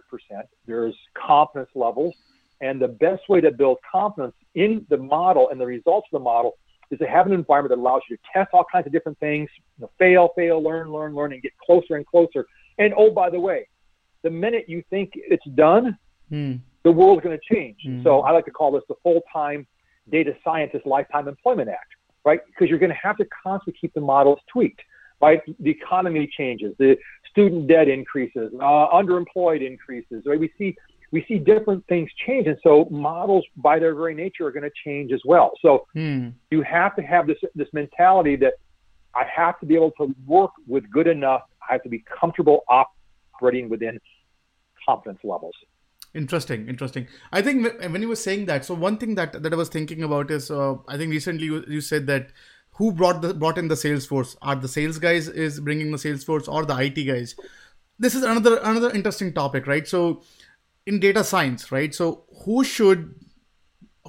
There's 0.66 0.94
confidence 1.14 1.70
levels, 1.74 2.14
and 2.60 2.80
the 2.80 2.88
best 2.88 3.28
way 3.28 3.40
to 3.40 3.50
build 3.50 3.78
confidence 3.90 4.34
in 4.54 4.86
the 4.88 4.96
model 4.96 5.50
and 5.50 5.60
the 5.60 5.66
results 5.66 6.08
of 6.12 6.18
the 6.18 6.24
model 6.24 6.56
is 6.90 6.98
to 6.98 7.06
have 7.06 7.26
an 7.26 7.32
environment 7.32 7.70
that 7.70 7.80
allows 7.80 8.00
you 8.08 8.16
to 8.16 8.22
test 8.32 8.48
all 8.52 8.64
kinds 8.70 8.86
of 8.86 8.92
different 8.92 9.18
things, 9.18 9.48
you 9.76 9.82
know, 9.82 9.90
fail, 9.98 10.30
fail, 10.34 10.62
learn, 10.62 10.90
learn, 10.90 11.14
learn, 11.14 11.32
and 11.32 11.42
get 11.42 11.52
closer 11.58 11.96
and 11.96 12.06
closer. 12.06 12.46
And 12.78 12.94
oh, 12.96 13.10
by 13.10 13.28
the 13.28 13.38
way, 13.38 13.68
the 14.22 14.30
minute 14.30 14.64
you 14.68 14.82
think 14.88 15.12
it's 15.14 15.44
done, 15.54 15.98
mm 16.32 16.60
the 16.84 16.92
world's 16.92 17.22
going 17.22 17.38
to 17.38 17.54
change. 17.54 17.78
Mm-hmm. 17.86 18.02
So 18.04 18.20
I 18.20 18.30
like 18.32 18.44
to 18.46 18.50
call 18.50 18.72
this 18.72 18.82
the 18.88 18.94
full-time 19.02 19.66
data 20.10 20.34
scientist 20.44 20.86
lifetime 20.86 21.28
employment 21.28 21.68
act, 21.68 21.92
right? 22.24 22.40
Because 22.46 22.68
you're 22.68 22.78
going 22.78 22.90
to 22.90 22.98
have 23.02 23.16
to 23.18 23.26
constantly 23.42 23.78
keep 23.80 23.92
the 23.94 24.00
models 24.00 24.38
tweaked, 24.52 24.80
right? 25.20 25.40
The 25.60 25.70
economy 25.70 26.30
changes, 26.36 26.74
the 26.78 26.96
student 27.30 27.68
debt 27.68 27.88
increases, 27.88 28.52
uh, 28.60 28.88
underemployed 28.88 29.66
increases, 29.66 30.22
right? 30.26 30.38
We 30.38 30.52
see 30.58 30.76
we 31.10 31.24
see 31.26 31.38
different 31.38 31.86
things 31.86 32.10
change, 32.26 32.46
and 32.48 32.58
so 32.62 32.86
models 32.90 33.44
by 33.56 33.78
their 33.78 33.94
very 33.94 34.14
nature 34.14 34.46
are 34.46 34.52
going 34.52 34.64
to 34.64 34.70
change 34.84 35.10
as 35.10 35.22
well. 35.24 35.52
So 35.62 35.86
mm. 35.96 36.34
you 36.50 36.62
have 36.62 36.94
to 36.96 37.02
have 37.02 37.26
this 37.26 37.38
this 37.54 37.68
mentality 37.72 38.36
that 38.36 38.54
I 39.14 39.24
have 39.34 39.58
to 39.60 39.66
be 39.66 39.74
able 39.74 39.92
to 39.92 40.14
work 40.26 40.50
with 40.66 40.84
good 40.90 41.06
enough. 41.06 41.42
I 41.68 41.72
have 41.72 41.82
to 41.84 41.88
be 41.88 42.04
comfortable 42.20 42.60
operating 42.68 43.70
within 43.70 43.98
confidence 44.86 45.20
levels. 45.24 45.54
Interesting, 46.18 46.68
interesting. 46.68 47.06
I 47.30 47.42
think 47.42 47.80
when 47.80 48.02
you 48.02 48.08
were 48.08 48.16
saying 48.16 48.46
that, 48.46 48.64
so 48.64 48.74
one 48.74 48.96
thing 48.98 49.14
that 49.14 49.40
that 49.40 49.52
I 49.52 49.56
was 49.56 49.68
thinking 49.68 50.02
about 50.02 50.32
is, 50.32 50.50
uh, 50.50 50.74
I 50.88 50.96
think 50.96 51.12
recently 51.12 51.44
you, 51.44 51.64
you 51.68 51.80
said 51.80 52.08
that 52.08 52.32
who 52.72 52.90
brought 52.90 53.22
the 53.22 53.34
brought 53.34 53.56
in 53.56 53.68
the 53.68 53.76
sales 53.76 54.04
force? 54.04 54.36
Are 54.42 54.56
the 54.56 54.66
sales 54.66 54.98
guys 54.98 55.28
is 55.28 55.60
bringing 55.60 55.92
the 55.92 55.98
sales 55.98 56.24
force 56.24 56.48
or 56.48 56.64
the 56.64 56.76
IT 56.76 57.04
guys? 57.04 57.36
This 58.00 58.16
is 58.16 58.24
another 58.24 58.56
another 58.64 58.90
interesting 58.90 59.32
topic, 59.32 59.68
right? 59.68 59.86
So 59.86 60.22
in 60.86 60.98
data 60.98 61.22
science, 61.22 61.70
right? 61.70 61.94
So 61.94 62.24
who 62.44 62.64
should 62.64 63.14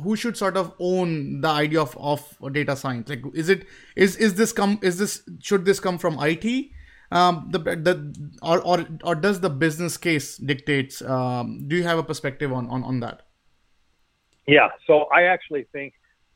who 0.03 0.15
should 0.15 0.35
sort 0.35 0.57
of 0.57 0.73
own 0.79 1.41
the 1.41 1.47
idea 1.49 1.81
of, 1.81 1.95
of 1.97 2.53
data 2.53 2.75
science? 2.75 3.07
Like, 3.09 3.21
is 3.35 3.49
it 3.49 3.67
is 3.95 4.15
is 4.15 4.33
this 4.33 4.51
come 4.51 4.79
is 4.81 4.97
this 4.97 5.21
should 5.39 5.65
this 5.65 5.79
come 5.79 5.99
from 5.99 6.17
IT? 6.19 6.71
Um, 7.11 7.47
the 7.49 7.59
the 7.59 7.95
or, 8.41 8.59
or 8.61 8.85
or 9.03 9.15
does 9.15 9.39
the 9.39 9.49
business 9.49 9.97
case 9.97 10.37
dictates? 10.37 11.01
Um, 11.01 11.67
do 11.67 11.75
you 11.75 11.83
have 11.83 11.97
a 11.97 12.03
perspective 12.03 12.53
on, 12.53 12.69
on 12.69 12.83
on 12.83 12.99
that? 12.99 13.23
Yeah, 14.47 14.69
so 14.87 15.05
I 15.13 15.23
actually 15.23 15.67
think 15.71 15.93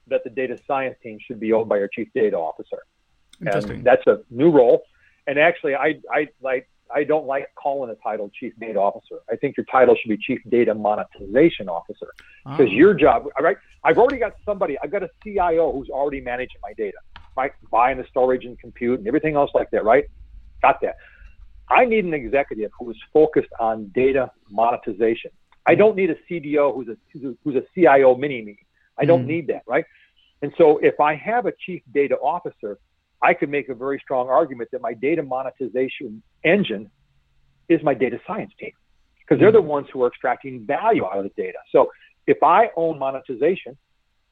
that 0.07 0.23
the 0.23 0.29
data 0.29 0.57
science 0.67 0.95
team 1.01 1.17
should 1.25 1.39
be 1.39 1.53
owned 1.53 1.69
by 1.69 1.79
our 1.79 1.87
chief 1.87 2.09
data 2.13 2.37
officer. 2.37 2.83
Interesting. 3.39 3.77
And 3.77 3.83
that's 3.83 4.05
a 4.07 4.19
new 4.29 4.49
role. 4.49 4.83
And 5.27 5.39
actually, 5.39 5.75
I 5.75 5.95
I 6.11 6.27
like 6.41 6.69
I 6.93 7.03
don't 7.03 7.25
like 7.25 7.49
calling 7.55 7.89
a 7.89 7.95
title 7.95 8.29
chief 8.39 8.53
data 8.59 8.79
officer. 8.79 9.19
I 9.31 9.35
think 9.35 9.57
your 9.57 9.65
title 9.71 9.95
should 9.95 10.09
be 10.09 10.17
chief 10.17 10.39
data 10.49 10.73
monetization 10.73 11.69
officer 11.69 12.07
because 12.45 12.67
oh. 12.69 12.73
your 12.73 12.93
job, 12.93 13.27
right? 13.39 13.57
I've 13.83 13.97
already 13.97 14.19
got 14.19 14.33
somebody. 14.45 14.77
I've 14.83 14.91
got 14.91 15.03
a 15.03 15.09
CIO 15.23 15.71
who's 15.71 15.89
already 15.89 16.21
managing 16.21 16.59
my 16.61 16.73
data, 16.73 16.97
right? 17.35 17.51
Buying 17.71 17.97
the 17.97 18.05
storage 18.09 18.45
and 18.45 18.57
compute 18.59 18.99
and 18.99 19.07
everything 19.07 19.35
else 19.35 19.51
like 19.53 19.71
that, 19.71 19.83
right? 19.83 20.05
Got 20.63 20.81
that. 20.81 20.95
I 21.69 21.85
need 21.85 22.05
an 22.05 22.13
executive 22.13 22.71
who 22.79 22.89
is 22.89 22.97
focused 23.13 23.49
on 23.59 23.91
data 23.93 24.31
monetization. 24.49 25.31
I 25.65 25.75
don't 25.75 25.95
need 25.95 26.09
a 26.09 26.15
CDO 26.29 26.73
who's 26.73 26.87
a 26.89 26.97
who's 27.43 27.55
a 27.55 27.63
CIO 27.73 28.15
mini 28.15 28.41
me. 28.41 28.57
I 28.99 29.05
don't 29.05 29.23
mm. 29.23 29.27
need 29.27 29.47
that, 29.47 29.63
right? 29.67 29.85
And 30.41 30.51
so 30.57 30.77
if 30.79 30.99
I 30.99 31.15
have 31.15 31.45
a 31.45 31.53
chief 31.65 31.81
data 31.93 32.15
officer, 32.15 32.77
I 33.21 33.33
could 33.33 33.49
make 33.49 33.69
a 33.69 33.75
very 33.75 33.99
strong 34.03 34.27
argument 34.27 34.69
that 34.73 34.81
my 34.81 34.93
data 34.93 35.23
monetization 35.23 36.21
engine 36.43 36.91
is 37.69 37.79
my 37.81 37.93
data 37.93 38.19
science 38.27 38.51
team 38.59 38.71
because 39.19 39.39
they're 39.39 39.53
the 39.53 39.59
mm. 39.59 39.75
ones 39.77 39.87
who 39.93 40.03
are 40.03 40.07
extracting 40.07 40.65
value 40.65 41.05
out 41.05 41.17
of 41.17 41.23
the 41.23 41.41
data. 41.41 41.59
So 41.71 41.89
if 42.27 42.43
I 42.43 42.69
own 42.75 42.99
monetization, 42.99 43.77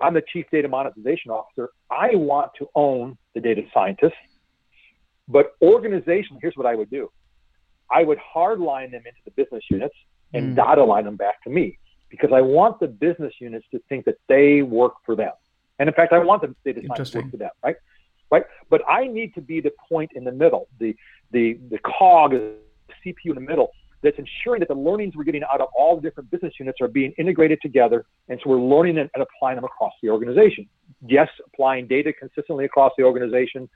I'm 0.02 0.14
the 0.14 0.24
chief 0.34 0.46
data 0.52 0.68
monetization 0.68 1.32
officer. 1.32 1.70
I 1.90 2.10
want 2.16 2.52
to 2.60 2.68
own 2.76 3.18
the 3.36 3.40
data 3.40 3.62
scientists 3.74 4.14
but 5.32 5.54
organization, 5.62 6.38
here's 6.42 6.56
what 6.56 6.66
I 6.66 6.76
would 6.76 6.90
do. 6.90 7.12
I 7.90 8.04
would 8.04 8.20
hardline 8.20 8.92
them 8.92 9.04
into 9.06 9.20
the 9.26 9.32
business 9.32 9.64
units 9.70 9.96
and 10.34 10.54
mm. 10.54 10.56
dotted 10.56 10.86
line 10.86 11.06
them 11.06 11.16
back 11.16 11.44
to 11.44 11.50
me 11.50 11.78
because 12.10 12.32
I 12.34 12.42
want 12.42 12.80
the 12.80 12.88
business 12.88 13.34
units 13.40 13.66
to 13.72 13.82
think 13.90 14.06
that 14.06 14.16
they 14.28 14.62
work 14.62 14.94
for 15.06 15.16
them. 15.16 15.32
And 15.80 15.90
in 15.90 15.96
fact, 15.96 16.14
I 16.14 16.20
want 16.20 16.42
them 16.42 16.56
to 16.66 16.74
to 16.74 16.88
work 16.88 17.32
for 17.32 17.38
them, 17.38 17.50
right? 17.64 17.76
Right. 18.30 18.44
But 18.70 18.82
I 18.88 19.08
need 19.08 19.34
to 19.36 19.42
be 19.42 19.60
the 19.60 19.74
point 19.90 20.12
in 20.16 20.24
the 20.24 20.32
middle, 20.32 20.68
the 20.80 20.96
the 21.32 21.60
the 21.70 21.80
cog, 21.80 22.32
the 22.32 22.54
CPU 23.06 23.30
in 23.30 23.36
the 23.36 23.42
middle 23.42 23.72
that's 24.04 24.18
ensuring 24.18 24.60
that 24.60 24.68
the 24.68 24.76
learnings 24.76 25.16
we're 25.16 25.24
getting 25.24 25.44
out 25.44 25.62
of 25.62 25.68
all 25.78 25.96
the 25.96 26.02
different 26.02 26.30
business 26.32 26.54
units 26.60 26.80
are 26.82 26.88
being 26.88 27.14
integrated 27.18 27.60
together. 27.62 28.06
And 28.30 28.40
so 28.44 28.50
we're 28.50 28.60
learning 28.60 28.96
them 28.96 29.10
and 29.14 29.24
applying 29.24 29.58
them 29.58 29.64
across 29.64 29.94
the 30.02 30.10
organization. 30.10 30.68
Yes, 31.06 31.30
applying 31.46 31.88
data 31.88 32.12
consistently 32.14 32.66
across 32.66 32.94
the 32.98 33.04
organization, 33.04 33.70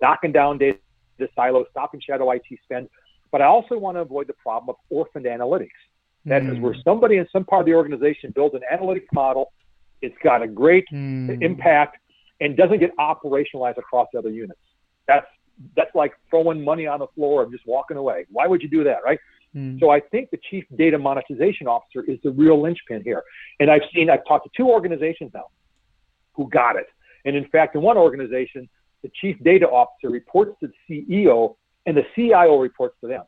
knocking 0.00 0.30
down 0.30 0.58
data 0.58 0.78
the 1.18 1.28
silo, 1.34 1.64
stopping 1.70 2.00
shadow 2.00 2.30
IT 2.30 2.42
spend. 2.64 2.88
But 3.30 3.42
I 3.42 3.46
also 3.46 3.78
want 3.78 3.96
to 3.96 4.00
avoid 4.00 4.26
the 4.26 4.34
problem 4.34 4.70
of 4.70 4.76
orphaned 4.90 5.26
analytics. 5.26 5.68
That 6.26 6.42
mm. 6.42 6.54
is 6.54 6.60
where 6.60 6.74
somebody 6.84 7.16
in 7.16 7.26
some 7.32 7.44
part 7.44 7.60
of 7.60 7.66
the 7.66 7.74
organization 7.74 8.32
builds 8.34 8.54
an 8.54 8.60
analytics 8.72 9.12
model, 9.12 9.52
it's 10.02 10.16
got 10.22 10.42
a 10.42 10.48
great 10.48 10.84
mm. 10.92 11.42
impact, 11.42 11.98
and 12.40 12.56
doesn't 12.56 12.80
get 12.80 12.96
operationalized 12.98 13.78
across 13.78 14.08
the 14.12 14.18
other 14.18 14.30
units. 14.30 14.60
That's 15.06 15.26
that's 15.76 15.94
like 15.94 16.12
throwing 16.30 16.64
money 16.64 16.86
on 16.86 16.98
the 16.98 17.06
floor 17.14 17.42
and 17.42 17.52
just 17.52 17.66
walking 17.66 17.96
away. 17.96 18.26
Why 18.30 18.46
would 18.46 18.62
you 18.62 18.68
do 18.68 18.82
that, 18.84 18.98
right? 19.04 19.18
Mm. 19.54 19.78
So 19.80 19.90
I 19.90 20.00
think 20.00 20.30
the 20.30 20.38
chief 20.50 20.64
data 20.76 20.98
monetization 20.98 21.66
officer 21.66 22.02
is 22.10 22.18
the 22.24 22.30
real 22.30 22.60
linchpin 22.60 23.02
here. 23.04 23.22
And 23.60 23.70
I've 23.70 23.82
seen, 23.94 24.10
I've 24.10 24.24
talked 24.26 24.46
to 24.46 24.50
two 24.56 24.68
organizations 24.68 25.30
now 25.34 25.46
who 26.32 26.48
got 26.48 26.76
it. 26.76 26.86
And 27.24 27.36
in 27.36 27.46
fact, 27.48 27.76
in 27.76 27.82
one 27.82 27.96
organization, 27.96 28.68
the 29.02 29.10
chief 29.20 29.36
data 29.42 29.66
officer 29.68 30.10
reports 30.10 30.52
to 30.60 30.68
the 30.88 31.06
CEO, 31.06 31.56
and 31.86 31.96
the 31.96 32.04
CIO 32.14 32.58
reports 32.58 32.96
to 33.00 33.08
them. 33.08 33.24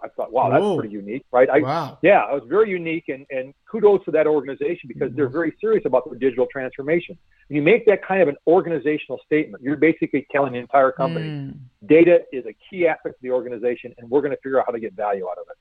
I 0.00 0.08
thought, 0.08 0.32
wow, 0.32 0.48
that's 0.48 0.62
Whoa. 0.62 0.78
pretty 0.78 0.94
unique, 0.94 1.24
right? 1.32 1.50
I, 1.50 1.58
wow. 1.58 1.98
Yeah, 2.02 2.30
it 2.30 2.34
was 2.34 2.44
very 2.48 2.70
unique, 2.70 3.08
and, 3.08 3.26
and 3.30 3.52
kudos 3.68 4.04
to 4.04 4.12
that 4.12 4.28
organization 4.28 4.86
because 4.86 5.08
mm-hmm. 5.08 5.16
they're 5.16 5.28
very 5.28 5.56
serious 5.60 5.84
about 5.86 6.08
their 6.08 6.18
digital 6.18 6.46
transformation. 6.52 7.18
When 7.48 7.56
you 7.56 7.62
make 7.62 7.84
that 7.86 8.06
kind 8.06 8.22
of 8.22 8.28
an 8.28 8.36
organizational 8.46 9.18
statement, 9.26 9.62
you're 9.62 9.76
basically 9.76 10.26
telling 10.30 10.52
the 10.52 10.60
entire 10.60 10.92
company 10.92 11.26
mm. 11.26 11.58
data 11.86 12.20
is 12.32 12.44
a 12.46 12.54
key 12.70 12.86
aspect 12.86 13.16
of 13.16 13.22
the 13.22 13.30
organization, 13.32 13.92
and 13.98 14.08
we're 14.08 14.20
going 14.20 14.30
to 14.30 14.36
figure 14.36 14.60
out 14.60 14.66
how 14.66 14.72
to 14.72 14.78
get 14.80 14.92
value 14.92 15.26
out 15.26 15.38
of 15.38 15.46
it. 15.50 15.56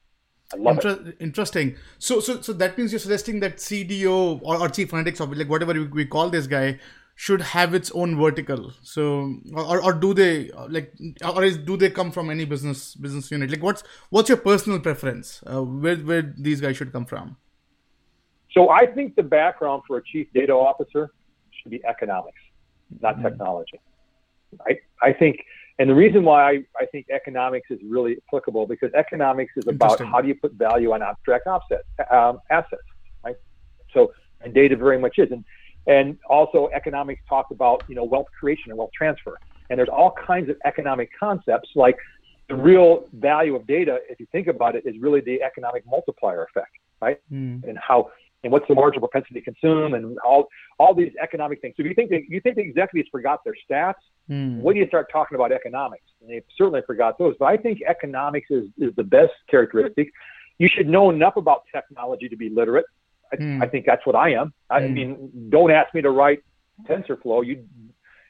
I 0.53 0.57
love 0.57 0.75
Inter- 0.75 1.09
it. 1.09 1.17
Interesting. 1.19 1.75
So, 1.97 2.19
so, 2.19 2.41
so 2.41 2.53
that 2.53 2.77
means 2.77 2.91
you're 2.91 2.99
suggesting 2.99 3.39
that 3.39 3.57
CDO 3.57 4.39
or, 4.43 4.57
or 4.61 4.69
chief 4.69 4.91
analytics 4.91 5.19
officer, 5.19 5.39
like 5.39 5.49
whatever 5.49 5.73
we, 5.73 5.87
we 5.87 6.05
call 6.05 6.29
this 6.29 6.45
guy, 6.45 6.79
should 7.25 7.41
have 7.41 7.73
its 7.73 7.91
own 7.91 8.15
vertical 8.15 8.71
so 8.83 9.33
or, 9.53 9.83
or 9.83 9.91
do 9.91 10.13
they 10.13 10.51
like 10.69 10.93
or 11.33 11.43
is 11.43 11.57
do 11.57 11.75
they 11.75 11.89
come 11.89 12.11
from 12.11 12.29
any 12.29 12.45
business 12.45 12.93
business 12.93 13.31
unit 13.31 13.49
like 13.49 13.63
what's 13.63 13.83
what's 14.11 14.29
your 14.29 14.37
personal 14.37 14.79
preference 14.79 15.41
uh, 15.51 15.61
where 15.61 15.97
where 15.97 16.33
these 16.37 16.61
guys 16.61 16.77
should 16.77 16.93
come 16.93 17.05
from 17.05 17.35
so 18.51 18.69
i 18.69 18.85
think 18.85 19.15
the 19.15 19.23
background 19.23 19.81
for 19.87 19.97
a 19.97 20.03
chief 20.03 20.27
data 20.33 20.53
officer 20.53 21.09
should 21.51 21.71
be 21.71 21.83
economics 21.85 22.43
not 23.01 23.15
mm-hmm. 23.15 23.23
technology 23.23 23.79
right 24.65 24.79
i 25.01 25.11
think 25.11 25.37
And 25.79 25.89
the 25.89 25.95
reason 25.95 26.23
why 26.23 26.39
I, 26.51 26.53
I 26.79 26.85
think 26.91 27.05
economics 27.09 27.67
is 27.69 27.79
really 27.95 28.17
applicable 28.27 28.65
because 28.65 28.91
economics 28.93 29.53
is 29.57 29.67
about 29.67 29.99
how 30.11 30.21
do 30.21 30.27
you 30.27 30.35
put 30.35 30.53
value 30.53 30.91
on 30.91 31.03
abstract 31.03 31.45
offset, 31.45 31.83
um, 32.09 32.39
assets, 32.49 32.81
right? 33.23 33.35
So, 33.93 34.11
and 34.41 34.53
data 34.53 34.75
very 34.75 34.99
much 35.05 35.19
is. 35.19 35.31
And, 35.31 35.43
and 35.87 36.17
also 36.29 36.69
economics 36.73 37.21
talks 37.27 37.51
about, 37.51 37.83
you 37.87 37.95
know, 37.95 38.03
wealth 38.03 38.27
creation 38.37 38.71
and 38.71 38.77
wealth 38.77 38.91
transfer. 38.95 39.37
And 39.69 39.79
there's 39.79 39.89
all 39.89 40.11
kinds 40.11 40.49
of 40.49 40.57
economic 40.65 41.09
concepts 41.17 41.69
like 41.75 41.97
the 42.49 42.55
real 42.55 43.05
value 43.13 43.55
of 43.55 43.67
data, 43.67 43.99
if 44.09 44.19
you 44.19 44.27
think 44.31 44.47
about 44.47 44.75
it, 44.75 44.83
is 44.85 44.95
really 44.99 45.21
the 45.21 45.41
economic 45.41 45.85
multiplier 45.85 46.43
effect, 46.45 46.71
right? 47.01 47.19
Mm. 47.31 47.63
And 47.67 47.77
how 47.77 48.11
and 48.43 48.51
what's 48.51 48.67
the 48.67 48.75
marginal 48.75 49.07
propensity 49.07 49.39
to 49.39 49.41
consume 49.41 49.93
and 49.93 50.17
all 50.19 50.47
all 50.79 50.93
these 50.93 51.11
economic 51.21 51.59
things. 51.61 51.73
So 51.75 51.83
if 51.83 51.89
you 51.89 51.95
think 51.95 52.09
that 52.11 52.21
you 52.29 52.39
think 52.39 52.55
the 52.55 52.61
executives 52.61 53.09
forgot 53.11 53.43
their 53.43 53.55
stats, 53.69 53.95
mm. 54.29 54.61
when 54.61 54.75
do 54.75 54.81
you 54.81 54.87
start 54.87 55.07
talking 55.11 55.35
about 55.35 55.51
economics? 55.51 56.05
And 56.21 56.29
they 56.29 56.41
certainly 56.57 56.81
forgot 56.85 57.17
those. 57.17 57.35
But 57.39 57.45
I 57.45 57.57
think 57.57 57.81
economics 57.85 58.47
is, 58.49 58.65
is 58.77 58.95
the 58.95 59.03
best 59.03 59.33
characteristic. 59.49 60.11
You 60.59 60.67
should 60.67 60.87
know 60.87 61.09
enough 61.09 61.35
about 61.35 61.63
technology 61.73 62.29
to 62.29 62.37
be 62.37 62.49
literate. 62.49 62.85
I, 63.31 63.35
mm. 63.35 63.63
I 63.63 63.67
think 63.67 63.85
that's 63.85 64.05
what 64.05 64.15
I 64.15 64.33
am. 64.33 64.53
I 64.69 64.81
mm. 64.81 64.93
mean, 64.93 65.49
don't 65.49 65.71
ask 65.71 65.93
me 65.93 66.01
to 66.01 66.11
write 66.11 66.39
TensorFlow. 66.83 67.45
You'd, 67.45 67.67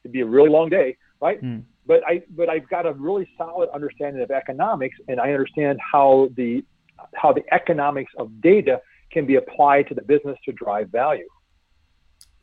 it'd 0.03 0.11
be 0.11 0.21
a 0.21 0.25
really 0.25 0.49
long 0.49 0.69
day, 0.69 0.97
right? 1.21 1.39
Hmm. 1.39 1.59
But 1.85 2.01
I 2.05 2.21
but 2.29 2.49
I've 2.49 2.69
got 2.69 2.85
a 2.85 2.93
really 2.93 3.29
solid 3.37 3.69
understanding 3.69 4.21
of 4.21 4.29
economics, 4.29 4.97
and 5.07 5.21
I 5.21 5.31
understand 5.31 5.79
how 5.79 6.29
the 6.35 6.63
how 7.13 7.31
the 7.31 7.43
economics 7.53 8.11
of 8.17 8.41
data 8.41 8.81
can 9.11 9.25
be 9.25 9.35
applied 9.35 9.87
to 9.87 9.95
the 9.95 10.01
business 10.01 10.37
to 10.45 10.51
drive 10.51 10.89
value. 10.89 11.27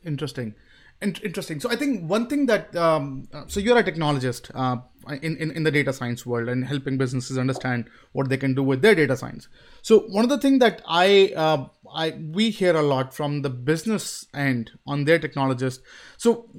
Interesting. 0.03 0.55
Interesting. 1.01 1.59
So 1.59 1.69
I 1.69 1.75
think 1.75 2.09
one 2.09 2.27
thing 2.27 2.45
that 2.45 2.75
um, 2.75 3.27
so 3.47 3.59
you're 3.59 3.77
a 3.77 3.83
technologist 3.83 4.49
uh, 4.55 4.77
in, 5.21 5.35
in 5.37 5.51
in 5.51 5.63
the 5.63 5.69
data 5.69 5.91
science 5.91 6.25
world 6.25 6.47
and 6.47 6.65
helping 6.65 6.97
businesses 6.97 7.37
understand 7.37 7.89
what 8.13 8.29
they 8.29 8.37
can 8.37 8.55
do 8.55 8.63
with 8.63 8.81
their 8.81 8.95
data 8.95 9.15
science. 9.17 9.49
So 9.81 9.99
one 10.07 10.23
of 10.23 10.29
the 10.29 10.39
things 10.39 10.59
that 10.59 10.81
I 10.87 11.33
uh, 11.35 11.67
I 11.93 12.11
we 12.31 12.49
hear 12.49 12.75
a 12.75 12.81
lot 12.81 13.13
from 13.13 13.41
the 13.41 13.49
business 13.49 14.25
end 14.33 14.71
on 14.87 15.03
their 15.03 15.19
technologist. 15.19 15.79
So 16.17 16.49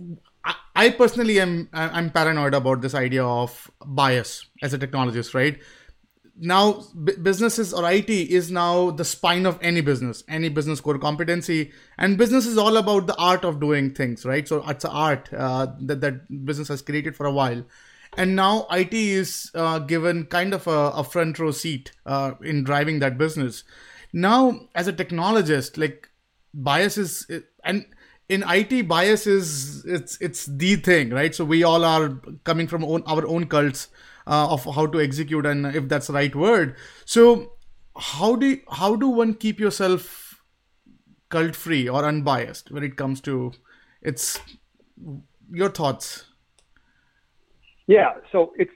I, 0.45 0.55
I 0.77 0.91
personally 0.91 1.41
am 1.41 1.69
I'm 1.73 2.11
paranoid 2.11 2.55
about 2.55 2.83
this 2.83 2.95
idea 2.95 3.25
of 3.25 3.71
bias 3.85 4.47
as 4.63 4.75
a 4.75 4.79
technologist, 4.79 5.35
right? 5.35 5.59
Now 6.39 6.85
b- 7.05 7.15
businesses 7.21 7.73
or 7.73 7.91
IT 7.91 8.11
is 8.11 8.51
now 8.51 8.91
the 8.91 9.05
spine 9.05 9.47
of 9.47 9.59
any 9.63 9.81
business, 9.81 10.23
any 10.29 10.49
business 10.49 10.81
core 10.81 10.99
competency, 10.99 11.73
and 11.99 12.19
business 12.19 12.47
is 12.47 12.59
all 12.59 12.77
about 12.77 13.07
the 13.07 13.17
art 13.17 13.45
of 13.45 13.61
doing 13.61 13.95
things, 13.95 14.25
right? 14.25 14.47
So 14.47 14.63
it's 14.69 14.85
an 14.85 14.91
art 14.91 15.33
uh, 15.33 15.69
that 15.81 16.01
that 16.01 16.45
business 16.45 16.69
has 16.69 16.83
created 16.83 17.17
for 17.17 17.27
a 17.27 17.33
while, 17.33 17.65
and 18.17 18.37
now 18.37 18.67
IT 18.71 18.93
is 18.93 19.51
uh, 19.55 19.79
given 19.79 20.27
kind 20.27 20.53
of 20.53 20.67
a, 20.67 20.91
a 20.91 21.05
front 21.05 21.39
row 21.39 21.51
seat 21.51 21.93
uh, 22.05 22.33
in 22.43 22.65
driving 22.65 22.99
that 23.01 23.19
business. 23.19 23.65
Now, 24.13 24.69
as 24.75 24.89
a 24.89 24.93
technologist, 24.93 25.79
like 25.79 26.11
bias 26.53 26.99
is 26.99 27.27
and 27.65 27.87
in 28.29 28.45
IT, 28.47 28.89
bias 28.89 29.27
is 29.27 29.85
it's 29.85 30.19
it's 30.21 30.47
the 30.47 30.77
thing, 30.77 31.11
right? 31.11 31.35
So 31.35 31.45
we 31.45 31.63
all 31.63 31.85
are 31.85 32.21
coming 32.45 32.67
from 32.67 32.85
own, 32.85 33.03
our 33.07 33.27
own 33.27 33.47
cults 33.47 33.89
uh, 34.27 34.49
of 34.51 34.65
how 34.65 34.87
to 34.87 35.01
execute 35.01 35.47
and 35.47 35.67
if 35.67 35.89
that's 35.89 36.09
the 36.09 36.13
right 36.13 36.35
word. 36.35 36.77
So 37.05 37.53
how 37.97 38.37
do 38.37 38.47
you, 38.47 38.61
how 38.71 38.97
do 38.97 39.09
one 39.09 39.35
keep 39.35 39.61
yourself 39.61 40.43
cult 41.29 41.57
free 41.57 41.89
or 41.89 42.05
unbiased 42.05 42.71
when 42.71 42.85
it 42.85 42.97
comes 42.97 43.21
to 43.23 43.53
it's 44.03 44.41
your 45.51 45.71
thoughts? 45.71 46.25
Yeah 47.87 48.15
so 48.33 48.53
it's 48.57 48.73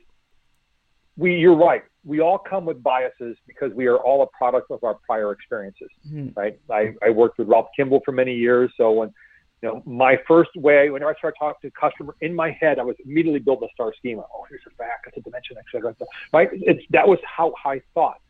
we 1.17 1.37
you're 1.37 1.57
right. 1.57 1.83
We 2.03 2.21
all 2.21 2.39
come 2.39 2.65
with 2.65 2.83
biases 2.83 3.37
because 3.47 3.75
we 3.75 3.87
are 3.87 3.99
all 3.99 4.23
a 4.23 4.27
product 4.29 4.71
of 4.71 4.83
our 4.83 4.95
prior 5.07 5.33
experiences 5.33 5.89
hmm. 6.09 6.29
right? 6.37 6.59
I, 6.71 6.95
I 7.05 7.11
worked 7.11 7.39
with 7.39 7.49
ralph 7.49 7.69
kimball 7.77 8.01
for 8.05 8.13
many 8.13 8.35
years 8.35 8.73
so 8.77 8.93
when 8.93 9.13
you 9.63 9.69
know, 9.69 9.83
my 9.85 10.17
first 10.27 10.51
way, 10.57 10.89
whenever 10.91 11.11
I 11.11 11.15
start 11.19 11.35
talking 11.39 11.69
to 11.71 11.77
a 11.77 11.89
customer, 11.91 12.17
in 12.21 12.35
my 12.35 12.51
head, 12.51 12.79
I 12.79 12.83
was 12.83 12.97
immediately 13.05 13.41
building 13.41 13.69
a 13.71 13.73
star 13.75 13.93
schema. 13.99 14.23
Oh, 14.23 14.47
here's 14.49 14.63
a 14.67 14.75
fact, 14.77 15.07
it's 15.07 15.19
a 15.19 15.21
dimension, 15.21 15.57
et 15.59 15.65
cetera, 15.71 15.95
et. 16.01 16.07
Right? 16.33 16.49
It's, 16.53 16.83
that 16.91 17.07
was 17.07 17.19
how 17.25 17.53
I 17.65 17.83
thought. 17.93 18.21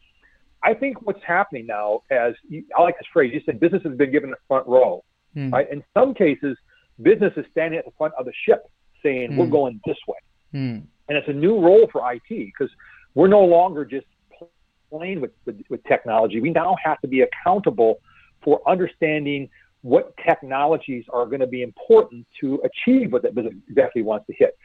I 0.62 0.75
think 0.75 1.03
what's 1.03 1.23
happening 1.27 1.66
now, 1.66 2.03
as 2.11 2.35
I 2.77 2.83
like 2.83 2.99
this 2.99 3.07
phrase, 3.12 3.33
you 3.33 3.40
said 3.47 3.61
business 3.61 3.83
has 3.85 3.97
been 3.97 4.11
given 4.11 4.33
a 4.33 4.37
front 4.49 4.66
row. 4.66 5.05
Mm. 5.37 5.53
Right? 5.53 5.71
In 5.71 5.85
some 5.95 6.14
cases, 6.14 6.57
business 7.01 7.33
is 7.37 7.47
standing 7.53 7.79
at 7.79 7.85
the 7.85 7.93
front 7.97 8.12
of 8.19 8.27
the 8.27 8.33
ship 8.45 8.64
saying, 9.03 9.31
mm. 9.31 9.37
we're 9.37 9.47
hmm. 9.47 9.53
going 9.53 9.81
this 9.87 9.97
way. 10.07 10.19
Mm. 10.53 10.83
And 11.09 11.19
it's 11.19 11.29
a 11.29 11.33
new 11.33 11.59
role 11.59 11.88
for 11.90 12.12
IT 12.12 12.29
because 12.29 12.71
we're 13.14 13.29
no 13.29 13.40
longer 13.40 13.85
just 13.85 14.07
playing 14.90 15.21
with, 15.21 15.31
with, 15.47 15.62
with 15.71 15.83
technology. 15.85 16.40
We 16.40 16.51
now 16.51 16.77
have 16.85 17.01
to 17.01 17.09
be 17.09 17.23
accountable 17.23 18.01
for 18.43 18.61
understanding 18.69 19.49
what 19.83 20.14
technologies 20.27 21.05
are 21.12 21.27
going 21.27 21.40
to 21.40 21.47
be 21.47 21.62
important 21.62 22.27
to 22.40 22.62
achieve 22.64 23.12
what 23.12 23.23
that 23.23 23.35
business 23.35 23.55
exactly 23.69 24.03
wants 24.03 24.27
to 24.27 24.35
hit. 24.38 24.57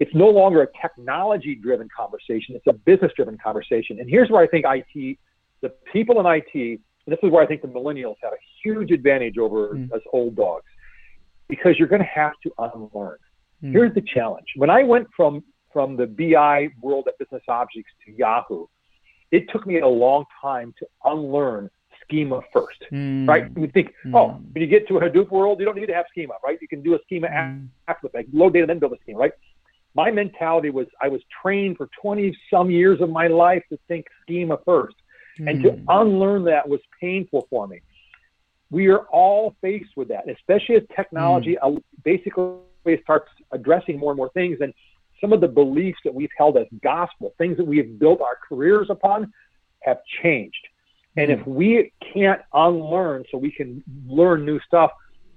It's 0.00 0.14
no 0.14 0.28
longer 0.28 0.62
a 0.62 0.68
technology 0.80 1.56
driven 1.56 1.88
conversation, 1.94 2.54
it's 2.54 2.66
a 2.68 2.72
business 2.72 3.10
driven 3.16 3.36
conversation. 3.36 3.98
And 3.98 4.08
here's 4.08 4.30
where 4.30 4.42
I 4.42 4.46
think 4.46 4.64
IT, 4.68 5.18
the 5.60 5.70
people 5.92 6.20
in 6.20 6.26
IT, 6.26 6.54
and 6.54 6.78
this 7.06 7.18
is 7.22 7.30
where 7.32 7.42
I 7.42 7.46
think 7.46 7.62
the 7.62 7.68
millennials 7.68 8.16
have 8.22 8.32
a 8.32 8.42
huge 8.62 8.92
advantage 8.92 9.38
over 9.38 9.70
mm. 9.70 9.92
us 9.92 10.02
old 10.12 10.36
dogs, 10.36 10.66
because 11.48 11.74
you're 11.78 11.88
going 11.88 12.02
to 12.02 12.06
have 12.06 12.34
to 12.44 12.52
unlearn. 12.58 13.16
Mm. 13.62 13.72
Here's 13.72 13.94
the 13.94 14.02
challenge. 14.02 14.46
When 14.56 14.70
I 14.70 14.84
went 14.84 15.08
from 15.16 15.42
from 15.72 15.96
the 15.96 16.06
BI 16.06 16.68
world 16.80 17.06
at 17.08 17.18
Business 17.18 17.42
Objects 17.48 17.90
to 18.06 18.12
Yahoo, 18.12 18.66
it 19.30 19.44
took 19.50 19.66
me 19.66 19.80
a 19.80 19.86
long 19.86 20.24
time 20.40 20.72
to 20.78 20.86
unlearn 21.04 21.70
schema 22.08 22.40
first, 22.52 22.84
mm. 22.92 23.28
right? 23.28 23.50
You 23.56 23.68
think, 23.68 23.92
mm. 24.04 24.16
oh, 24.16 24.40
when 24.52 24.62
you 24.62 24.66
get 24.66 24.88
to 24.88 24.96
a 24.96 25.00
Hadoop 25.00 25.30
world, 25.30 25.60
you 25.60 25.66
don't 25.66 25.76
need 25.76 25.86
to 25.86 25.94
have 25.94 26.06
schema, 26.10 26.34
right? 26.44 26.58
You 26.60 26.68
can 26.68 26.82
do 26.82 26.94
a 26.94 26.98
schema 27.04 27.28
mm. 27.28 27.68
after 27.86 28.08
the 28.08 28.10
fact, 28.10 28.28
load 28.32 28.54
data, 28.54 28.66
then 28.66 28.78
build 28.78 28.92
a 28.92 28.98
schema, 29.02 29.18
right? 29.18 29.32
My 29.94 30.10
mentality 30.10 30.70
was 30.70 30.86
I 31.00 31.08
was 31.08 31.20
trained 31.42 31.76
for 31.76 31.88
20 32.00 32.36
some 32.50 32.70
years 32.70 33.00
of 33.00 33.10
my 33.10 33.26
life 33.26 33.62
to 33.70 33.78
think 33.88 34.06
schema 34.22 34.58
first. 34.64 34.96
And 35.46 35.62
to 35.62 35.70
hmm. 35.70 35.84
unlearn 35.86 36.44
that 36.46 36.68
was 36.68 36.80
painful 37.00 37.46
for 37.48 37.68
me. 37.68 37.80
We 38.70 38.88
are 38.88 39.06
all 39.06 39.54
faced 39.60 39.96
with 39.96 40.08
that, 40.08 40.28
especially 40.28 40.74
as 40.74 40.82
technology 40.96 41.56
mm. 41.62 41.80
basically 42.02 42.58
starts 43.04 43.30
addressing 43.52 44.00
more 44.00 44.10
and 44.10 44.16
more 44.16 44.30
things. 44.30 44.58
And 44.60 44.74
some 45.20 45.32
of 45.32 45.40
the 45.40 45.48
beliefs 45.48 45.98
that 46.04 46.12
we've 46.12 46.30
held 46.36 46.56
as 46.56 46.66
gospel, 46.82 47.34
things 47.38 47.56
that 47.56 47.66
we 47.66 47.78
have 47.78 47.98
built 47.98 48.20
our 48.20 48.36
careers 48.48 48.88
upon, 48.90 49.32
have 49.80 49.98
changed. 50.22 50.68
And 51.16 51.32
if 51.32 51.44
we 51.46 51.92
can't 52.12 52.40
unlearn 52.52 53.24
so 53.30 53.38
we 53.38 53.50
can 53.50 53.82
learn 54.06 54.44
new 54.44 54.60
stuff, 54.60 54.92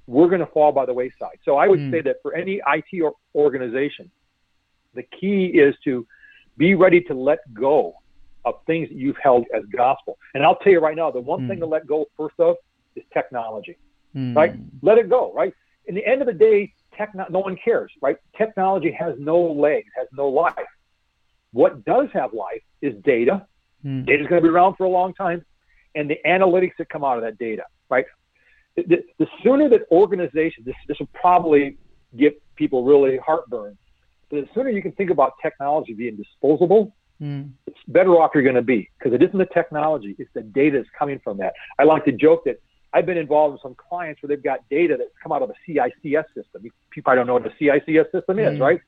we're 0.08 0.28
going 0.28 0.42
to 0.42 0.48
fall 0.48 0.72
by 0.72 0.86
the 0.86 0.94
wayside. 0.94 1.40
So 1.44 1.58
I 1.58 1.68
would 1.68 1.80
mm. 1.80 1.92
say 1.92 2.02
that 2.02 2.18
for 2.22 2.36
any 2.36 2.62
IT 2.68 3.02
or 3.02 3.14
organization, 3.34 4.12
the 4.94 5.04
key 5.04 5.46
is 5.46 5.74
to 5.86 6.06
be 6.58 6.76
ready 6.76 7.02
to 7.02 7.14
let 7.14 7.40
go 7.54 7.96
of 8.44 8.56
things 8.66 8.90
that 8.90 8.96
you've 8.96 9.18
held 9.18 9.46
as 9.56 9.64
gospel. 9.76 10.18
And 10.34 10.44
I'll 10.44 10.58
tell 10.58 10.74
you 10.74 10.80
right 10.80 10.96
now, 10.96 11.12
the 11.12 11.22
one 11.22 11.42
mm. 11.42 11.48
thing 11.48 11.60
to 11.60 11.66
let 11.66 11.88
go 11.88 12.06
first 12.18 12.36
of 12.40 12.58
is 12.96 13.04
technology, 13.14 13.78
mm. 14.16 14.36
right? 14.36 14.54
Let 14.82 14.98
it 14.98 15.10
go, 15.10 15.32
right? 15.34 15.54
In 15.86 15.96
the 15.96 16.06
end 16.06 16.22
of 16.22 16.28
the 16.28 16.34
day, 16.34 16.74
techno- 16.96 17.28
no 17.30 17.40
one 17.40 17.56
cares, 17.64 17.92
right? 18.02 18.18
Technology 18.38 18.92
has 18.92 19.16
no 19.18 19.40
legs, 19.40 19.88
has 19.96 20.08
no 20.12 20.28
life. 20.28 20.56
What 21.54 21.86
does 21.86 22.10
have 22.14 22.34
life 22.34 22.62
is 22.82 22.94
data. 23.04 23.48
Mm. 23.86 24.06
Data 24.06 24.24
is 24.24 24.28
going 24.28 24.42
to 24.42 24.48
be 24.48 24.54
around 24.54 24.76
for 24.76 24.86
a 24.86 24.90
long 24.90 25.14
time 25.14 25.46
and 25.96 26.10
the 26.10 26.18
analytics 26.26 26.74
that 26.78 26.90
come 26.90 27.04
out 27.04 27.18
of 27.18 27.24
that 27.24 27.38
data, 27.38 27.64
right? 27.90 28.06
The, 28.76 29.04
the 29.20 29.28
sooner 29.44 29.70
that 29.70 29.82
organizations, 29.92 30.66
this, 30.66 30.76
this 30.88 30.98
will 31.00 31.10
probably 31.14 31.78
give 32.18 32.34
people 32.56 32.86
really 32.86 33.18
heartburn, 33.18 33.78
but 34.30 34.42
the 34.42 34.48
sooner 34.54 34.70
you 34.70 34.82
can 34.82 34.94
think 34.94 35.10
about 35.10 35.34
technology 35.42 35.94
being 35.94 36.16
disposable, 36.16 36.96
mm. 37.22 37.50
it's 37.68 37.78
better 37.90 38.12
off 38.12 38.32
you're 38.34 38.44
going 38.44 38.56
to 38.56 38.62
be 38.62 38.90
because 38.98 39.14
it 39.14 39.22
isn't 39.22 39.38
the 39.38 39.46
technology, 39.46 40.16
it's 40.18 40.30
the 40.34 40.42
data 40.42 40.78
that's 40.78 40.90
coming 40.98 41.20
from 41.24 41.38
that. 41.38 41.54
I 41.78 41.84
like 41.84 42.06
to 42.06 42.14
joke 42.14 42.46
that 42.46 42.62
I've 42.94 43.06
been 43.06 43.18
involved 43.18 43.54
with 43.54 43.62
some 43.62 43.76
clients 43.76 44.22
where 44.22 44.28
they've 44.30 44.44
got 44.44 44.68
data 44.70 44.96
that's 44.98 45.12
come 45.22 45.32
out 45.32 45.42
of 45.42 45.50
a 45.50 45.54
CICS 45.68 46.26
system. 46.34 46.62
People 46.62 47.04
probably 47.04 47.16
don't 47.18 47.28
know 47.28 47.34
what 47.34 47.46
a 47.46 47.56
CICS 47.62 48.12
system 48.12 48.40
is, 48.40 48.58
mm. 48.58 48.60
right? 48.60 48.82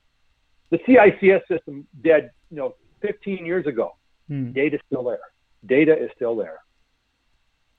The 0.71 0.79
CICS 0.79 1.41
system 1.47 1.85
dead, 2.01 2.31
you 2.49 2.57
know, 2.57 2.75
15 3.01 3.45
years 3.45 3.67
ago. 3.67 3.95
Mm. 4.29 4.53
Data's 4.53 4.81
still 4.87 5.03
there. 5.03 5.19
Data 5.65 5.93
is 5.93 6.09
still 6.15 6.35
there. 6.35 6.59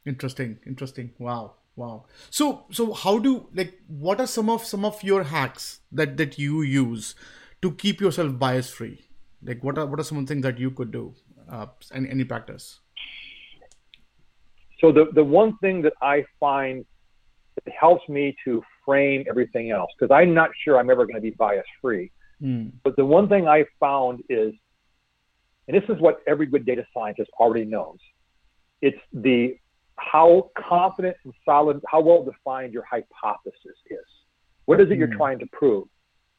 Interesting, 0.07 0.59
interesting. 0.67 1.13
Wow, 1.19 1.55
wow. 1.77 2.05
So, 2.31 2.65
so 2.71 2.93
how 2.93 3.19
do 3.19 3.49
like 3.55 3.81
what 3.87 4.21
are 4.21 4.27
some 4.27 4.51
of 4.51 4.65
some 4.65 4.85
of 4.85 5.03
your 5.03 5.25
hacks 5.25 5.81
that 5.93 6.17
that 6.19 6.39
you 6.39 6.63
use 6.63 7.15
to 7.63 7.73
keep 7.73 8.01
yourself 8.01 8.39
bias 8.39 8.71
free? 8.71 9.07
Like, 9.43 9.65
what 9.65 9.79
are 9.79 9.87
what 9.87 10.01
are 10.01 10.05
some 10.05 10.27
things 10.27 10.43
that 10.43 10.59
you 10.59 10.71
could 10.71 10.91
do? 10.91 11.15
Uh, 11.49 11.67
any 11.93 12.11
any 12.11 12.25
practice? 12.25 12.81
So 14.81 14.93
the 14.93 15.07
the 15.15 15.25
one 15.25 15.57
thing 15.59 15.83
that 15.83 15.95
I 16.03 16.25
find 16.39 16.85
that 17.65 17.73
helps 17.73 18.07
me 18.09 18.37
to 18.45 18.63
frame 18.85 19.25
everything 19.29 19.71
else 19.71 19.91
because 19.99 20.15
I'm 20.15 20.35
not 20.35 20.51
sure 20.65 20.79
I'm 20.79 20.91
ever 20.91 21.07
going 21.07 21.15
to 21.15 21.21
be 21.21 21.31
bias 21.31 21.65
free. 21.81 22.11
Mm. 22.43 22.73
But 22.83 22.97
the 22.97 23.05
one 23.05 23.29
thing 23.29 23.49
I 23.49 23.65
found 23.81 24.23
is, 24.29 24.53
and 25.69 25.77
this 25.77 25.89
is 25.89 26.01
what 26.01 26.19
every 26.27 26.47
good 26.47 26.67
data 26.67 26.85
scientist 26.93 27.31
already 27.39 27.65
knows, 27.65 27.99
it's 28.83 28.99
the 29.13 29.57
how 29.97 30.51
confident 30.57 31.17
and 31.25 31.33
solid, 31.45 31.81
how 31.89 32.01
well 32.01 32.25
defined 32.25 32.73
your 32.73 32.85
hypothesis 32.85 33.77
is. 33.91 33.99
What 34.67 34.81
is 34.81 34.89
it 34.91 34.95
mm. 34.95 34.99
you're 34.99 35.17
trying 35.17 35.39
to 35.39 35.47
prove? 35.53 35.87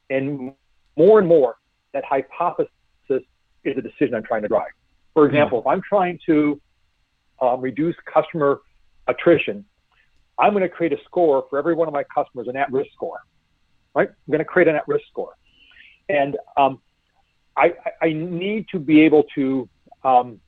And 0.09 0.53
more 0.97 1.19
and 1.19 1.27
more, 1.27 1.55
that 1.93 2.03
hypothesis 2.05 2.69
is 3.09 3.77
a 3.77 3.81
decision 3.81 4.15
I'm 4.15 4.23
trying 4.23 4.43
to 4.43 4.47
drive. 4.47 4.67
For 5.13 5.25
example, 5.25 5.59
mm. 5.59 5.61
if 5.61 5.67
I'm 5.67 5.81
trying 5.87 6.19
to 6.25 6.61
um, 7.41 7.61
reduce 7.61 7.95
customer 8.11 8.59
attrition, 9.07 9.65
I'm 10.37 10.51
going 10.51 10.63
to 10.63 10.69
create 10.69 10.93
a 10.93 10.97
score 11.05 11.45
for 11.49 11.57
every 11.57 11.73
one 11.73 11.87
of 11.87 11.93
my 11.93 12.03
customers, 12.03 12.47
an 12.47 12.57
at-risk 12.57 12.91
score. 12.93 13.19
Right? 13.93 14.09
I'm 14.09 14.31
going 14.31 14.39
to 14.39 14.45
create 14.45 14.67
an 14.67 14.75
at-risk 14.75 15.05
score, 15.09 15.33
and 16.09 16.35
um, 16.57 16.81
I, 17.57 17.73
I, 18.01 18.11
need 18.11 18.65
to 18.73 18.79
be 18.79 18.99
able 19.01 19.23
to 19.35 19.69
um, 20.03 20.41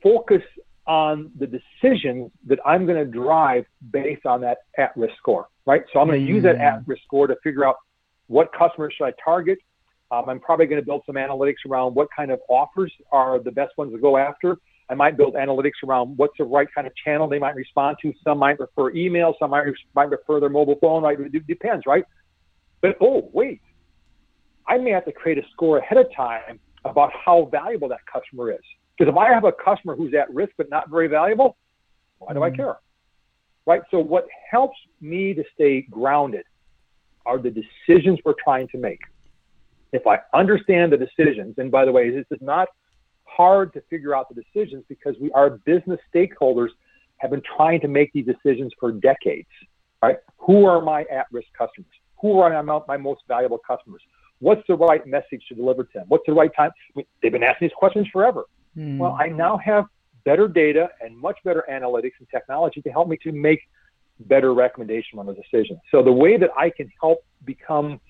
focus 0.00 0.42
on 0.86 1.30
the 1.38 1.46
decisions 1.46 2.30
that 2.46 2.58
I'm 2.66 2.86
going 2.86 2.98
to 2.98 3.10
drive 3.10 3.64
based 3.92 4.26
on 4.26 4.40
that 4.42 4.58
at-risk 4.78 5.14
score. 5.18 5.48
Right? 5.64 5.82
So 5.92 6.00
I'm 6.00 6.08
going 6.08 6.20
to 6.20 6.26
mm. 6.26 6.34
use 6.34 6.42
that 6.42 6.56
mm. 6.56 6.60
at-risk 6.60 7.02
score 7.04 7.26
to 7.26 7.36
figure 7.42 7.64
out 7.64 7.76
what 8.26 8.52
customers 8.52 8.94
should 8.96 9.06
I 9.06 9.12
target. 9.24 9.58
Um, 10.10 10.28
I'm 10.28 10.40
probably 10.40 10.66
going 10.66 10.80
to 10.80 10.84
build 10.84 11.02
some 11.06 11.14
analytics 11.14 11.64
around 11.68 11.94
what 11.94 12.08
kind 12.14 12.30
of 12.30 12.40
offers 12.48 12.92
are 13.12 13.38
the 13.38 13.52
best 13.52 13.72
ones 13.78 13.92
to 13.92 13.98
go 13.98 14.16
after. 14.16 14.58
I 14.90 14.94
might 14.94 15.16
build 15.16 15.34
analytics 15.34 15.82
around 15.86 16.18
what's 16.18 16.34
the 16.36 16.44
right 16.44 16.68
kind 16.74 16.86
of 16.86 16.92
channel 16.96 17.28
they 17.28 17.38
might 17.38 17.54
respond 17.54 17.96
to. 18.02 18.12
Some 18.22 18.38
might 18.38 18.60
refer 18.60 18.90
email, 18.90 19.34
some 19.38 19.50
might, 19.50 19.64
might 19.94 20.10
refer 20.10 20.38
their 20.38 20.50
mobile 20.50 20.76
phone, 20.80 21.02
right? 21.02 21.18
It 21.18 21.46
depends, 21.46 21.86
right? 21.86 22.04
But 22.82 22.96
oh, 23.00 23.30
wait, 23.32 23.62
I 24.66 24.76
may 24.78 24.90
have 24.90 25.04
to 25.06 25.12
create 25.12 25.38
a 25.38 25.42
score 25.52 25.78
ahead 25.78 25.96
of 25.96 26.06
time 26.14 26.60
about 26.84 27.10
how 27.24 27.48
valuable 27.50 27.88
that 27.88 28.00
customer 28.12 28.50
is. 28.50 28.60
Because 28.96 29.12
if 29.12 29.16
I 29.16 29.32
have 29.32 29.44
a 29.44 29.52
customer 29.52 29.96
who's 29.96 30.14
at 30.14 30.32
risk 30.32 30.52
but 30.56 30.68
not 30.70 30.90
very 30.90 31.08
valuable, 31.08 31.56
why 32.18 32.32
do 32.32 32.40
mm-hmm. 32.40 32.52
I 32.52 32.56
care? 32.56 32.76
Right? 33.66 33.82
So, 33.90 33.98
what 33.98 34.26
helps 34.50 34.76
me 35.00 35.34
to 35.34 35.44
stay 35.54 35.82
grounded 35.90 36.44
are 37.24 37.38
the 37.38 37.50
decisions 37.50 38.18
we're 38.24 38.34
trying 38.42 38.68
to 38.68 38.78
make. 38.78 39.00
If 39.92 40.06
I 40.06 40.18
understand 40.34 40.92
the 40.92 40.96
decisions, 40.96 41.54
and 41.58 41.70
by 41.70 41.84
the 41.84 41.92
way, 41.92 42.10
this 42.10 42.24
is 42.30 42.38
not 42.40 42.68
hard 43.24 43.72
to 43.74 43.80
figure 43.88 44.14
out 44.14 44.28
the 44.28 44.34
decisions 44.34 44.84
because 44.88 45.14
we, 45.20 45.30
our 45.32 45.50
business 45.50 46.00
stakeholders 46.14 46.68
have 47.18 47.30
been 47.30 47.42
trying 47.56 47.80
to 47.80 47.88
make 47.88 48.12
these 48.12 48.26
decisions 48.26 48.72
for 48.78 48.92
decades, 48.92 49.48
right? 50.02 50.16
Who 50.38 50.64
are 50.64 50.80
my 50.80 51.04
at-risk 51.10 51.48
customers? 51.56 51.90
Who 52.20 52.40
are 52.40 52.62
my, 52.62 52.80
my 52.88 52.96
most 52.96 53.22
valuable 53.28 53.58
customers? 53.66 54.02
What's 54.40 54.62
the 54.66 54.74
right 54.74 55.06
message 55.06 55.44
to 55.48 55.54
deliver 55.54 55.84
to 55.84 55.90
them? 55.94 56.04
What's 56.08 56.24
the 56.26 56.32
right 56.32 56.50
time? 56.56 56.70
I 56.70 56.92
mean, 56.96 57.06
they've 57.22 57.30
been 57.30 57.44
asking 57.44 57.68
these 57.68 57.74
questions 57.76 58.08
forever. 58.12 58.44
Mm. 58.76 58.98
Well, 58.98 59.16
I 59.20 59.28
now 59.28 59.58
have 59.58 59.86
better 60.24 60.48
data 60.48 60.88
and 61.00 61.16
much 61.16 61.38
better 61.44 61.64
analytics 61.70 62.12
and 62.18 62.28
technology 62.30 62.80
to 62.82 62.90
help 62.90 63.08
me 63.08 63.16
to 63.22 63.32
make 63.32 63.60
better 64.20 64.54
recommendation 64.54 65.18
on 65.18 65.26
the 65.26 65.34
decision. 65.34 65.80
So 65.90 66.02
the 66.02 66.12
way 66.12 66.36
that 66.36 66.50
I 66.56 66.70
can 66.70 66.90
help 67.00 67.24
become 67.44 68.00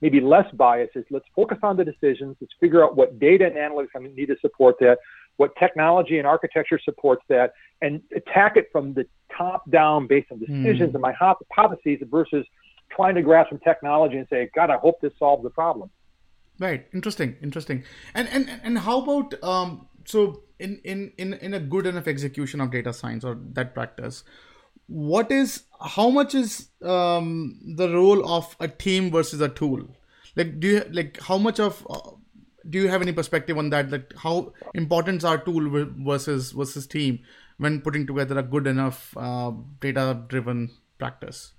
maybe 0.00 0.20
less 0.20 0.50
biased 0.54 0.96
is 0.96 1.04
let's 1.10 1.26
focus 1.34 1.58
on 1.62 1.76
the 1.76 1.84
decisions. 1.84 2.36
Let's 2.40 2.52
figure 2.60 2.84
out 2.84 2.96
what 2.96 3.18
data 3.18 3.46
and 3.46 3.56
analytics 3.56 3.88
I 3.96 4.00
need 4.00 4.26
to 4.26 4.36
support 4.40 4.76
that, 4.80 4.98
what 5.36 5.54
technology 5.56 6.18
and 6.18 6.26
architecture 6.26 6.80
supports 6.82 7.22
that, 7.28 7.52
and 7.82 8.00
attack 8.14 8.56
it 8.56 8.68
from 8.72 8.94
the 8.94 9.06
top 9.36 9.68
down 9.70 10.06
based 10.06 10.30
on 10.30 10.38
decisions 10.38 10.92
mm. 10.92 10.94
and 10.94 11.02
my 11.02 11.12
hypotheses 11.12 12.00
versus 12.10 12.46
trying 12.90 13.14
to 13.14 13.22
grasp 13.22 13.50
some 13.50 13.58
technology 13.60 14.16
and 14.16 14.26
say, 14.30 14.48
God, 14.54 14.70
I 14.70 14.76
hope 14.76 15.00
this 15.00 15.12
solves 15.18 15.42
the 15.42 15.50
problem. 15.50 15.90
Right. 16.58 16.86
Interesting. 16.92 17.36
Interesting. 17.40 17.84
And 18.14 18.28
and 18.28 18.60
and 18.64 18.78
how 18.78 19.00
about 19.02 19.42
um 19.44 19.87
so 20.08 20.42
in 20.58 20.80
in 20.84 21.12
in 21.18 21.34
in 21.34 21.54
a 21.54 21.60
good 21.60 21.86
enough 21.86 22.08
execution 22.08 22.60
of 22.60 22.70
data 22.70 22.92
science 22.92 23.24
or 23.24 23.38
that 23.52 23.74
practice, 23.74 24.24
what 24.86 25.30
is 25.30 25.64
how 25.80 26.08
much 26.08 26.34
is 26.34 26.68
um, 26.82 27.60
the 27.76 27.88
role 27.90 28.28
of 28.28 28.56
a 28.58 28.68
team 28.68 29.10
versus 29.10 29.40
a 29.40 29.48
tool? 29.48 29.82
Like 30.34 30.58
do 30.60 30.68
you 30.68 30.84
like 30.90 31.20
how 31.20 31.36
much 31.36 31.60
of 31.60 31.86
uh, 31.90 32.10
do 32.68 32.78
you 32.78 32.88
have 32.88 33.02
any 33.02 33.12
perspective 33.12 33.58
on 33.58 33.70
that? 33.70 33.90
Like 33.90 34.14
how 34.16 34.52
important 34.74 35.24
are 35.24 35.38
tool 35.38 35.68
versus 35.98 36.52
versus 36.52 36.86
team 36.86 37.20
when 37.58 37.80
putting 37.82 38.06
together 38.06 38.38
a 38.38 38.42
good 38.42 38.66
enough 38.66 39.14
uh, 39.16 39.52
data 39.80 40.22
driven 40.28 40.70
practice? 40.98 41.52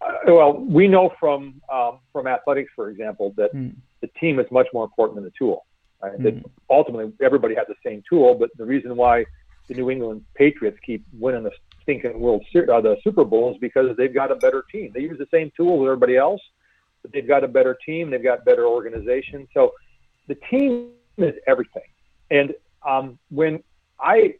Uh, 0.00 0.12
well 0.28 0.52
we 0.52 0.86
know 0.86 1.10
from 1.18 1.60
um, 1.72 1.98
from 2.12 2.28
athletics 2.28 2.70
for 2.76 2.90
example 2.90 3.34
that 3.36 3.50
hmm. 3.50 3.70
the 4.02 4.08
team 4.20 4.38
is 4.38 4.46
much 4.52 4.68
more 4.72 4.84
important 4.84 5.16
than 5.16 5.24
the 5.24 5.32
tool 5.36 5.64
right? 6.02 6.16
Hmm. 6.16 6.22
that 6.24 6.44
ultimately 6.68 7.12
everybody 7.22 7.54
has 7.54 7.66
the 7.68 7.74
same 7.84 8.02
tool 8.08 8.34
but 8.34 8.50
the 8.56 8.64
reason 8.64 8.96
why 8.96 9.24
the 9.68 9.74
new 9.74 9.90
england 9.90 10.24
patriots 10.34 10.78
keep 10.84 11.04
winning 11.12 11.44
the 11.44 11.52
stinking 11.90 12.20
World 12.20 12.44
Series, 12.52 12.68
uh, 12.68 12.80
the 12.80 12.96
Super 13.02 13.24
Bowls 13.24 13.56
is 13.56 13.60
because 13.60 13.96
they've 13.96 14.14
got 14.14 14.30
a 14.30 14.36
better 14.36 14.64
team. 14.70 14.90
They 14.94 15.00
use 15.00 15.18
the 15.18 15.26
same 15.30 15.50
tool 15.56 15.82
as 15.82 15.86
everybody 15.86 16.16
else, 16.16 16.40
but 17.02 17.12
they've 17.12 17.26
got 17.26 17.44
a 17.44 17.48
better 17.48 17.76
team. 17.84 18.10
They've 18.10 18.22
got 18.22 18.44
better 18.44 18.66
organization. 18.66 19.48
So 19.54 19.72
the 20.28 20.36
team 20.50 20.90
is 21.16 21.34
everything. 21.46 21.82
And 22.30 22.54
um, 22.86 23.18
when 23.30 23.62
I 23.98 24.34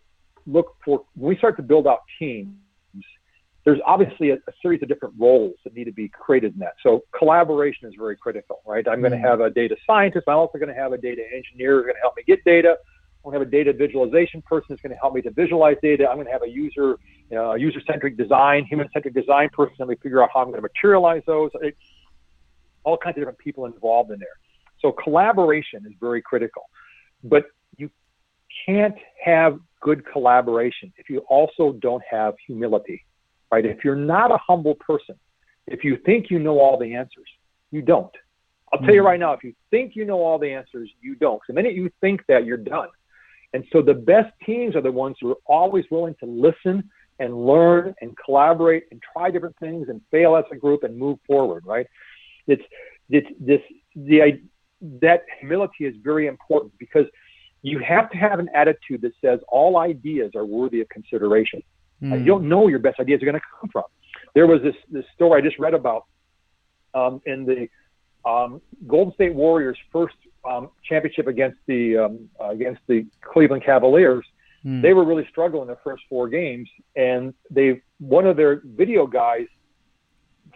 look 0.46 0.76
for 0.84 1.04
when 1.16 1.30
we 1.30 1.36
start 1.36 1.56
to 1.56 1.62
build 1.62 1.86
out 1.86 2.00
teams, 2.18 2.54
there's 3.64 3.80
obviously 3.84 4.30
a, 4.30 4.34
a, 4.34 4.52
series 4.62 4.82
of 4.82 4.88
different 4.88 5.14
roles 5.18 5.54
that 5.64 5.74
need 5.74 5.84
to 5.84 5.92
be 5.92 6.08
created 6.08 6.54
in 6.54 6.60
that. 6.60 6.74
So 6.82 7.04
collaboration 7.16 7.88
is 7.88 7.94
very 7.96 8.16
critical, 8.16 8.62
right? 8.66 8.86
I'm 8.88 9.00
going 9.00 9.12
to 9.12 9.18
mm. 9.18 9.28
have 9.28 9.40
a 9.40 9.50
data 9.50 9.76
scientist. 9.86 10.24
I'm 10.28 10.36
also 10.36 10.58
going 10.58 10.68
to 10.68 10.74
have 10.74 10.92
a 10.92 10.98
data 10.98 11.22
engineer 11.34 11.76
who's 11.76 11.84
going 11.84 11.96
to 11.96 12.00
help 12.00 12.16
me 12.16 12.22
get 12.26 12.42
data. 12.44 12.76
I'm 13.22 13.30
going 13.30 13.34
to 13.34 13.40
have 13.40 13.48
a 13.48 13.50
data 13.50 13.72
visualization 13.74 14.40
person 14.42 14.66
that's 14.70 14.80
going 14.80 14.94
to 14.94 14.98
help 14.98 15.14
me 15.14 15.20
to 15.22 15.30
visualize 15.30 15.76
data. 15.82 16.08
I'm 16.08 16.16
going 16.16 16.26
to 16.26 16.32
have 16.32 16.42
a 16.42 16.48
user, 16.48 16.96
you 17.30 17.36
know, 17.36 17.54
user-centric 17.54 18.16
design, 18.16 18.64
human-centric 18.64 19.12
design 19.12 19.50
person. 19.52 19.76
Let 19.78 19.88
me 19.88 19.96
figure 20.02 20.22
out 20.22 20.30
how 20.32 20.40
I'm 20.40 20.46
going 20.46 20.56
to 20.56 20.62
materialize 20.62 21.22
those. 21.26 21.50
It, 21.60 21.76
all 22.84 22.96
kinds 22.96 23.16
of 23.16 23.20
different 23.20 23.38
people 23.38 23.66
involved 23.66 24.10
in 24.10 24.18
there. 24.18 24.28
So 24.80 24.92
collaboration 24.92 25.84
is 25.86 25.92
very 26.00 26.22
critical, 26.22 26.62
but 27.22 27.44
you 27.76 27.90
can't 28.66 28.96
have 29.22 29.58
good 29.80 30.04
collaboration 30.10 30.92
if 30.96 31.10
you 31.10 31.20
also 31.28 31.72
don't 31.72 32.02
have 32.10 32.34
humility, 32.46 33.04
right? 33.50 33.64
If 33.64 33.84
you're 33.84 33.96
not 33.96 34.30
a 34.30 34.38
humble 34.38 34.74
person, 34.76 35.16
if 35.66 35.84
you 35.84 35.98
think 36.04 36.30
you 36.30 36.38
know 36.38 36.58
all 36.58 36.78
the 36.78 36.94
answers, 36.94 37.28
you 37.70 37.82
don't. 37.82 38.14
I'll 38.72 38.80
tell 38.80 38.94
you 38.94 39.00
hmm. 39.00 39.06
right 39.06 39.20
now, 39.20 39.32
if 39.32 39.42
you 39.42 39.54
think 39.70 39.96
you 39.96 40.04
know 40.04 40.22
all 40.22 40.38
the 40.38 40.52
answers, 40.52 40.90
you 41.00 41.14
don't. 41.16 41.40
The 41.46 41.54
minute 41.54 41.74
you 41.74 41.90
think 42.00 42.22
that, 42.28 42.44
you're 42.44 42.56
done. 42.56 42.88
And 43.52 43.64
so 43.72 43.82
the 43.82 43.94
best 43.94 44.32
teams 44.46 44.76
are 44.76 44.80
the 44.80 44.92
ones 44.92 45.16
who 45.20 45.30
are 45.32 45.38
always 45.46 45.84
willing 45.90 46.14
to 46.20 46.26
listen 46.26 46.88
and 47.18 47.46
learn 47.46 47.94
and 48.00 48.16
collaborate 48.24 48.84
and 48.90 49.02
try 49.12 49.30
different 49.30 49.56
things 49.58 49.88
and 49.88 50.00
fail 50.10 50.36
as 50.36 50.44
a 50.52 50.56
group 50.56 50.84
and 50.84 50.96
move 50.96 51.18
forward, 51.26 51.64
right? 51.66 51.86
It's, 52.46 52.62
it's 53.10 53.26
this, 53.40 53.60
the, 53.96 54.40
that 55.02 55.24
humility 55.40 55.84
is 55.84 55.94
very 56.02 56.28
important 56.28 56.72
because 56.78 57.06
you 57.62 57.78
have 57.80 58.10
to 58.10 58.16
have 58.16 58.38
an 58.38 58.48
attitude 58.54 59.02
that 59.02 59.12
says 59.20 59.40
all 59.48 59.76
ideas 59.78 60.32
are 60.34 60.46
worthy 60.46 60.80
of 60.80 60.88
consideration. 60.88 61.62
Mm. 62.02 62.20
you 62.20 62.26
don't 62.26 62.48
know 62.48 62.60
where 62.60 62.70
your 62.70 62.78
best 62.78 62.98
ideas 62.98 63.22
are 63.22 63.26
going 63.26 63.34
to 63.34 63.46
come 63.60 63.68
from. 63.70 63.84
There 64.34 64.46
was 64.46 64.62
this, 64.62 64.74
this 64.90 65.04
story 65.14 65.40
I 65.40 65.44
just 65.44 65.58
read 65.58 65.74
about 65.74 66.06
um, 66.94 67.20
in 67.26 67.44
the 67.44 67.68
um, 68.28 68.60
Golden 68.86 69.14
State 69.14 69.34
Warriors' 69.34 69.78
first 69.92 70.14
um, 70.48 70.70
championship 70.88 71.26
against 71.26 71.58
the 71.66 71.96
um, 71.96 72.28
uh, 72.40 72.50
against 72.50 72.80
the 72.86 73.06
Cleveland 73.20 73.64
Cavaliers, 73.64 74.24
mm. 74.64 74.82
they 74.82 74.92
were 74.92 75.04
really 75.04 75.26
struggling 75.30 75.68
the 75.68 75.78
first 75.84 76.02
four 76.08 76.28
games, 76.28 76.68
and 76.96 77.34
they 77.50 77.80
one 77.98 78.26
of 78.26 78.36
their 78.36 78.62
video 78.64 79.06
guys 79.06 79.46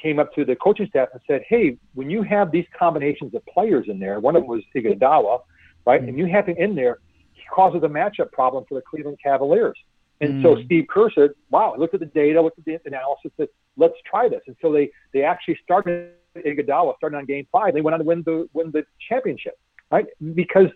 came 0.01 0.19
up 0.19 0.35
to 0.35 0.45
the 0.45 0.57
coaching 0.57 0.87
staff 0.89 1.09
and 1.13 1.21
said, 1.27 1.43
"Hey, 1.49 1.77
when 1.95 2.11
you 2.11 2.23
have 2.23 2.51
these 2.51 2.67
combinations 2.79 3.35
of 3.35 3.45
players 3.47 3.87
in 3.89 3.99
there, 3.99 4.21
one 4.21 4.37
of 4.37 4.43
them 4.43 4.51
was 4.51 4.63
Iguodala, 4.75 5.41
right, 5.87 6.03
mm. 6.03 6.09
and 6.09 6.19
you 6.19 6.27
have 6.27 6.47
him 6.47 6.57
in 6.59 6.75
there, 6.75 6.99
he 7.33 7.43
causes 7.55 7.83
a 7.83 7.89
matchup 7.89 8.33
problem 8.33 8.65
for 8.69 8.75
the 8.75 8.83
Cleveland 8.83 9.19
Cavaliers." 9.23 9.77
And 10.21 10.35
mm. 10.35 10.43
so 10.43 10.55
hmm. 10.55 10.65
Steve 10.67 10.87
Kerr 10.89 11.11
said, 11.11 11.31
"Wow, 11.51 11.73
I 11.75 11.79
looked 11.79 11.95
at 11.95 12.01
the 12.01 12.07
data, 12.07 12.41
looked 12.41 12.59
at 12.59 12.65
the 12.65 12.79
analysis, 12.85 13.33
said, 13.37 13.49
let's 13.77 13.95
try 14.09 14.29
this." 14.29 14.43
And 14.47 14.57
so 14.63 14.73
they 14.73 14.91
they 15.13 15.23
actually 15.23 15.59
started 15.63 16.13
in 16.37 16.43
Iguodala 16.43 16.97
starting 16.97 17.19
on 17.19 17.25
game 17.25 17.47
five. 17.51 17.75
They 17.75 17.81
went 17.81 17.95
on 17.95 18.01
to 18.01 18.05
win 18.05 18.23
the 18.25 18.49
win 18.53 18.71
the 18.71 18.85
championship 19.09 19.59
right? 19.95 20.07
Because 20.35 20.69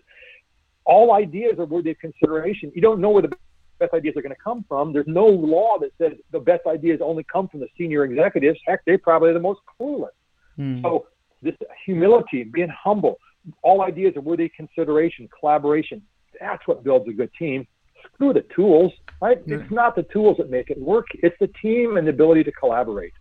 all 0.85 1.13
ideas 1.13 1.59
are 1.59 1.65
worthy 1.65 1.91
of 1.91 1.99
consideration. 1.99 2.71
You 2.73 2.81
don't 2.81 3.01
know 3.01 3.09
where 3.09 3.21
the 3.21 3.31
best 3.79 3.93
ideas 3.93 4.15
are 4.17 4.21
going 4.21 4.35
to 4.35 4.41
come 4.41 4.65
from. 4.67 4.93
There's 4.93 5.07
no 5.07 5.25
law 5.25 5.77
that 5.79 5.91
says 5.97 6.17
the 6.31 6.39
best 6.39 6.61
ideas 6.67 6.99
only 7.03 7.25
come 7.31 7.47
from 7.47 7.59
the 7.59 7.67
senior 7.77 8.03
executives. 8.05 8.59
Heck, 8.65 8.83
they're 8.85 8.97
probably 8.97 9.33
the 9.33 9.39
most 9.39 9.61
clueless. 9.79 10.09
Mm. 10.57 10.81
So 10.81 11.07
this 11.41 11.55
humility, 11.85 12.43
being 12.43 12.69
humble, 12.69 13.19
all 13.61 13.81
ideas 13.81 14.15
are 14.17 14.21
worthy 14.21 14.45
of 14.45 14.51
consideration, 14.53 15.29
collaboration. 15.37 16.01
That's 16.39 16.65
what 16.67 16.83
builds 16.83 17.07
a 17.07 17.13
good 17.13 17.31
team. 17.37 17.67
Screw 18.13 18.33
the 18.33 18.45
tools, 18.55 18.91
right? 19.21 19.41
Yeah. 19.45 19.57
It's 19.57 19.71
not 19.71 19.95
the 19.95 20.03
tools 20.03 20.37
that 20.37 20.49
make 20.49 20.69
it 20.69 20.79
work. 20.79 21.07
It's 21.15 21.35
the 21.39 21.49
team 21.61 21.97
and 21.97 22.07
the 22.07 22.11
ability 22.11 22.43
to 22.45 22.51
collaborate. 22.51 23.13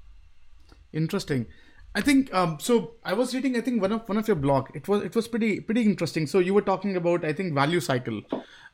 Interesting 0.92 1.46
I 1.94 2.00
think 2.00 2.32
um, 2.34 2.58
so. 2.60 2.92
I 3.04 3.14
was 3.14 3.34
reading. 3.34 3.56
I 3.56 3.60
think 3.60 3.80
one 3.80 3.92
of 3.92 4.08
one 4.08 4.18
of 4.18 4.28
your 4.28 4.36
blog. 4.36 4.68
It 4.74 4.86
was 4.86 5.02
it 5.02 5.16
was 5.16 5.26
pretty 5.26 5.60
pretty 5.60 5.82
interesting. 5.82 6.26
So 6.26 6.38
you 6.38 6.54
were 6.54 6.62
talking 6.62 6.96
about 6.96 7.24
I 7.24 7.32
think 7.32 7.54
value 7.54 7.80
cycle 7.80 8.20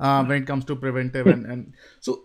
uh, 0.00 0.24
when 0.24 0.42
it 0.42 0.46
comes 0.46 0.64
to 0.66 0.76
preventive 0.76 1.26
and 1.26 1.46
and 1.46 1.74
so 2.00 2.24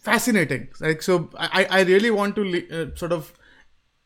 fascinating. 0.00 0.68
Like 0.80 1.02
so, 1.02 1.30
I 1.36 1.66
I 1.70 1.82
really 1.82 2.10
want 2.10 2.36
to 2.36 2.46
uh, 2.70 2.96
sort 2.96 3.12
of 3.12 3.32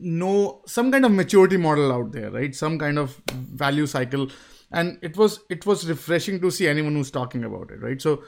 know 0.01 0.63
some 0.67 0.91
kind 0.91 1.05
of 1.05 1.13
maturity 1.13 1.57
model 1.57 1.93
out 1.93 2.13
there, 2.13 2.31
right? 2.31 2.55
Some 2.55 2.79
kind 2.79 2.99
of 2.99 3.17
value 3.31 3.87
cycle, 3.87 4.29
and 4.73 4.99
it 5.03 5.17
was 5.17 5.41
it 5.49 5.65
was 5.67 5.89
refreshing 5.89 6.41
to 6.41 6.51
see 6.51 6.67
anyone 6.67 6.95
who's 6.95 7.13
talking 7.13 7.45
about 7.45 7.71
it, 7.71 7.81
right? 7.81 8.03
So 8.03 8.25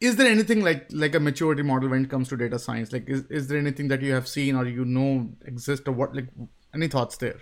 is 0.00 0.16
there 0.16 0.30
anything 0.30 0.62
like 0.62 0.86
like 0.90 1.14
a 1.14 1.20
maturity 1.20 1.62
model 1.62 1.90
when 1.90 2.04
it 2.04 2.10
comes 2.10 2.28
to 2.28 2.36
data 2.36 2.58
science 2.58 2.92
like 2.92 3.08
is, 3.08 3.24
is 3.28 3.48
there 3.48 3.58
anything 3.58 3.88
that 3.88 4.00
you 4.00 4.12
have 4.12 4.26
seen 4.26 4.56
or 4.56 4.66
you 4.66 4.84
know 4.84 5.28
exist 5.44 5.86
or 5.86 5.92
what 5.92 6.14
like 6.14 6.28
any 6.74 6.88
thoughts 6.88 7.16
there 7.18 7.38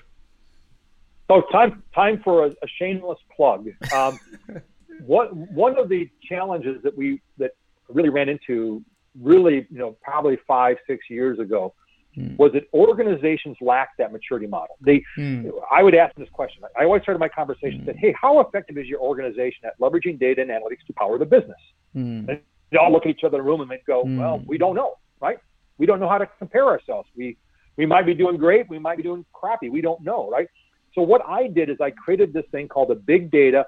so 1.31 1.43
time 1.53 1.83
time 1.95 2.20
for 2.24 2.47
a, 2.47 2.49
a 2.49 2.68
shameless 2.79 3.18
plug 3.35 3.68
um, 3.95 4.18
what 5.07 5.35
one 5.35 5.79
of 5.79 5.89
the 5.89 6.09
challenges 6.29 6.83
that 6.83 6.97
we 6.97 7.20
that 7.39 7.53
really 7.89 8.09
ran 8.09 8.29
into 8.29 8.83
really 9.20 9.66
you 9.70 9.79
know 9.79 9.97
probably 10.03 10.37
five 10.49 10.77
six 10.87 11.09
years 11.09 11.39
ago 11.39 11.72
mm. 12.16 12.37
was 12.39 12.53
that 12.53 12.64
organizations 12.74 13.57
lacked 13.61 13.99
that 13.99 14.12
maturity 14.12 14.49
model 14.49 14.77
they 14.81 15.01
mm. 15.16 15.49
i 15.70 15.81
would 15.83 15.95
ask 15.95 16.14
this 16.16 16.29
question 16.31 16.62
i 16.79 16.83
always 16.83 17.03
started 17.03 17.20
my 17.20 17.29
conversation 17.29 17.83
mm. 17.83 17.87
said 17.87 17.97
hey 17.97 18.12
how 18.20 18.41
effective 18.41 18.77
is 18.77 18.87
your 18.87 19.01
organization 19.01 19.64
at 19.64 19.79
leveraging 19.79 20.18
data 20.18 20.43
and 20.43 20.51
analytics 20.51 20.85
to 20.87 20.93
power 20.95 21.18
the 21.18 21.24
business 21.24 21.57
Mm. 21.97 22.28
And 22.28 22.40
they 22.70 22.76
all 22.78 22.92
look 22.92 23.07
at 23.07 23.11
each 23.11 23.24
other 23.24 23.38
in 23.38 23.44
the 23.44 23.49
room 23.49 23.61
and 23.61 23.70
they 23.70 23.82
go, 23.86 24.05
mm. 24.05 24.18
well, 24.18 24.42
we 24.47 24.59
don't 24.59 24.74
know, 24.74 24.94
right? 25.20 25.38
We 25.78 25.86
don't 25.86 26.01
know 26.01 26.09
how 26.09 26.18
to 26.18 26.28
compare 26.38 26.66
ourselves. 26.66 27.09
We, 27.16 27.36
we 27.76 27.86
might 27.86 28.07
be 28.07 28.14
doing 28.14 28.36
great. 28.36 28.68
We 28.68 28.78
might 28.78 28.97
be 28.97 29.03
doing 29.03 29.24
crappy. 29.32 29.68
We 29.68 29.80
don't 29.80 30.03
know, 30.03 30.28
right? 30.30 30.49
So 30.94 31.03
what 31.03 31.22
I 31.26 31.49
did 31.49 31.68
is 31.70 31.76
I 31.80 31.90
created 31.90 32.32
this 32.32 32.44
thing 32.51 32.68
called 32.68 32.88
the 32.88 32.94
Big 32.94 33.30
Data 33.30 33.66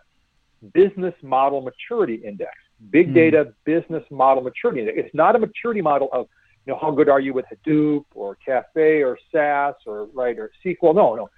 Business 0.73 1.15
Model 1.23 1.61
Maturity 1.61 2.15
Index. 2.15 2.53
Big 2.91 3.11
mm. 3.11 3.15
Data 3.15 3.53
Business 3.65 4.05
Model 4.11 4.43
Maturity 4.43 4.81
Index. 4.81 4.99
It's 4.99 5.15
not 5.15 5.37
a 5.37 5.39
maturity 5.39 5.83
model 5.83 6.09
of, 6.13 6.27
you 6.67 6.73
know, 6.73 6.79
how 6.81 6.91
good 6.91 7.09
are 7.09 7.21
you 7.21 7.33
with 7.33 7.45
Hadoop 7.47 8.05
or 8.15 8.37
Caffe 8.37 9.03
or 9.03 9.19
SAS 9.33 9.75
or 9.87 10.07
right 10.15 10.39
or 10.39 10.51
SQL. 10.65 10.95
No, 10.95 11.15
no. 11.15 11.29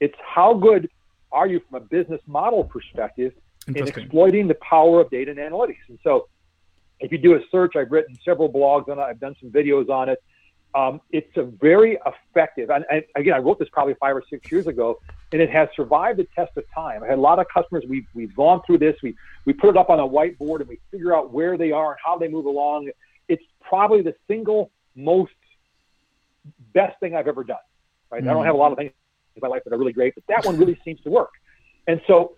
It's 0.00 0.14
how 0.24 0.54
good 0.54 0.88
are 1.32 1.46
you 1.46 1.60
from 1.68 1.82
a 1.82 1.84
business 1.84 2.20
model 2.26 2.64
perspective 2.64 3.32
in 3.68 3.86
exploiting 3.86 4.48
the 4.48 4.54
power 4.54 5.00
of 5.00 5.10
data 5.10 5.30
and 5.30 5.38
analytics. 5.38 5.88
And 5.88 5.98
so 6.02 6.28
if 7.00 7.12
you 7.12 7.18
do 7.18 7.34
a 7.34 7.40
search, 7.50 7.76
I've 7.76 7.90
written 7.90 8.18
several 8.24 8.50
blogs 8.50 8.88
on 8.88 8.98
it. 8.98 9.02
I've 9.02 9.20
done 9.20 9.36
some 9.40 9.50
videos 9.50 9.88
on 9.88 10.08
it. 10.08 10.22
Um, 10.74 11.00
it's 11.10 11.34
a 11.36 11.44
very 11.44 11.98
effective, 12.04 12.70
and, 12.70 12.84
and, 12.90 13.02
again, 13.16 13.32
I 13.32 13.38
wrote 13.38 13.58
this 13.58 13.68
probably 13.72 13.94
five 13.94 14.14
or 14.14 14.22
six 14.28 14.52
years 14.52 14.66
ago, 14.66 15.00
and 15.32 15.40
it 15.40 15.50
has 15.50 15.68
survived 15.74 16.18
the 16.18 16.28
test 16.36 16.56
of 16.56 16.64
time. 16.74 17.02
I 17.02 17.06
had 17.06 17.18
a 17.18 17.20
lot 17.20 17.38
of 17.38 17.46
customers. 17.48 17.84
We've, 17.88 18.06
we've 18.14 18.34
gone 18.36 18.60
through 18.66 18.78
this. 18.78 18.96
We, 19.02 19.16
we 19.46 19.54
put 19.54 19.70
it 19.70 19.76
up 19.76 19.88
on 19.88 19.98
a 19.98 20.06
whiteboard 20.06 20.60
and 20.60 20.68
we 20.68 20.78
figure 20.90 21.16
out 21.16 21.32
where 21.32 21.56
they 21.56 21.72
are 21.72 21.92
and 21.92 21.98
how 22.04 22.18
they 22.18 22.28
move 22.28 22.44
along. 22.44 22.90
It's 23.28 23.42
probably 23.60 24.02
the 24.02 24.14
single 24.26 24.70
most 24.94 25.32
best 26.74 27.00
thing 27.00 27.14
I've 27.14 27.28
ever 27.28 27.44
done. 27.44 27.56
Right? 28.10 28.22
Mm. 28.22 28.30
I 28.30 28.32
don't 28.34 28.42
mm. 28.42 28.46
have 28.46 28.54
a 28.54 28.58
lot 28.58 28.72
of 28.72 28.78
things 28.78 28.92
in 29.36 29.40
my 29.40 29.48
life 29.48 29.62
that 29.64 29.72
are 29.72 29.78
really 29.78 29.92
great, 29.92 30.14
but 30.14 30.24
that 30.28 30.44
one 30.44 30.58
really 30.58 30.78
seems 30.84 31.00
to 31.02 31.10
work. 31.10 31.30
And 31.86 32.00
so 32.06 32.34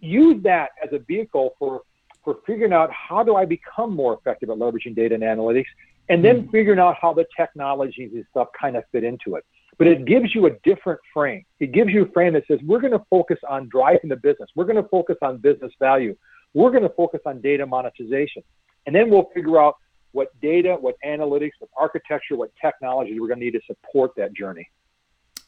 use 0.00 0.42
that 0.42 0.70
as 0.82 0.92
a 0.92 0.98
vehicle 0.98 1.54
for 1.58 1.82
for 2.24 2.38
figuring 2.46 2.72
out 2.72 2.90
how 2.92 3.22
do 3.22 3.36
I 3.36 3.44
become 3.44 3.94
more 3.94 4.14
effective 4.14 4.50
at 4.50 4.58
leveraging 4.58 4.94
data 4.94 5.14
and 5.14 5.24
analytics, 5.24 5.66
and 6.08 6.24
then 6.24 6.42
mm. 6.42 6.50
figuring 6.50 6.78
out 6.78 6.96
how 7.00 7.12
the 7.12 7.26
technologies 7.36 8.10
and 8.12 8.24
stuff 8.30 8.48
kind 8.58 8.76
of 8.76 8.84
fit 8.92 9.04
into 9.04 9.36
it. 9.36 9.44
But 9.78 9.86
it 9.86 10.04
gives 10.04 10.34
you 10.34 10.46
a 10.46 10.50
different 10.62 11.00
frame. 11.14 11.44
It 11.58 11.72
gives 11.72 11.90
you 11.90 12.04
a 12.04 12.08
frame 12.10 12.34
that 12.34 12.44
says 12.46 12.58
we're 12.64 12.80
going 12.80 12.92
to 12.92 13.04
focus 13.08 13.38
on 13.48 13.68
driving 13.70 14.10
the 14.10 14.16
business. 14.16 14.50
We're 14.54 14.66
going 14.66 14.82
to 14.82 14.88
focus 14.88 15.16
on 15.22 15.38
business 15.38 15.72
value. 15.78 16.14
We're 16.52 16.70
going 16.70 16.82
to 16.82 16.90
focus 16.90 17.20
on 17.24 17.40
data 17.40 17.64
monetization. 17.64 18.42
And 18.86 18.94
then 18.94 19.08
we'll 19.08 19.30
figure 19.32 19.60
out 19.60 19.76
what 20.12 20.38
data, 20.40 20.76
what 20.78 20.96
analytics, 21.06 21.52
what 21.60 21.70
architecture, 21.78 22.36
what 22.36 22.50
technology 22.60 23.18
we're 23.20 23.28
going 23.28 23.38
to 23.38 23.44
need 23.44 23.52
to 23.52 23.60
support 23.66 24.12
that 24.16 24.34
journey. 24.34 24.68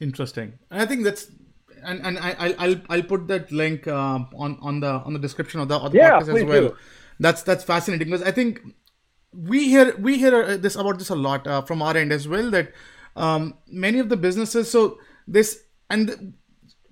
Interesting. 0.01 0.55
And 0.71 0.81
I 0.81 0.87
think 0.87 1.05
that's 1.05 1.27
and 1.85 2.07
and 2.07 2.19
I 2.19 2.55
I'll 2.59 2.77
I'll 2.89 3.03
put 3.03 3.29
that 3.29 3.53
link 3.53 3.87
uh, 3.87 4.21
on 4.35 4.59
on 4.61 4.81
the 4.81 4.91
on 4.91 5.13
the 5.13 5.19
description 5.19 5.61
of 5.61 5.69
the, 5.69 5.77
of 5.77 5.93
the 5.93 5.99
yeah, 5.99 6.21
podcast 6.21 6.37
as 6.37 6.45
well. 6.45 6.69
Do. 6.69 6.77
That's 7.21 7.43
that's 7.43 7.65
fascinating 7.65 8.09
because 8.11 8.23
I 8.23 8.31
think 8.33 8.61
we 9.33 9.69
hear 9.69 9.97
we 9.97 10.19
hear 10.19 10.43
uh, 10.43 10.57
this 10.57 10.77
about 10.77 10.99
this 10.99 11.11
a 11.11 11.15
lot 11.15 11.47
uh, 11.47 11.63
from 11.63 11.83
our 11.83 11.97
end 11.97 12.13
as 12.13 12.29
well 12.29 12.51
that 12.51 12.73
um, 13.17 13.55
many 13.69 13.99
of 13.99 14.09
the 14.09 14.17
businesses 14.17 14.71
so 14.71 14.99
this 15.27 15.65
and 15.91 16.35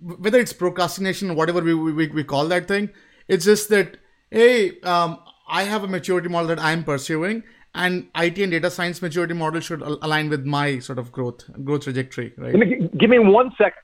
whether 0.01 0.39
it's 0.39 0.53
procrastination 0.53 1.31
or 1.31 1.35
whatever 1.35 1.61
we, 1.61 1.75
we, 1.75 2.07
we 2.09 2.25
call 2.25 2.49
that 2.49 2.67
thing 2.67 2.89
it's 3.29 3.45
just 3.45 3.69
that 3.69 3.99
hey 4.31 4.81
um, 4.81 5.19
i 5.49 5.65
have 5.65 5.85
a 5.85 5.89
maturity 5.89 6.29
model 6.29 6.49
that 6.49 6.59
i'm 6.59 6.83
pursuing 6.83 7.43
and 7.75 8.09
it 8.15 8.39
and 8.39 8.51
data 8.53 8.71
science 8.71 9.01
maturity 9.03 9.35
model 9.35 9.61
should 9.61 9.83
align 9.83 10.29
with 10.29 10.45
my 10.45 10.79
sort 10.79 10.99
of 10.99 11.13
growth 11.13 11.45
growth 11.65 11.85
trajectory 11.85 12.33
right 12.39 12.99
give 12.99 13.11
me 13.11 13.19
one 13.19 13.53
second 13.59 13.83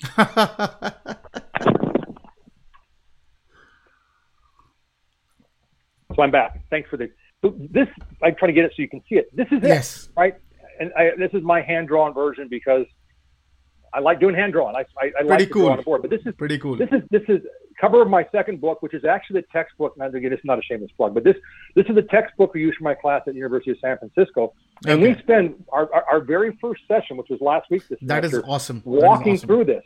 so 6.14 6.22
I'm 6.22 6.30
back. 6.30 6.60
Thanks 6.70 6.88
for 6.90 6.96
the. 6.96 7.10
So 7.42 7.54
this 7.70 7.88
I'm 8.22 8.34
trying 8.36 8.48
to 8.48 8.52
get 8.52 8.64
it 8.64 8.72
so 8.76 8.82
you 8.82 8.88
can 8.88 9.02
see 9.08 9.16
it. 9.16 9.34
This 9.34 9.46
is 9.50 9.60
yes. 9.62 10.06
it, 10.06 10.10
right? 10.16 10.34
And 10.78 10.92
I, 10.96 11.10
this 11.18 11.30
is 11.32 11.42
my 11.42 11.62
hand 11.62 11.88
drawn 11.88 12.12
version 12.12 12.48
because 12.48 12.86
I 13.96 14.00
like 14.00 14.20
doing 14.20 14.34
hand 14.34 14.52
drawn. 14.52 14.76
I, 14.76 14.84
I, 15.00 15.10
I 15.18 15.22
like 15.22 15.38
to 15.38 15.46
cool. 15.46 15.68
on 15.70 15.78
the 15.78 15.82
board. 15.82 16.02
But 16.02 16.10
this 16.10 16.20
is 16.26 16.34
pretty 16.34 16.58
cool. 16.58 16.76
This 16.76 16.90
is 16.92 17.00
this 17.10 17.22
is 17.28 17.40
cover 17.80 18.02
of 18.02 18.10
my 18.10 18.26
second 18.30 18.60
book, 18.60 18.82
which 18.82 18.92
is 18.92 19.06
actually 19.06 19.40
the 19.40 19.46
textbook. 19.50 19.94
And 19.98 20.14
again, 20.14 20.34
it's 20.34 20.44
not 20.44 20.58
a 20.58 20.62
shameless 20.62 20.90
plug, 20.98 21.14
but 21.14 21.24
this 21.24 21.36
this 21.74 21.86
is 21.88 21.94
the 21.94 22.02
textbook 22.02 22.52
we 22.52 22.60
use 22.60 22.76
for 22.76 22.84
my 22.84 22.94
class 22.94 23.22
at 23.26 23.32
the 23.32 23.38
University 23.38 23.70
of 23.70 23.78
San 23.80 23.96
Francisco. 23.96 24.52
And 24.84 25.02
okay. 25.02 25.14
we 25.14 25.18
spend 25.22 25.64
our, 25.70 25.92
our, 25.94 26.04
our 26.12 26.20
very 26.20 26.58
first 26.60 26.82
session, 26.86 27.16
which 27.16 27.28
was 27.30 27.40
last 27.40 27.70
week. 27.70 27.88
This 27.88 27.98
that 28.02 28.22
semester, 28.22 28.40
is 28.40 28.44
awesome. 28.46 28.82
Walking 28.84 29.32
is 29.32 29.40
awesome. 29.40 29.46
through 29.46 29.64
this. 29.64 29.84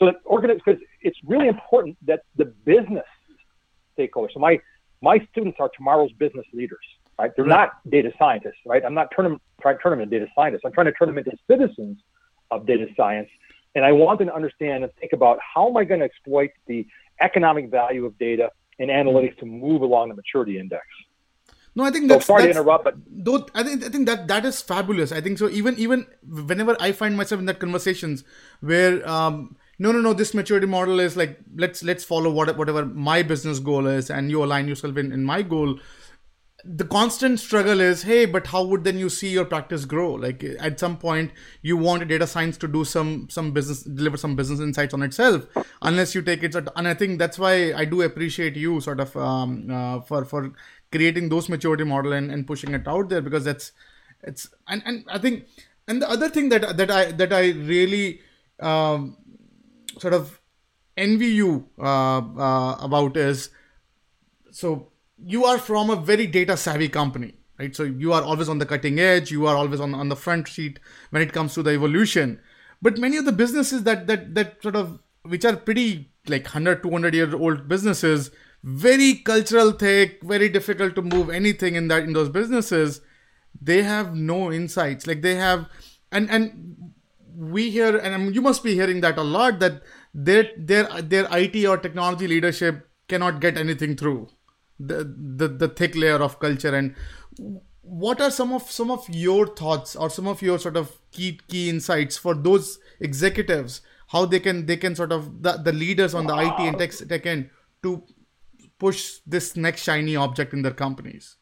So 0.00 0.06
that 0.06 0.16
organize 0.24 0.58
because 0.64 0.82
it's 1.02 1.18
really 1.24 1.46
important 1.46 1.96
that 2.06 2.22
the 2.34 2.46
business 2.46 3.04
stakeholders. 3.96 4.32
So 4.34 4.40
my 4.40 4.58
my 5.02 5.24
students 5.30 5.58
are 5.60 5.70
tomorrow's 5.76 6.10
business 6.14 6.46
leaders, 6.52 6.84
right? 7.16 7.30
They're 7.36 7.44
right. 7.44 7.60
not 7.60 7.90
data 7.90 8.10
scientists, 8.18 8.58
right? 8.66 8.84
I'm 8.84 8.94
not 8.94 9.12
turning 9.14 9.38
trying 9.60 9.76
to 9.76 9.82
turn 9.84 9.90
them 9.92 10.00
into 10.00 10.18
data 10.18 10.28
scientists. 10.34 10.62
I'm 10.66 10.72
trying 10.72 10.86
to 10.86 10.92
turn 10.92 11.06
them 11.06 11.18
into 11.18 11.30
citizens 11.48 11.98
of 12.52 12.66
data 12.66 12.86
science, 12.96 13.28
and 13.74 13.84
I 13.84 13.92
want 13.92 14.18
them 14.18 14.28
to 14.28 14.34
understand 14.34 14.84
and 14.84 14.92
think 15.00 15.12
about 15.12 15.38
how 15.54 15.68
am 15.68 15.76
I 15.76 15.84
going 15.84 16.00
to 16.00 16.06
exploit 16.06 16.50
the 16.66 16.86
economic 17.20 17.70
value 17.70 18.04
of 18.04 18.18
data 18.18 18.50
and 18.78 18.90
analytics 18.90 19.38
to 19.38 19.46
move 19.46 19.82
along 19.82 20.08
the 20.10 20.14
maturity 20.14 20.58
index. 20.58 20.86
No, 21.74 21.84
I 21.84 21.90
think 21.90 22.08
that's. 22.08 22.26
So 22.26 22.34
sorry 22.34 22.42
that's, 22.42 22.56
to 22.56 22.60
interrupt, 22.60 22.84
but 22.84 22.94
though 23.08 23.46
I 23.54 23.62
think 23.62 23.84
I 23.84 23.88
think 23.88 24.06
that 24.06 24.28
that 24.28 24.44
is 24.44 24.60
fabulous. 24.60 25.10
I 25.10 25.22
think 25.22 25.38
so. 25.38 25.48
Even 25.48 25.78
even 25.78 26.06
whenever 26.22 26.76
I 26.78 26.92
find 26.92 27.16
myself 27.16 27.38
in 27.38 27.46
that 27.46 27.60
conversations 27.60 28.24
where 28.60 29.08
um, 29.08 29.56
no 29.78 29.90
no 29.90 30.00
no 30.00 30.12
this 30.12 30.34
maturity 30.34 30.66
model 30.66 31.00
is 31.00 31.16
like 31.16 31.38
let's 31.56 31.82
let's 31.82 32.04
follow 32.04 32.30
what, 32.30 32.56
whatever 32.58 32.84
my 32.84 33.22
business 33.22 33.58
goal 33.58 33.86
is 33.86 34.10
and 34.10 34.30
you 34.30 34.44
align 34.44 34.68
yourself 34.68 34.98
in, 34.98 35.12
in 35.12 35.24
my 35.24 35.40
goal 35.40 35.78
the 36.64 36.84
constant 36.84 37.40
struggle 37.40 37.80
is 37.80 38.02
hey 38.02 38.24
but 38.24 38.46
how 38.46 38.62
would 38.62 38.84
then 38.84 38.98
you 38.98 39.08
see 39.08 39.28
your 39.28 39.44
practice 39.44 39.84
grow? 39.84 40.12
Like 40.12 40.44
at 40.60 40.78
some 40.78 40.96
point 40.96 41.32
you 41.60 41.76
want 41.76 42.06
data 42.08 42.26
science 42.26 42.56
to 42.58 42.68
do 42.68 42.84
some 42.84 43.28
some 43.30 43.52
business 43.52 43.82
deliver 43.82 44.16
some 44.16 44.36
business 44.36 44.60
insights 44.60 44.94
on 44.94 45.02
itself 45.02 45.46
unless 45.82 46.14
you 46.14 46.22
take 46.22 46.42
it 46.42 46.54
and 46.54 46.88
i 46.88 46.94
think 46.94 47.18
that's 47.18 47.38
why 47.38 47.72
i 47.74 47.84
do 47.84 48.02
appreciate 48.02 48.56
you 48.56 48.80
sort 48.80 49.00
of 49.00 49.16
um, 49.16 49.70
uh, 49.70 50.00
for 50.00 50.24
for 50.24 50.52
creating 50.90 51.28
those 51.28 51.48
maturity 51.48 51.84
model 51.84 52.12
and, 52.12 52.30
and 52.30 52.46
pushing 52.46 52.74
it 52.74 52.86
out 52.86 53.08
there 53.08 53.20
because 53.20 53.44
that's 53.44 53.72
it's 54.22 54.48
and, 54.68 54.82
and 54.84 55.04
i 55.08 55.18
think 55.18 55.46
and 55.88 56.00
the 56.00 56.08
other 56.08 56.28
thing 56.28 56.48
that 56.48 56.76
that 56.76 56.90
i 56.90 57.10
that 57.10 57.32
i 57.32 57.50
really 57.50 58.20
um, 58.60 59.16
sort 59.98 60.14
of 60.14 60.40
envy 60.96 61.26
you 61.26 61.68
uh, 61.78 62.18
uh, 62.18 62.76
about 62.80 63.16
is 63.16 63.50
so 64.50 64.91
you 65.24 65.44
are 65.44 65.58
from 65.58 65.90
a 65.90 65.96
very 65.96 66.26
data 66.26 66.56
savvy 66.56 66.88
company 66.88 67.34
right? 67.58 67.76
So 67.76 67.84
you 67.84 68.12
are 68.12 68.22
always 68.22 68.48
on 68.48 68.58
the 68.58 68.66
cutting 68.66 68.98
edge 68.98 69.30
you 69.30 69.46
are 69.46 69.56
always 69.56 69.80
on, 69.80 69.94
on 69.94 70.08
the 70.08 70.16
front 70.16 70.48
seat 70.48 70.78
when 71.10 71.22
it 71.22 71.32
comes 71.32 71.54
to 71.54 71.62
the 71.62 71.70
evolution. 71.70 72.40
But 72.80 72.98
many 72.98 73.16
of 73.16 73.24
the 73.24 73.32
businesses 73.32 73.84
that 73.84 74.06
that 74.06 74.34
that 74.34 74.62
sort 74.62 74.76
of 74.76 74.98
which 75.22 75.44
are 75.44 75.56
pretty 75.56 76.10
like 76.26 76.44
100 76.44 76.82
200 76.82 77.14
year 77.14 77.36
old 77.36 77.68
businesses 77.68 78.30
very 78.64 79.14
cultural 79.14 79.72
thick 79.72 80.20
very 80.22 80.48
difficult 80.48 80.94
to 80.96 81.02
move 81.02 81.30
anything 81.30 81.74
in 81.74 81.88
that 81.88 82.04
in 82.04 82.12
those 82.12 82.28
businesses 82.28 83.00
they 83.60 83.82
have 83.82 84.14
no 84.14 84.52
insights. 84.52 85.06
Like 85.06 85.22
they 85.22 85.34
have 85.36 85.68
and 86.10 86.30
and 86.30 86.92
we 87.34 87.70
hear, 87.70 87.96
and 87.96 88.34
you 88.34 88.42
must 88.42 88.62
be 88.62 88.74
hearing 88.74 89.00
that 89.00 89.18
a 89.18 89.22
lot, 89.22 89.58
that 89.60 89.82
their 90.14 90.48
their 90.56 90.84
their 91.02 91.26
IT 91.32 91.64
or 91.66 91.78
technology 91.78 92.28
leadership 92.28 92.88
cannot 93.08 93.40
get 93.40 93.56
anything 93.56 93.96
through 93.96 94.28
the, 94.86 95.04
the 95.36 95.48
the 95.48 95.68
thick 95.68 95.94
layer 95.94 96.22
of 96.22 96.38
culture 96.40 96.74
and 96.74 96.94
what 97.82 98.20
are 98.20 98.30
some 98.30 98.52
of 98.52 98.70
some 98.70 98.90
of 98.90 99.08
your 99.10 99.46
thoughts 99.46 99.96
or 99.96 100.08
some 100.08 100.28
of 100.28 100.40
your 100.40 100.58
sort 100.58 100.76
of 100.76 100.98
key 101.10 101.40
key 101.48 101.68
insights 101.68 102.16
for 102.16 102.34
those 102.34 102.78
executives? 103.00 103.82
How 104.08 104.24
they 104.24 104.40
can 104.40 104.66
they 104.66 104.76
can 104.76 104.94
sort 104.94 105.12
of 105.12 105.42
the, 105.42 105.52
the 105.52 105.72
leaders 105.72 106.14
on 106.14 106.26
the 106.26 106.36
IT 106.36 106.60
and 106.60 106.78
tech, 106.78 106.92
tech 106.92 107.26
end 107.26 107.50
to 107.82 108.02
push 108.78 109.18
this 109.26 109.56
next 109.56 109.82
shiny 109.82 110.16
object 110.16 110.52
in 110.52 110.62
their 110.62 110.72
companies? 110.72 111.36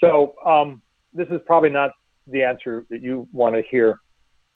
So 0.00 0.34
um, 0.44 0.82
this 1.14 1.28
is 1.28 1.40
probably 1.46 1.70
not 1.70 1.92
the 2.26 2.42
answer 2.42 2.84
that 2.90 3.02
you 3.02 3.26
want 3.32 3.54
to 3.54 3.62
hear. 3.62 4.00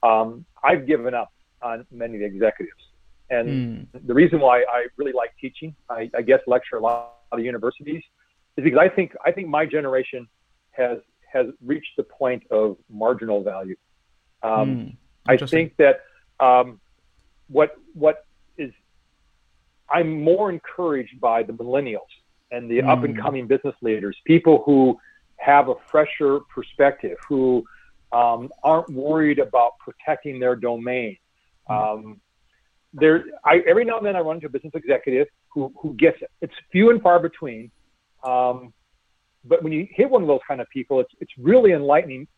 Um, 0.03 0.45
I've 0.62 0.86
given 0.86 1.14
up 1.14 1.32
on 1.62 1.86
many 1.90 2.14
of 2.14 2.20
the 2.20 2.26
executives. 2.26 2.82
And 3.30 3.88
mm. 3.88 4.07
the 4.07 4.12
reason 4.12 4.40
why 4.40 4.59
I 4.62 4.86
really 4.97 5.12
like 5.12 5.30
teaching 5.40 5.74
I, 5.88 6.11
I 6.14 6.20
guess 6.20 6.40
lecture 6.47 6.76
a 6.76 6.80
lot 6.80 7.21
of 7.38 7.44
universities 7.44 8.02
is 8.56 8.64
because 8.64 8.78
I 8.78 8.88
think 8.88 9.14
I 9.24 9.32
think 9.32 9.48
my 9.48 9.66
generation 9.66 10.28
has 10.72 10.98
has 11.32 11.46
reached 11.64 11.96
the 11.96 12.02
point 12.02 12.42
of 12.50 12.76
marginal 12.90 13.42
value. 13.42 13.76
Um, 14.42 14.50
mm, 14.50 14.96
I 15.26 15.36
think 15.36 15.76
that 15.76 16.00
um, 16.40 16.80
what 17.48 17.76
what 17.94 18.26
is 18.58 18.72
I'm 19.90 20.22
more 20.22 20.50
encouraged 20.50 21.20
by 21.20 21.42
the 21.42 21.52
millennials 21.52 22.00
and 22.50 22.70
the 22.70 22.78
mm. 22.78 22.88
up 22.88 23.04
and 23.04 23.18
coming 23.18 23.46
business 23.46 23.74
leaders, 23.80 24.16
people 24.24 24.62
who 24.66 24.98
have 25.36 25.68
a 25.68 25.74
fresher 25.90 26.40
perspective, 26.54 27.16
who 27.28 27.64
um, 28.12 28.50
aren't 28.62 28.90
worried 28.90 29.38
about 29.38 29.78
protecting 29.78 30.38
their 30.38 30.54
domain. 30.54 31.16
Hmm. 31.66 32.12
There, 32.95 33.24
I, 33.45 33.61
every 33.66 33.84
now 33.84 33.97
and 33.99 34.07
then 34.07 34.16
I 34.16 34.20
run 34.20 34.36
into 34.36 34.47
a 34.47 34.51
business 34.51 34.72
executive 34.74 35.26
who, 35.49 35.72
who 35.80 35.95
gets 35.95 36.20
it. 36.20 36.30
It's 36.40 36.53
few 36.70 36.90
and 36.90 37.01
far 37.01 37.18
between. 37.18 37.70
Um, 38.22 38.72
but 39.45 39.62
when 39.62 39.72
you 39.72 39.86
hit 39.90 40.09
one 40.09 40.22
of 40.22 40.28
those 40.28 40.40
kind 40.47 40.61
of 40.61 40.68
people, 40.68 41.01
it's 41.01 41.12
it's 41.20 41.32
really 41.38 41.72
enlightening 41.72 42.28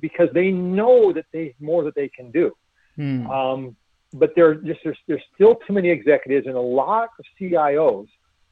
because 0.00 0.28
they 0.32 0.50
know 0.50 1.12
that 1.12 1.26
they 1.32 1.54
more 1.60 1.84
that 1.84 1.94
they 1.94 2.08
can 2.08 2.30
do. 2.30 2.52
Hmm. 2.96 3.26
Um, 3.30 3.76
but 4.12 4.30
there 4.36 4.54
just 4.54 4.80
there's 4.84 4.98
there's 5.06 5.22
still 5.34 5.56
too 5.66 5.72
many 5.72 5.90
executives 5.90 6.46
and 6.46 6.56
a 6.56 6.60
lot 6.60 7.10
of 7.18 7.24
CIOs 7.40 8.06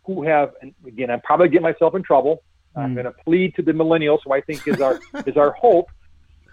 who 0.04 0.24
have 0.24 0.52
and 0.60 0.74
again 0.86 1.10
I'm 1.10 1.20
probably 1.20 1.48
getting 1.48 1.62
myself 1.62 1.94
in 1.94 2.02
trouble. 2.02 2.42
Hmm. 2.74 2.80
I'm 2.80 2.94
going 2.94 3.06
to 3.06 3.14
plead 3.24 3.54
to 3.56 3.62
the 3.62 3.72
millennials, 3.72 4.18
who 4.24 4.32
I 4.32 4.40
think 4.40 4.66
is 4.66 4.80
our 4.80 5.00
is 5.26 5.36
our 5.36 5.52
hope. 5.52 5.86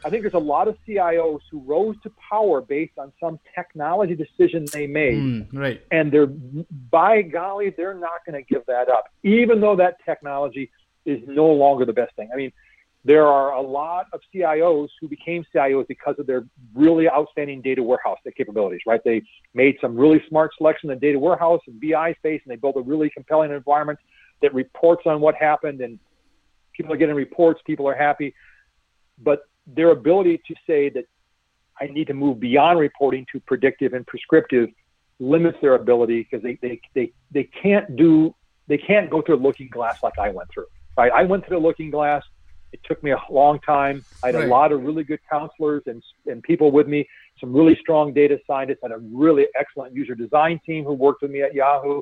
I 0.04 0.10
think 0.10 0.24
there's 0.24 0.34
a 0.34 0.40
lot 0.40 0.68
of 0.68 0.78
CIOs 0.88 1.42
who 1.52 1.60
rose 1.60 1.96
to 2.04 2.12
power 2.30 2.62
based 2.62 2.98
on 2.98 3.12
some 3.20 3.40
technology 3.54 4.16
decision 4.16 4.66
they 4.72 4.88
made. 4.88 5.18
Mm, 5.18 5.48
right. 5.54 5.82
And 5.92 6.12
they're, 6.12 6.28
by 6.28 7.22
golly, 7.22 7.74
they're 7.76 7.94
not 7.94 8.26
going 8.26 8.42
to 8.42 8.54
give 8.54 8.66
that 8.68 8.90
up, 8.90 9.06
even 9.24 9.60
though 9.60 9.76
that 9.76 9.98
technology 10.06 10.72
is 11.06 11.20
no 11.28 11.48
longer 11.48 11.86
the 11.86 11.94
best 11.94 12.16
thing. 12.16 12.30
I 12.34 12.38
mean, 12.38 12.52
there 13.06 13.28
are 13.28 13.54
a 13.54 13.62
lot 13.62 14.08
of 14.12 14.22
CIOs 14.34 14.90
who 15.00 15.08
became 15.08 15.46
CIOs 15.54 15.88
because 15.88 16.16
of 16.20 16.28
their 16.28 16.46
really 16.74 17.10
outstanding 17.10 17.62
data 17.62 17.82
warehouse 17.82 18.20
capabilities, 18.38 18.82
right? 18.86 19.02
They 19.04 19.24
made 19.54 19.78
some 19.82 19.96
really 19.96 20.22
smart 20.28 20.52
selection 20.58 20.90
in 20.90 20.98
the 20.98 21.00
data 21.00 21.18
warehouse 21.18 21.62
and 21.68 21.80
BI 21.80 22.14
space, 22.16 22.42
and 22.44 22.52
they 22.52 22.58
built 22.58 22.76
a 22.76 22.82
really 22.82 23.10
compelling 23.10 23.52
environment 23.52 24.00
that 24.42 24.54
reports 24.54 25.04
on 25.06 25.22
what 25.22 25.36
happened, 25.36 25.82
and 25.82 25.98
people 26.74 26.94
are 26.94 26.98
getting 26.98 27.16
reports, 27.16 27.62
people 27.66 27.88
are 27.88 27.96
happy. 27.96 28.34
But 29.22 29.44
their 29.76 29.92
ability 29.92 30.42
to 30.48 30.56
say 30.66 30.90
that 30.90 31.06
I 31.80 31.88
need 31.88 32.08
to 32.08 32.14
move 32.14 32.40
beyond 32.40 32.80
reporting 32.80 33.26
to 33.32 33.40
predictive 33.42 33.94
and 33.94 34.06
prescriptive 34.06 34.70
limits 35.20 35.58
their 35.62 35.76
ability 35.76 36.28
because 36.30 36.44
they, 36.44 36.58
they, 36.62 36.80
they, 36.94 37.12
they 37.32 37.44
can't 37.44 37.96
do, 37.96 38.34
they 38.68 38.78
can't 38.78 39.10
go 39.10 39.22
through 39.22 39.36
a 39.36 39.44
looking 39.44 39.70
glass 39.70 40.02
like 40.04 40.18
I 40.20 40.30
went 40.30 40.50
through. 40.54 40.68
Right? 40.98 41.12
I 41.12 41.24
went 41.24 41.46
through 41.46 41.60
the 41.60 41.66
looking 41.66 41.90
glass. 41.90 42.24
It 42.72 42.82
took 42.84 43.02
me 43.02 43.12
a 43.12 43.18
long 43.30 43.60
time. 43.62 44.04
I 44.24 44.28
had 44.28 44.36
right. 44.36 44.46
a 44.46 44.48
lot 44.48 44.72
of 44.72 44.84
really 44.84 45.04
good 45.04 45.20
counselors 45.30 45.84
and, 45.88 46.04
and 46.28 46.44
people 46.44 46.72
with 46.72 46.88
me, 46.88 47.08
some 47.40 47.54
really 47.54 47.76
strong 47.82 48.14
data 48.14 48.40
scientists, 48.46 48.80
and 48.84 48.94
a 48.94 48.98
really 48.98 49.48
excellent 49.58 49.94
user 49.96 50.14
design 50.14 50.60
team 50.66 50.84
who 50.84 50.94
worked 50.94 51.22
with 51.22 51.32
me 51.32 51.42
at 51.42 51.54
Yahoo. 51.54 52.02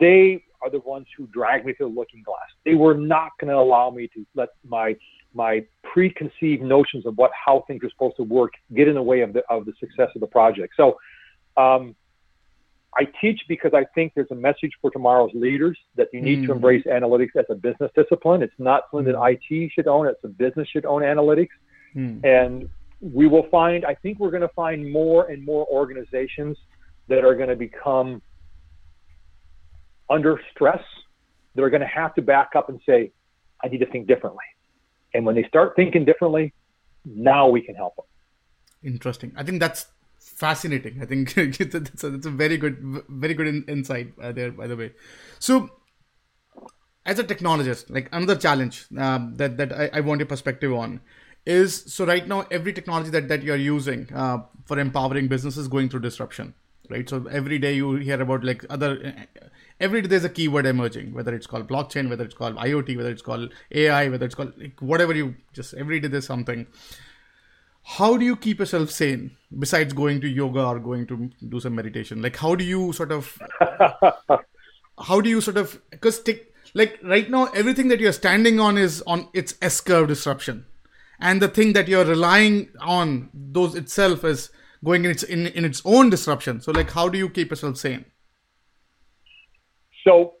They 0.00 0.42
are 0.62 0.70
the 0.70 0.80
ones 0.80 1.06
who 1.16 1.26
dragged 1.26 1.66
me 1.66 1.74
through 1.74 1.90
the 1.90 1.94
looking 1.94 2.22
glass. 2.22 2.46
They 2.64 2.74
were 2.74 2.94
not 2.94 3.32
going 3.38 3.50
to 3.50 3.56
allow 3.56 3.90
me 3.90 4.08
to 4.14 4.24
let 4.34 4.48
my 4.66 4.96
my 5.36 5.64
preconceived 5.82 6.62
notions 6.62 7.06
of 7.06 7.16
what 7.16 7.30
how 7.32 7.64
things 7.66 7.82
are 7.84 7.90
supposed 7.90 8.16
to 8.16 8.22
work 8.22 8.52
get 8.74 8.88
in 8.88 8.94
the 8.94 9.02
way 9.02 9.20
of 9.20 9.32
the 9.32 9.42
of 9.48 9.64
the 9.66 9.72
success 9.78 10.08
of 10.14 10.20
the 10.20 10.26
project. 10.26 10.74
So 10.76 10.98
um, 11.56 11.94
I 12.98 13.04
teach 13.20 13.42
because 13.48 13.72
I 13.74 13.84
think 13.94 14.12
there's 14.14 14.30
a 14.30 14.34
message 14.34 14.72
for 14.80 14.90
tomorrow's 14.90 15.30
leaders 15.34 15.78
that 15.96 16.08
you 16.12 16.22
need 16.22 16.40
mm. 16.40 16.46
to 16.46 16.52
embrace 16.52 16.84
analytics 16.86 17.36
as 17.36 17.44
a 17.50 17.54
business 17.54 17.90
discipline. 17.94 18.42
It's 18.42 18.54
not 18.58 18.84
something 18.90 19.12
that 19.12 19.18
mm. 19.18 19.38
IT 19.50 19.72
should 19.72 19.86
own, 19.86 20.06
it's 20.06 20.24
a 20.24 20.28
business 20.28 20.66
should 20.68 20.86
own 20.86 21.02
analytics. 21.02 21.48
Mm. 21.94 22.24
And 22.24 22.68
we 23.00 23.26
will 23.26 23.46
find, 23.50 23.84
I 23.84 23.94
think 23.94 24.18
we're 24.18 24.30
going 24.30 24.42
to 24.42 24.48
find 24.48 24.90
more 24.90 25.30
and 25.30 25.44
more 25.44 25.66
organizations 25.70 26.56
that 27.08 27.24
are 27.24 27.34
going 27.34 27.50
to 27.50 27.56
become 27.56 28.22
under 30.08 30.40
stress, 30.52 30.82
that 31.54 31.62
are 31.62 31.70
going 31.70 31.82
to 31.82 31.86
have 31.86 32.14
to 32.14 32.22
back 32.22 32.50
up 32.56 32.70
and 32.70 32.80
say, 32.86 33.12
I 33.62 33.68
need 33.68 33.78
to 33.78 33.86
think 33.86 34.06
differently. 34.06 34.44
And 35.16 35.24
when 35.24 35.34
they 35.34 35.44
start 35.44 35.74
thinking 35.76 36.04
differently, 36.04 36.52
now 37.04 37.48
we 37.48 37.62
can 37.62 37.74
help 37.74 37.96
them. 37.96 38.04
Interesting. 38.82 39.32
I 39.36 39.42
think 39.42 39.60
that's 39.60 39.86
fascinating. 40.18 41.00
I 41.00 41.06
think 41.06 41.36
it's 41.36 42.04
a, 42.04 42.08
a 42.08 42.18
very 42.18 42.58
good, 42.58 43.04
very 43.08 43.34
good 43.34 43.46
in, 43.46 43.64
insight 43.66 44.12
uh, 44.20 44.32
there. 44.32 44.52
By 44.52 44.66
the 44.66 44.76
way, 44.76 44.92
so 45.38 45.70
as 47.06 47.18
a 47.18 47.24
technologist, 47.24 47.88
like 47.88 48.08
another 48.12 48.36
challenge 48.36 48.86
um, 48.98 49.34
that 49.36 49.56
that 49.56 49.72
I, 49.72 49.90
I, 49.94 50.00
want 50.00 50.20
your 50.20 50.26
perspective 50.26 50.72
on 50.72 51.00
is 51.46 51.84
so 51.92 52.04
right 52.04 52.26
now 52.26 52.46
every 52.50 52.72
technology 52.72 53.10
that 53.10 53.28
that 53.28 53.42
you're 53.42 53.56
using 53.56 54.12
uh, 54.12 54.38
for 54.66 54.78
empowering 54.78 55.28
businesses 55.28 55.68
going 55.68 55.88
through 55.88 56.00
disruption, 56.00 56.54
right? 56.90 57.08
So 57.08 57.24
every 57.30 57.58
day 57.58 57.74
you 57.74 57.94
hear 57.96 58.20
about 58.20 58.44
like 58.44 58.66
other. 58.68 59.26
Every 59.78 60.00
day 60.00 60.08
there's 60.08 60.24
a 60.24 60.30
keyword 60.30 60.64
emerging, 60.64 61.12
whether 61.12 61.34
it's 61.34 61.46
called 61.46 61.68
blockchain, 61.68 62.08
whether 62.08 62.24
it's 62.24 62.34
called 62.34 62.56
IoT, 62.56 62.96
whether 62.96 63.10
it's 63.10 63.22
called 63.22 63.52
AI, 63.72 64.08
whether 64.08 64.24
it's 64.24 64.34
called 64.34 64.54
like 64.56 64.80
whatever 64.80 65.14
you 65.14 65.34
just 65.52 65.74
every 65.74 66.00
day 66.00 66.08
there's 66.08 66.26
something. 66.26 66.66
How 67.82 68.16
do 68.16 68.24
you 68.24 68.36
keep 68.36 68.58
yourself 68.58 68.90
sane 68.90 69.36
besides 69.56 69.92
going 69.92 70.20
to 70.22 70.28
yoga 70.28 70.64
or 70.64 70.78
going 70.80 71.06
to 71.08 71.30
do 71.48 71.60
some 71.60 71.74
meditation? 71.74 72.22
Like 72.22 72.36
how 72.36 72.54
do 72.54 72.64
you 72.64 72.92
sort 72.94 73.12
of 73.12 73.38
how 74.98 75.20
do 75.20 75.28
you 75.28 75.42
sort 75.42 75.58
of 75.58 75.78
because 75.90 76.24
like 76.74 76.98
right 77.02 77.30
now 77.30 77.44
everything 77.46 77.88
that 77.88 78.00
you're 78.00 78.12
standing 78.12 78.58
on 78.58 78.78
is 78.78 79.02
on 79.06 79.28
its 79.34 79.54
s 79.60 79.80
curve 79.80 80.08
disruption. 80.08 80.64
And 81.20 81.40
the 81.40 81.48
thing 81.48 81.74
that 81.74 81.86
you're 81.86 82.04
relying 82.04 82.70
on 82.80 83.30
those 83.34 83.74
itself 83.74 84.24
is 84.24 84.50
going 84.82 85.04
in 85.04 85.10
its 85.10 85.22
in, 85.22 85.46
in 85.48 85.66
its 85.66 85.82
own 85.84 86.08
disruption. 86.08 86.62
So 86.62 86.72
like 86.72 86.90
how 86.90 87.10
do 87.10 87.18
you 87.18 87.28
keep 87.28 87.50
yourself 87.50 87.76
sane 87.76 88.06
so 90.06 90.34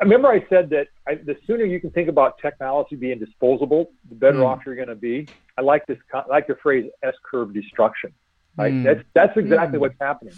remember 0.00 0.28
I 0.28 0.44
said 0.48 0.70
that 0.70 0.88
I, 1.06 1.14
the 1.14 1.36
sooner 1.46 1.64
you 1.64 1.80
can 1.80 1.90
think 1.90 2.08
about 2.08 2.38
technology 2.38 2.96
being 2.96 3.18
disposable, 3.18 3.90
the 4.08 4.14
better 4.14 4.38
mm. 4.38 4.46
off 4.46 4.60
you're 4.64 4.76
going 4.76 4.88
to 4.88 4.94
be. 4.94 5.28
I 5.58 5.62
like 5.62 5.86
this. 5.86 5.98
I 6.14 6.24
like 6.28 6.46
the 6.46 6.56
phrase 6.62 6.90
S 7.02 7.14
curve 7.22 7.52
destruction. 7.52 8.12
Right? 8.56 8.72
Mm. 8.72 8.84
That's 8.84 9.02
that's 9.14 9.36
exactly 9.36 9.78
mm. 9.78 9.82
what's 9.82 9.96
happening. 10.00 10.34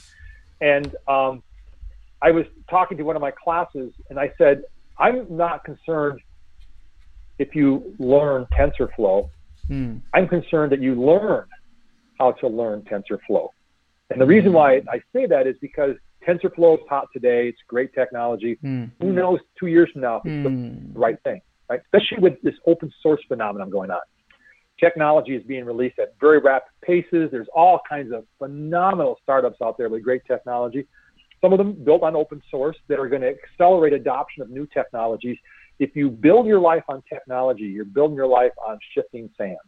And 0.61 0.95
um, 1.09 1.43
I 2.23 2.31
was 2.31 2.47
talking 2.69 2.97
to 2.99 3.05
one 3.05 3.17
of 3.17 3.23
my 3.23 3.33
classes, 3.33 3.93
and 4.11 4.19
I 4.19 4.33
said, 4.39 4.65
I'm 4.99 5.27
not 5.29 5.65
concerned 5.65 6.21
if 7.39 7.55
you 7.55 7.95
learn 7.99 8.47
TensorFlow. 8.53 9.29
Mm. 9.69 10.01
I'm 10.13 10.29
concerned 10.29 10.73
that 10.73 10.81
you 10.81 10.95
learn 10.95 11.47
how 12.19 12.33
to 12.33 12.49
learn 12.49 12.83
TensorFlow. 12.83 13.49
And 14.11 14.21
the 14.21 14.27
reason 14.27 14.53
why 14.53 14.83
I 14.89 15.01
say 15.13 15.27
that 15.27 15.47
is 15.47 15.57
because 15.61 15.97
TensorFlow 16.27 16.75
is 16.75 16.85
hot 16.89 17.09
today. 17.13 17.49
It's 17.49 17.59
great 17.69 17.93
technology. 17.95 18.59
Mm. 18.65 18.91
Who 19.01 19.13
knows 19.13 19.41
two 19.59 19.67
years 19.67 19.91
from 19.93 20.03
now 20.03 20.17
if 20.17 20.27
it's 20.27 20.49
mm. 20.49 20.93
the 20.93 20.99
right 20.99 21.17
thing, 21.25 21.41
right? 21.69 21.81
Especially 21.81 22.23
with 22.23 22.41
this 22.43 22.55
open 22.67 22.93
source 23.03 23.21
phenomenon 23.29 23.71
going 23.71 23.91
on. 23.91 24.01
Technology 24.81 25.37
is 25.37 25.43
being 25.45 25.65
released 25.65 25.99
at 25.99 26.15
very 26.21 26.39
rapid 26.39 26.71
paces. 26.83 27.31
There's 27.31 27.49
all 27.55 27.81
kinds 27.89 28.13
of 28.13 28.25
phenomenal 28.39 29.17
startups 29.23 29.59
out 29.63 29.79
there 29.79 29.89
with 29.89 30.03
great 30.03 30.23
technology. 30.27 30.87
Some 31.41 31.53
of 31.53 31.59
them 31.59 31.73
built 31.85 32.03
on 32.03 32.17
open 32.17 32.43
source 32.51 32.77
that 32.89 32.99
are 32.99 33.09
going 33.09 33.23
to 33.23 33.29
accelerate 33.29 33.93
adoption 33.93 34.43
of 34.43 34.51
new 34.51 34.67
technologies. 34.67 35.37
If 35.79 35.95
you 35.95 36.11
build 36.11 36.47
your 36.47 36.59
life 36.59 36.85
on 36.89 37.03
technology, 37.09 37.65
you're 37.65 37.85
building 37.85 38.17
your 38.17 38.27
life 38.27 38.53
on 38.67 38.79
shifting 38.95 39.31
sands. 39.37 39.59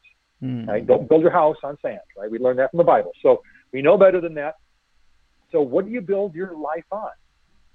Mm. 0.42 0.66
Right? 0.66 0.86
Don't 0.86 1.08
build 1.08 1.22
your 1.22 1.30
house 1.30 1.56
on 1.62 1.76
sand. 1.82 2.00
Right? 2.18 2.30
We 2.30 2.38
learned 2.38 2.58
that 2.58 2.70
from 2.70 2.78
the 2.78 2.84
Bible. 2.84 3.12
So 3.22 3.42
we 3.72 3.82
know 3.82 3.96
better 3.96 4.20
than 4.20 4.34
that. 4.34 4.56
So 5.52 5.60
what 5.60 5.86
do 5.86 5.90
you 5.90 6.00
build 6.00 6.34
your 6.34 6.56
life 6.56 6.84
on? 6.90 7.10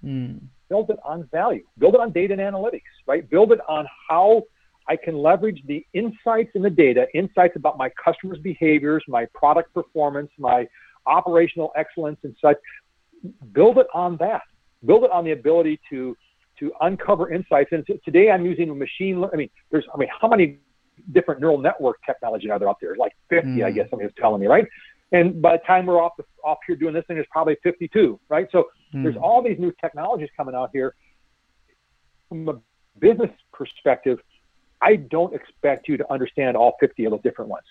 Mm. 0.03 0.41
Build 0.69 0.89
it 0.89 0.99
on 1.03 1.27
value. 1.31 1.63
Build 1.77 1.95
it 1.95 2.01
on 2.01 2.11
data 2.11 2.33
and 2.33 2.41
analytics, 2.41 2.81
right? 3.07 3.29
Build 3.29 3.51
it 3.51 3.59
on 3.67 3.85
how 4.09 4.43
I 4.87 4.95
can 4.95 5.17
leverage 5.17 5.61
the 5.67 5.85
insights 5.93 6.51
in 6.55 6.61
the 6.61 6.69
data, 6.69 7.07
insights 7.13 7.55
about 7.55 7.77
my 7.77 7.89
customers' 8.03 8.39
behaviors, 8.39 9.03
my 9.07 9.25
product 9.33 9.73
performance, 9.73 10.31
my 10.37 10.67
operational 11.05 11.71
excellence 11.75 12.17
and 12.23 12.35
such. 12.41 12.57
Build 13.53 13.77
it 13.77 13.87
on 13.93 14.17
that. 14.17 14.41
Build 14.85 15.03
it 15.03 15.11
on 15.11 15.23
the 15.23 15.31
ability 15.31 15.79
to 15.89 16.17
to 16.59 16.71
uncover 16.81 17.31
insights. 17.31 17.71
And 17.71 17.85
today 18.05 18.31
I'm 18.31 18.45
using 18.45 18.69
a 18.69 18.75
machine. 18.75 19.21
Learning. 19.21 19.33
I 19.33 19.37
mean, 19.37 19.49
there's 19.71 19.85
I 19.93 19.97
mean, 19.97 20.09
how 20.19 20.27
many 20.27 20.59
different 21.11 21.41
neural 21.41 21.57
network 21.57 21.97
technology 22.05 22.49
are 22.49 22.59
there 22.59 22.69
out 22.69 22.77
there? 22.81 22.95
Like 22.95 23.13
50, 23.29 23.47
mm. 23.47 23.65
I 23.65 23.71
guess 23.71 23.89
somebody 23.89 24.07
was 24.07 24.13
telling 24.19 24.41
me, 24.41 24.47
right? 24.47 24.65
And 25.11 25.41
by 25.41 25.57
the 25.57 25.63
time 25.63 25.85
we're 25.85 26.01
off 26.01 26.13
the, 26.17 26.23
off 26.43 26.59
here 26.65 26.75
doing 26.75 26.93
this 26.93 27.03
thing, 27.05 27.17
there's 27.17 27.27
probably 27.31 27.57
52, 27.63 28.19
right? 28.29 28.47
So 28.51 28.69
mm. 28.93 29.03
there's 29.03 29.17
all 29.17 29.43
these 29.43 29.59
new 29.59 29.73
technologies 29.81 30.29
coming 30.37 30.55
out 30.55 30.69
here. 30.73 30.95
From 32.29 32.47
a 32.47 32.59
business 32.99 33.29
perspective, 33.51 34.19
I 34.81 34.95
don't 34.95 35.33
expect 35.33 35.87
you 35.87 35.97
to 35.97 36.11
understand 36.11 36.55
all 36.55 36.75
50 36.79 37.05
of 37.05 37.11
those 37.11 37.21
different 37.21 37.51
ones. 37.51 37.65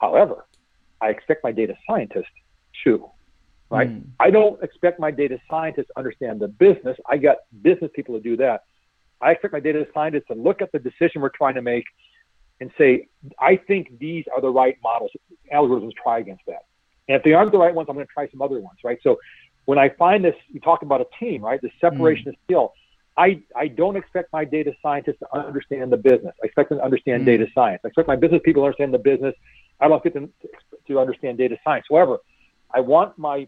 However, 0.00 0.46
I 1.00 1.08
expect 1.10 1.44
my 1.44 1.52
data 1.52 1.74
scientist 1.88 2.28
to, 2.84 3.08
right? 3.70 3.88
Mm. 3.88 4.04
I 4.18 4.30
don't 4.30 4.62
expect 4.62 4.98
my 4.98 5.12
data 5.12 5.38
scientist 5.48 5.88
to 5.88 5.98
understand 5.98 6.40
the 6.40 6.48
business. 6.48 6.96
I 7.08 7.16
got 7.16 7.38
business 7.62 7.90
people 7.94 8.16
to 8.16 8.20
do 8.20 8.36
that. 8.38 8.64
I 9.20 9.30
expect 9.30 9.52
my 9.52 9.60
data 9.60 9.86
scientist 9.94 10.26
to 10.28 10.34
look 10.34 10.60
at 10.60 10.72
the 10.72 10.80
decision 10.80 11.22
we're 11.22 11.30
trying 11.30 11.54
to 11.54 11.62
make 11.62 11.84
and 12.60 12.70
say, 12.76 13.08
I 13.38 13.56
think 13.56 13.98
these 13.98 14.24
are 14.34 14.40
the 14.40 14.50
right 14.50 14.76
models. 14.82 15.12
Algorithms 15.52 15.92
try 16.00 16.18
against 16.18 16.42
that. 16.48 16.64
And 17.08 17.16
if 17.16 17.22
they 17.22 17.32
aren't 17.32 17.52
the 17.52 17.58
right 17.58 17.74
ones, 17.74 17.88
I'm 17.88 17.96
going 17.96 18.06
to 18.06 18.12
try 18.12 18.28
some 18.30 18.42
other 18.42 18.60
ones, 18.60 18.78
right? 18.84 18.98
So 19.02 19.18
when 19.64 19.78
I 19.78 19.88
find 19.90 20.24
this, 20.24 20.34
you 20.48 20.60
talk 20.60 20.82
about 20.82 21.00
a 21.00 21.06
team, 21.18 21.42
right? 21.42 21.60
The 21.60 21.70
separation 21.80 22.26
mm. 22.26 22.28
of 22.28 22.34
skill. 22.44 22.72
I, 23.16 23.42
I 23.54 23.68
don't 23.68 23.96
expect 23.96 24.32
my 24.32 24.44
data 24.44 24.72
scientists 24.82 25.18
to 25.18 25.36
understand 25.36 25.92
the 25.92 25.96
business. 25.96 26.34
I 26.42 26.46
expect 26.46 26.70
them 26.70 26.78
to 26.78 26.84
understand 26.84 27.22
mm. 27.22 27.26
data 27.26 27.46
science. 27.54 27.80
I 27.84 27.88
expect 27.88 28.08
my 28.08 28.16
business 28.16 28.40
people 28.44 28.62
to 28.62 28.66
understand 28.66 28.94
the 28.94 28.98
business. 28.98 29.34
I 29.80 29.88
don't 29.88 30.02
get 30.02 30.14
them 30.14 30.32
to, 30.42 30.48
to 30.88 31.00
understand 31.00 31.38
data 31.38 31.56
science. 31.64 31.86
However, 31.90 32.18
I 32.72 32.80
want 32.80 33.18
my 33.18 33.46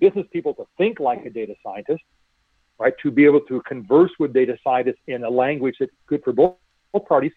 business 0.00 0.26
people 0.32 0.54
to 0.54 0.64
think 0.78 1.00
like 1.00 1.24
a 1.26 1.30
data 1.30 1.54
scientist, 1.62 2.02
right? 2.78 2.94
To 3.02 3.10
be 3.10 3.24
able 3.24 3.40
to 3.42 3.60
converse 3.62 4.10
with 4.18 4.32
data 4.32 4.56
scientists 4.64 5.00
in 5.06 5.24
a 5.24 5.30
language 5.30 5.76
that's 5.78 5.92
good 6.06 6.22
for 6.24 6.32
both, 6.32 6.56
both 6.92 7.06
parties. 7.06 7.32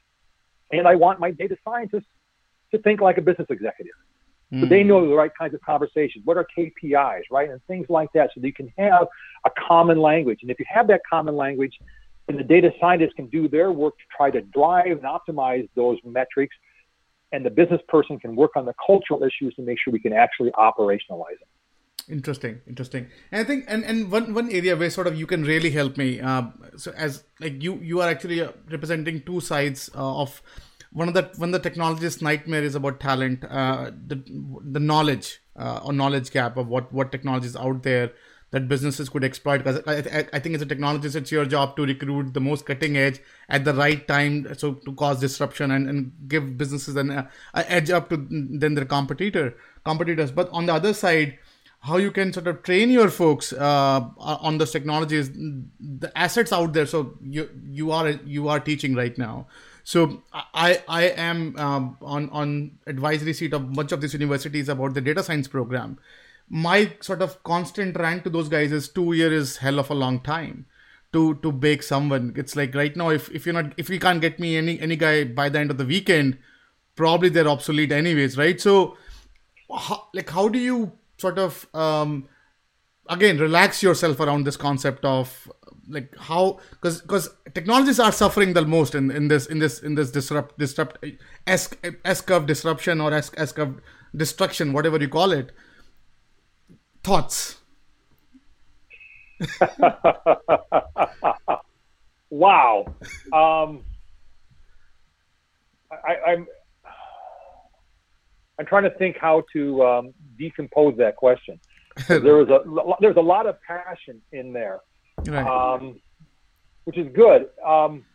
And 0.72 0.88
I 0.88 0.96
want 0.96 1.20
my 1.20 1.32
data 1.32 1.58
scientists 1.64 2.08
to 2.72 2.78
think 2.80 3.02
like 3.02 3.18
a 3.18 3.22
business 3.22 3.48
executive. 3.50 3.94
So 4.54 4.66
they 4.66 4.82
hmm. 4.82 4.88
know 4.88 5.08
the 5.08 5.14
right 5.14 5.32
kinds 5.38 5.54
of 5.54 5.62
conversations. 5.62 6.26
What 6.26 6.38
are 6.38 6.48
KPIs, 6.58 7.24
right? 7.30 7.50
And 7.50 7.62
things 7.66 7.88
like 7.90 8.10
that. 8.14 8.30
So 8.34 8.40
that 8.40 8.48
you 8.48 8.54
can 8.54 8.72
have 8.78 9.08
a 9.46 9.50
common 9.68 10.00
language. 10.00 10.40
And 10.42 10.50
if 10.50 10.58
you 10.58 10.66
have 10.70 10.88
that 10.88 11.02
common 11.10 11.36
language, 11.36 11.78
then 12.28 12.38
the 12.38 12.44
data 12.44 12.72
scientists 12.80 13.14
can 13.16 13.28
do 13.28 13.50
their 13.50 13.72
work 13.74 13.98
to 13.98 14.04
try 14.16 14.32
to 14.32 14.42
drive 14.42 14.86
and 14.86 15.02
optimize 15.02 15.68
those 15.76 15.98
metrics. 16.06 16.56
And 17.34 17.46
the 17.46 17.50
business 17.50 17.82
person 17.90 18.20
can 18.20 18.38
work 18.38 18.52
on 18.56 18.66
the 18.66 18.74
cultural 18.86 19.22
issues 19.24 19.54
to 19.56 19.64
make 19.64 19.80
sure 19.84 19.92
we 19.92 20.00
can 20.00 20.14
actually 20.14 20.52
operationalize 20.52 21.40
them. 21.40 21.50
Interesting, 22.10 22.62
interesting. 22.66 23.08
And 23.34 23.42
I 23.42 23.44
think, 23.44 23.66
and, 23.68 23.84
and 23.84 24.10
one, 24.10 24.34
one 24.34 24.50
area 24.50 24.78
where 24.78 24.90
sort 24.90 25.08
of 25.08 25.20
you 25.20 25.28
can 25.28 25.44
really 25.44 25.72
help 25.72 25.98
me. 25.98 26.22
Uh, 26.22 26.44
so 26.78 26.94
as 26.96 27.26
like 27.42 27.62
you, 27.62 27.76
you 27.82 28.00
are 28.00 28.08
actually 28.08 28.40
uh, 28.40 28.54
representing 28.72 29.24
two 29.24 29.42
sides 29.42 29.90
uh, 29.94 30.22
of 30.22 30.42
one 30.98 31.08
of 31.08 31.14
the 31.14 31.30
one 31.38 31.50
of 31.50 31.54
the 31.54 31.70
technologist's 31.70 32.22
nightmare 32.22 32.64
is 32.64 32.76
about 32.76 33.00
talent, 33.00 33.44
uh, 33.46 33.92
the 34.08 34.16
the 34.78 34.80
knowledge 34.80 35.40
uh, 35.56 35.82
or 35.84 35.94
knowledge 35.94 36.32
gap 36.32 36.58
of 36.58 36.68
what 36.68 36.92
what 36.92 37.12
technology 37.12 37.46
is 37.46 37.56
out 37.56 37.84
there 37.84 38.12
that 38.52 38.68
businesses 38.68 39.10
could 39.10 39.24
exploit. 39.24 39.60
Because 39.60 39.82
I, 39.86 40.20
I, 40.20 40.26
I, 40.34 40.40
think 40.40 40.56
as 40.56 40.62
a 40.62 40.66
technologist, 40.66 41.16
it's 41.16 41.32
your 41.32 41.46
job 41.46 41.76
to 41.76 41.86
recruit 41.86 42.34
the 42.34 42.40
most 42.40 42.66
cutting 42.66 42.98
edge 42.98 43.20
at 43.50 43.66
the 43.66 43.74
right 43.74 44.08
time, 44.08 44.48
so 44.58 44.74
to 44.74 44.94
cause 44.94 45.20
disruption 45.20 45.72
and, 45.72 45.90
and 45.90 46.12
give 46.28 46.58
businesses 46.58 46.96
an 46.96 47.12
uh, 47.12 47.28
edge 47.54 47.92
up 47.92 48.10
to 48.10 48.18
than 48.18 48.74
their 48.74 48.86
competitor 48.86 49.56
competitors. 49.86 50.32
But 50.32 50.50
on 50.50 50.66
the 50.66 50.74
other 50.74 50.94
side, 50.94 51.38
how 51.82 51.98
you 51.98 52.10
can 52.10 52.34
sort 52.34 52.48
of 52.48 52.64
train 52.64 52.90
your 52.90 53.10
folks 53.10 53.54
uh, 53.54 54.02
on 54.18 54.58
those 54.58 54.72
technologies, 54.72 55.30
the 55.32 56.12
assets 56.16 56.52
out 56.52 56.74
there. 56.74 56.86
So 56.86 57.18
you 57.22 57.50
you 57.82 57.92
are 57.92 58.10
you 58.38 58.48
are 58.48 58.60
teaching 58.60 58.96
right 58.96 59.18
now. 59.18 59.48
So 59.88 60.22
I 60.34 60.84
I 60.90 61.04
am 61.26 61.56
um, 61.58 61.98
on 62.02 62.30
on 62.32 62.78
advisory 62.88 63.32
seat 63.32 63.54
of 63.54 63.74
much 63.74 63.94
of 63.94 64.02
these 64.02 64.12
universities 64.12 64.68
about 64.68 64.94
the 64.96 65.00
data 65.00 65.24
science 65.24 65.48
program. 65.48 65.98
My 66.50 66.92
sort 67.00 67.22
of 67.22 67.42
constant 67.44 67.96
rant 67.96 68.26
to 68.26 68.30
those 68.30 68.50
guys 68.50 68.74
is 68.74 68.90
two 68.90 69.14
year 69.14 69.32
is 69.32 69.56
hell 69.58 69.80
of 69.80 69.90
a 69.90 69.94
long 69.94 70.20
time 70.20 70.66
to 71.14 71.36
to 71.36 71.54
bake 71.54 71.84
someone. 71.84 72.34
It's 72.36 72.58
like 72.58 72.76
right 72.76 72.98
now 72.98 73.12
if 73.12 73.30
if 73.32 73.46
you're 73.46 73.54
not 73.54 73.76
if 73.78 73.90
you 73.90 73.98
can't 73.98 74.20
get 74.20 74.42
me 74.42 74.58
any 74.58 74.78
any 74.82 74.98
guy 74.98 75.24
by 75.24 75.48
the 75.48 75.60
end 75.60 75.72
of 75.72 75.78
the 75.78 75.86
weekend, 75.86 76.38
probably 76.98 77.30
they're 77.30 77.48
obsolete 77.48 77.94
anyways, 77.94 78.38
right? 78.38 78.60
So 78.60 78.98
how, 79.74 80.10
like 80.14 80.30
how 80.30 80.50
do 80.50 80.60
you 80.60 80.92
sort 81.18 81.40
of 81.40 81.66
um, 81.74 82.28
again 83.08 83.38
relax 83.38 83.82
yourself 83.82 84.20
around 84.20 84.44
this 84.44 84.58
concept 84.58 85.06
of 85.06 85.50
like 85.90 86.16
how 86.18 86.60
because 86.72 87.02
because 87.02 87.30
technologies 87.54 88.00
are 88.00 88.12
suffering 88.12 88.54
the 88.54 88.66
most 88.66 88.96
in, 88.96 89.10
in 89.12 89.28
this 89.28 89.46
in 89.46 89.60
this 89.60 89.80
in 89.80 89.96
this 89.96 90.12
disrupt 90.12 90.58
disrupt 90.58 91.04
s 91.46 91.70
s 92.04 92.22
curve 92.22 92.46
disruption 92.46 93.00
or 93.00 93.14
s 93.14 93.32
s 93.38 93.52
curve 93.52 93.82
destruction 94.16 94.74
whatever 94.74 94.98
you 94.98 95.10
call 95.10 95.32
it. 95.32 95.52
Thoughts? 97.04 97.58
Wow. 102.30 102.94
Um 103.34 103.84
I, 105.90 106.18
i'm 106.28 106.48
i'm 108.60 108.66
trying 108.66 108.84
to 108.84 108.90
think 108.98 109.16
how 109.18 109.44
to 109.54 109.84
um, 109.84 110.14
decompose 110.38 110.98
that 110.98 111.16
question. 111.16 111.60
There 112.08 112.36
was 112.36 112.50
a 112.50 112.60
there's 113.00 113.16
a 113.16 113.22
lot 113.22 113.48
of 113.48 113.56
passion 113.62 114.22
in 114.32 114.52
there 114.52 114.82
right. 115.28 115.76
um, 115.76 116.00
which 116.86 116.98
is 116.98 117.08
good. 117.14 117.48
Um, 117.66 118.06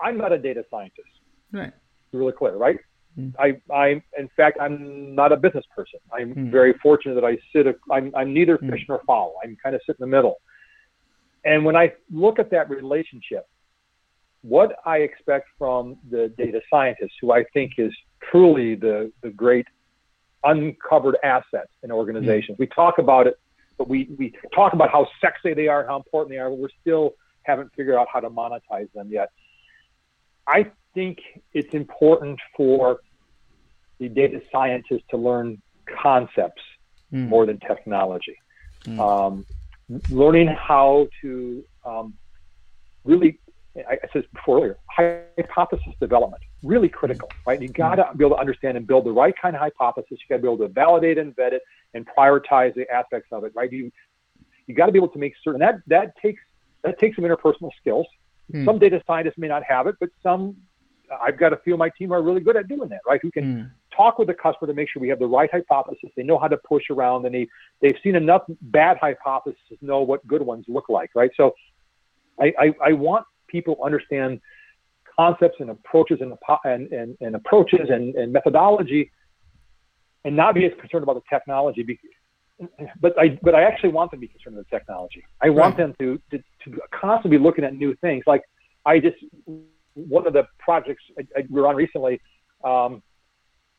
I'm 0.00 0.18
not 0.18 0.32
a 0.32 0.38
data 0.38 0.64
scientist. 0.70 1.08
Right. 1.52 1.72
Really 2.12 2.32
clear, 2.32 2.56
right? 2.56 2.78
Mm. 3.18 3.34
I, 3.38 3.60
I, 3.72 3.86
in 4.18 4.28
fact, 4.36 4.58
I'm 4.60 5.14
not 5.14 5.32
a 5.32 5.36
business 5.36 5.64
person. 5.74 6.00
I'm 6.12 6.34
mm. 6.34 6.50
very 6.50 6.74
fortunate 6.82 7.14
that 7.14 7.24
I 7.24 7.38
sit. 7.52 7.66
A, 7.66 7.74
I'm, 7.90 8.14
I'm 8.14 8.32
neither 8.32 8.58
mm. 8.58 8.70
fish 8.70 8.84
nor 8.88 9.00
fowl. 9.06 9.36
I'm 9.42 9.56
kind 9.62 9.74
of 9.74 9.80
sit 9.86 9.96
in 9.98 10.02
the 10.02 10.16
middle. 10.16 10.36
And 11.44 11.64
when 11.64 11.76
I 11.76 11.92
look 12.12 12.38
at 12.38 12.50
that 12.50 12.68
relationship, 12.68 13.48
what 14.42 14.76
I 14.84 14.98
expect 14.98 15.48
from 15.58 15.96
the 16.10 16.32
data 16.36 16.60
scientist, 16.70 17.14
who 17.20 17.32
I 17.32 17.44
think 17.54 17.72
is 17.78 17.92
truly 18.30 18.74
the, 18.74 19.10
the 19.22 19.30
great 19.30 19.66
uncovered 20.44 21.16
assets 21.24 21.70
in 21.82 21.90
organizations. 21.90 22.56
Mm. 22.56 22.60
We 22.60 22.66
talk 22.68 22.98
about 22.98 23.26
it 23.26 23.38
but 23.78 23.88
we, 23.88 24.08
we 24.18 24.32
talk 24.54 24.72
about 24.72 24.90
how 24.90 25.06
sexy 25.20 25.54
they 25.54 25.68
are 25.68 25.80
and 25.80 25.88
how 25.88 25.96
important 25.96 26.30
they 26.30 26.38
are, 26.38 26.48
but 26.48 26.58
we're 26.58 26.68
still 26.80 27.14
haven't 27.42 27.70
figured 27.76 27.96
out 27.96 28.08
how 28.12 28.20
to 28.20 28.30
monetize 28.30 28.90
them 28.92 29.08
yet. 29.10 29.30
I 30.46 30.70
think 30.94 31.18
it's 31.52 31.72
important 31.74 32.38
for 32.56 33.00
the 33.98 34.08
data 34.08 34.40
scientists 34.52 35.04
to 35.10 35.16
learn 35.16 35.60
concepts 36.02 36.62
mm. 37.12 37.28
more 37.28 37.46
than 37.46 37.58
technology. 37.60 38.36
Mm. 38.84 38.98
Um, 38.98 39.46
learning 40.10 40.48
how 40.48 41.08
to 41.22 41.64
um, 41.84 42.14
really, 43.04 43.38
I, 43.88 43.98
said 44.12 44.24
before 44.32 44.58
earlier, 44.58 44.78
hypothesis 44.88 45.92
development, 46.00 46.42
really 46.62 46.88
critical, 46.88 47.28
right? 47.46 47.60
You 47.60 47.68
got 47.68 47.96
to 47.96 48.04
mm. 48.04 48.16
be 48.16 48.24
able 48.24 48.36
to 48.36 48.40
understand 48.40 48.76
and 48.76 48.86
build 48.86 49.04
the 49.04 49.12
right 49.12 49.34
kind 49.40 49.54
of 49.54 49.60
hypothesis. 49.60 50.10
You 50.10 50.26
got 50.28 50.36
to 50.36 50.42
be 50.42 50.48
able 50.48 50.66
to 50.66 50.72
validate 50.72 51.18
and 51.18 51.34
vet 51.36 51.52
it 51.52 51.62
and 51.94 52.06
prioritize 52.06 52.74
the 52.74 52.90
aspects 52.90 53.28
of 53.32 53.44
it, 53.44 53.52
right? 53.54 53.70
You 53.70 53.90
you 54.66 54.74
got 54.74 54.86
to 54.86 54.92
be 54.92 54.98
able 54.98 55.08
to 55.08 55.18
make 55.18 55.34
certain 55.44 55.60
that 55.60 55.76
that 55.86 56.16
takes 56.20 56.40
that 56.82 56.98
takes 56.98 57.16
some 57.16 57.24
interpersonal 57.24 57.70
skills. 57.80 58.06
Hmm. 58.50 58.64
Some 58.64 58.78
data 58.78 59.02
scientists 59.06 59.38
may 59.38 59.48
not 59.48 59.62
have 59.64 59.86
it, 59.86 59.96
but 60.00 60.08
some 60.22 60.56
I've 61.22 61.38
got 61.38 61.52
a 61.52 61.56
few 61.58 61.74
of 61.74 61.78
my 61.78 61.90
team 61.90 62.12
are 62.12 62.22
really 62.22 62.40
good 62.40 62.56
at 62.56 62.68
doing 62.68 62.88
that, 62.88 63.00
right? 63.06 63.20
Who 63.22 63.30
can 63.30 63.60
hmm. 63.60 63.96
talk 63.96 64.18
with 64.18 64.28
the 64.28 64.34
customer 64.34 64.68
to 64.68 64.74
make 64.74 64.88
sure 64.90 65.00
we 65.00 65.08
have 65.08 65.18
the 65.18 65.26
right 65.26 65.50
hypothesis. 65.50 66.10
They 66.16 66.22
know 66.22 66.38
how 66.38 66.48
to 66.48 66.56
push 66.58 66.84
around, 66.90 67.26
and 67.26 67.34
they 67.34 67.46
they've 67.80 67.98
seen 68.02 68.16
enough 68.16 68.42
bad 68.60 68.96
hypotheses 68.98 69.60
to 69.68 69.84
know 69.84 70.00
what 70.00 70.26
good 70.26 70.42
ones 70.42 70.64
look 70.68 70.88
like, 70.88 71.10
right? 71.14 71.30
So, 71.36 71.54
I 72.40 72.52
I, 72.58 72.74
I 72.86 72.92
want 72.92 73.26
people 73.48 73.76
understand 73.84 74.40
concepts 75.18 75.56
and 75.60 75.70
approaches 75.70 76.18
and 76.20 76.34
and, 76.64 76.92
and, 76.92 77.16
and 77.20 77.34
approaches 77.34 77.88
and, 77.88 78.14
and 78.14 78.32
methodology 78.32 79.10
and 80.24 80.36
not 80.36 80.54
be 80.54 80.66
as 80.66 80.72
concerned 80.80 81.02
about 81.02 81.14
the 81.14 81.22
technology. 81.30 81.98
But 83.00 83.18
I, 83.18 83.38
but 83.42 83.54
I 83.54 83.62
actually 83.64 83.90
want 83.90 84.10
them 84.10 84.20
to 84.20 84.26
be 84.26 84.28
concerned 84.28 84.56
with 84.56 84.68
the 84.68 84.78
technology. 84.78 85.22
I 85.42 85.50
want 85.50 85.78
right. 85.78 85.94
them 85.94 85.94
to, 86.00 86.20
to, 86.30 86.38
to 86.38 86.80
constantly 86.90 87.38
be 87.38 87.44
looking 87.44 87.64
at 87.64 87.74
new 87.74 87.94
things. 87.96 88.24
Like 88.26 88.42
I 88.84 88.98
just, 88.98 89.16
one 89.94 90.26
of 90.26 90.32
the 90.32 90.44
projects 90.58 91.02
I, 91.18 91.22
I, 91.38 91.44
we 91.50 91.60
were 91.60 91.68
on 91.68 91.76
recently 91.76 92.20
um, 92.64 93.02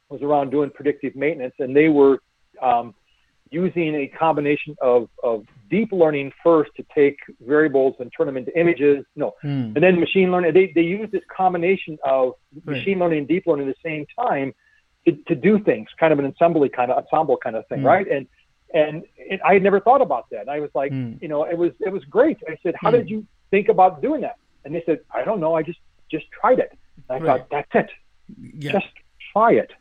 was 0.09 0.21
around 0.21 0.51
doing 0.51 0.69
predictive 0.69 1.15
maintenance, 1.15 1.55
and 1.59 1.75
they 1.75 1.89
were 1.89 2.19
um, 2.61 2.93
using 3.51 3.95
a 3.95 4.07
combination 4.07 4.75
of, 4.81 5.09
of 5.23 5.45
deep 5.69 5.91
learning 5.91 6.31
first 6.43 6.71
to 6.77 6.85
take 6.93 7.17
variables 7.41 7.95
and 7.99 8.11
turn 8.15 8.27
them 8.27 8.37
into 8.37 8.57
images. 8.59 9.05
No, 9.15 9.33
hmm. 9.41 9.73
and 9.75 9.77
then 9.83 9.99
machine 9.99 10.31
learning. 10.31 10.53
They, 10.53 10.71
they 10.73 10.81
use 10.81 11.09
this 11.11 11.23
combination 11.35 11.97
of 12.05 12.33
right. 12.65 12.77
machine 12.77 12.99
learning 12.99 13.19
and 13.19 13.27
deep 13.27 13.43
learning 13.47 13.67
at 13.69 13.75
the 13.81 13.89
same 13.89 14.05
time 14.19 14.53
to, 15.05 15.13
to 15.27 15.35
do 15.35 15.59
things, 15.59 15.87
kind 15.99 16.11
of 16.13 16.19
an 16.19 16.25
assembly 16.25 16.69
kind 16.69 16.91
of 16.91 16.97
ensemble 17.03 17.37
kind 17.37 17.55
of 17.55 17.65
thing, 17.67 17.79
mm. 17.79 17.85
right? 17.85 18.07
And 18.07 18.27
And 18.73 19.03
it, 19.15 19.39
I 19.45 19.53
had 19.53 19.63
never 19.63 19.79
thought 19.79 20.01
about 20.01 20.29
that. 20.31 20.41
And 20.41 20.49
I 20.49 20.59
was 20.59 20.69
like, 20.75 20.91
Mm. 20.91 21.21
you 21.21 21.29
know, 21.29 21.43
it 21.45 21.57
was 21.57 21.71
it 21.79 21.91
was 21.91 22.03
great. 22.05 22.37
I 22.47 22.57
said, 22.63 22.75
how 22.81 22.91
Hmm. 22.91 22.97
did 22.97 23.09
you 23.09 23.25
think 23.51 23.69
about 23.69 24.01
doing 24.01 24.21
that? 24.21 24.37
And 24.65 24.75
they 24.75 24.83
said, 24.85 24.99
I 25.13 25.23
don't 25.23 25.39
know. 25.39 25.53
I 25.55 25.63
just 25.63 25.79
just 26.11 26.25
tried 26.31 26.59
it. 26.59 26.71
And 26.97 27.03
I 27.09 27.25
Right. 27.25 27.39
thought, 27.39 27.47
that's 27.49 27.73
it. 27.85 27.89
Yeah. 28.63 28.73
Just 28.73 28.87
try 29.31 29.53
it. 29.53 29.71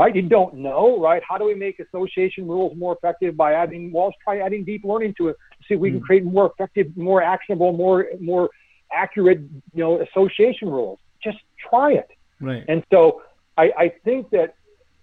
Right? 0.00 0.14
You 0.18 0.22
don't 0.38 0.54
know, 0.66 0.84
right? 1.08 1.22
How 1.30 1.36
do 1.40 1.44
we 1.52 1.54
make 1.66 1.76
association 1.86 2.42
rules 2.54 2.72
more 2.82 2.92
effective 2.98 3.32
by 3.44 3.50
adding? 3.62 3.82
Well, 3.92 4.06
let's 4.06 4.16
try 4.26 4.34
adding 4.46 4.62
deep 4.72 4.82
learning 4.90 5.12
to 5.18 5.24
it. 5.30 5.36
See 5.66 5.74
if 5.74 5.80
we 5.84 5.90
can 5.90 6.00
Hmm. 6.00 6.08
create 6.08 6.24
more 6.36 6.46
effective, 6.52 6.86
more 7.10 7.20
actionable, 7.34 7.70
more 7.84 8.00
more 8.32 8.44
accurate, 9.02 9.40
you 9.76 9.82
know, 9.84 9.92
association 10.08 10.68
rules. 10.76 10.98
Just 11.28 11.40
try 11.68 11.88
it. 12.02 12.10
right. 12.48 12.64
And 12.72 12.80
so 12.92 13.00
I, 13.62 13.66
I 13.84 13.86
think 14.06 14.20
that 14.36 14.48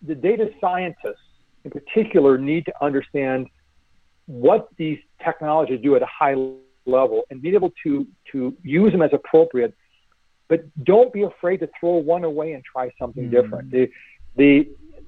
the 0.09 0.15
data 0.29 0.45
scientists 0.61 1.27
in 1.65 1.69
particular 1.79 2.31
need 2.51 2.63
to 2.69 2.73
understand 2.87 3.41
what 4.45 4.61
these 4.81 4.99
technologies 5.27 5.79
do 5.87 5.91
at 5.97 6.01
a 6.09 6.11
high 6.21 6.35
level 6.97 7.19
and 7.29 7.35
be 7.45 7.49
able 7.59 7.71
to, 7.83 7.91
to 8.31 8.37
use 8.63 8.91
them 8.93 9.03
as 9.07 9.13
appropriate. 9.21 9.73
But 10.49 10.59
don't 10.91 11.11
be 11.19 11.23
afraid 11.33 11.57
to 11.63 11.69
throw 11.79 11.95
one 12.15 12.23
away 12.31 12.47
and 12.55 12.63
try 12.73 12.85
something 13.01 13.25
Mm. 13.27 13.35
different. 13.37 13.65
The, 13.75 13.83
the, 14.41 14.51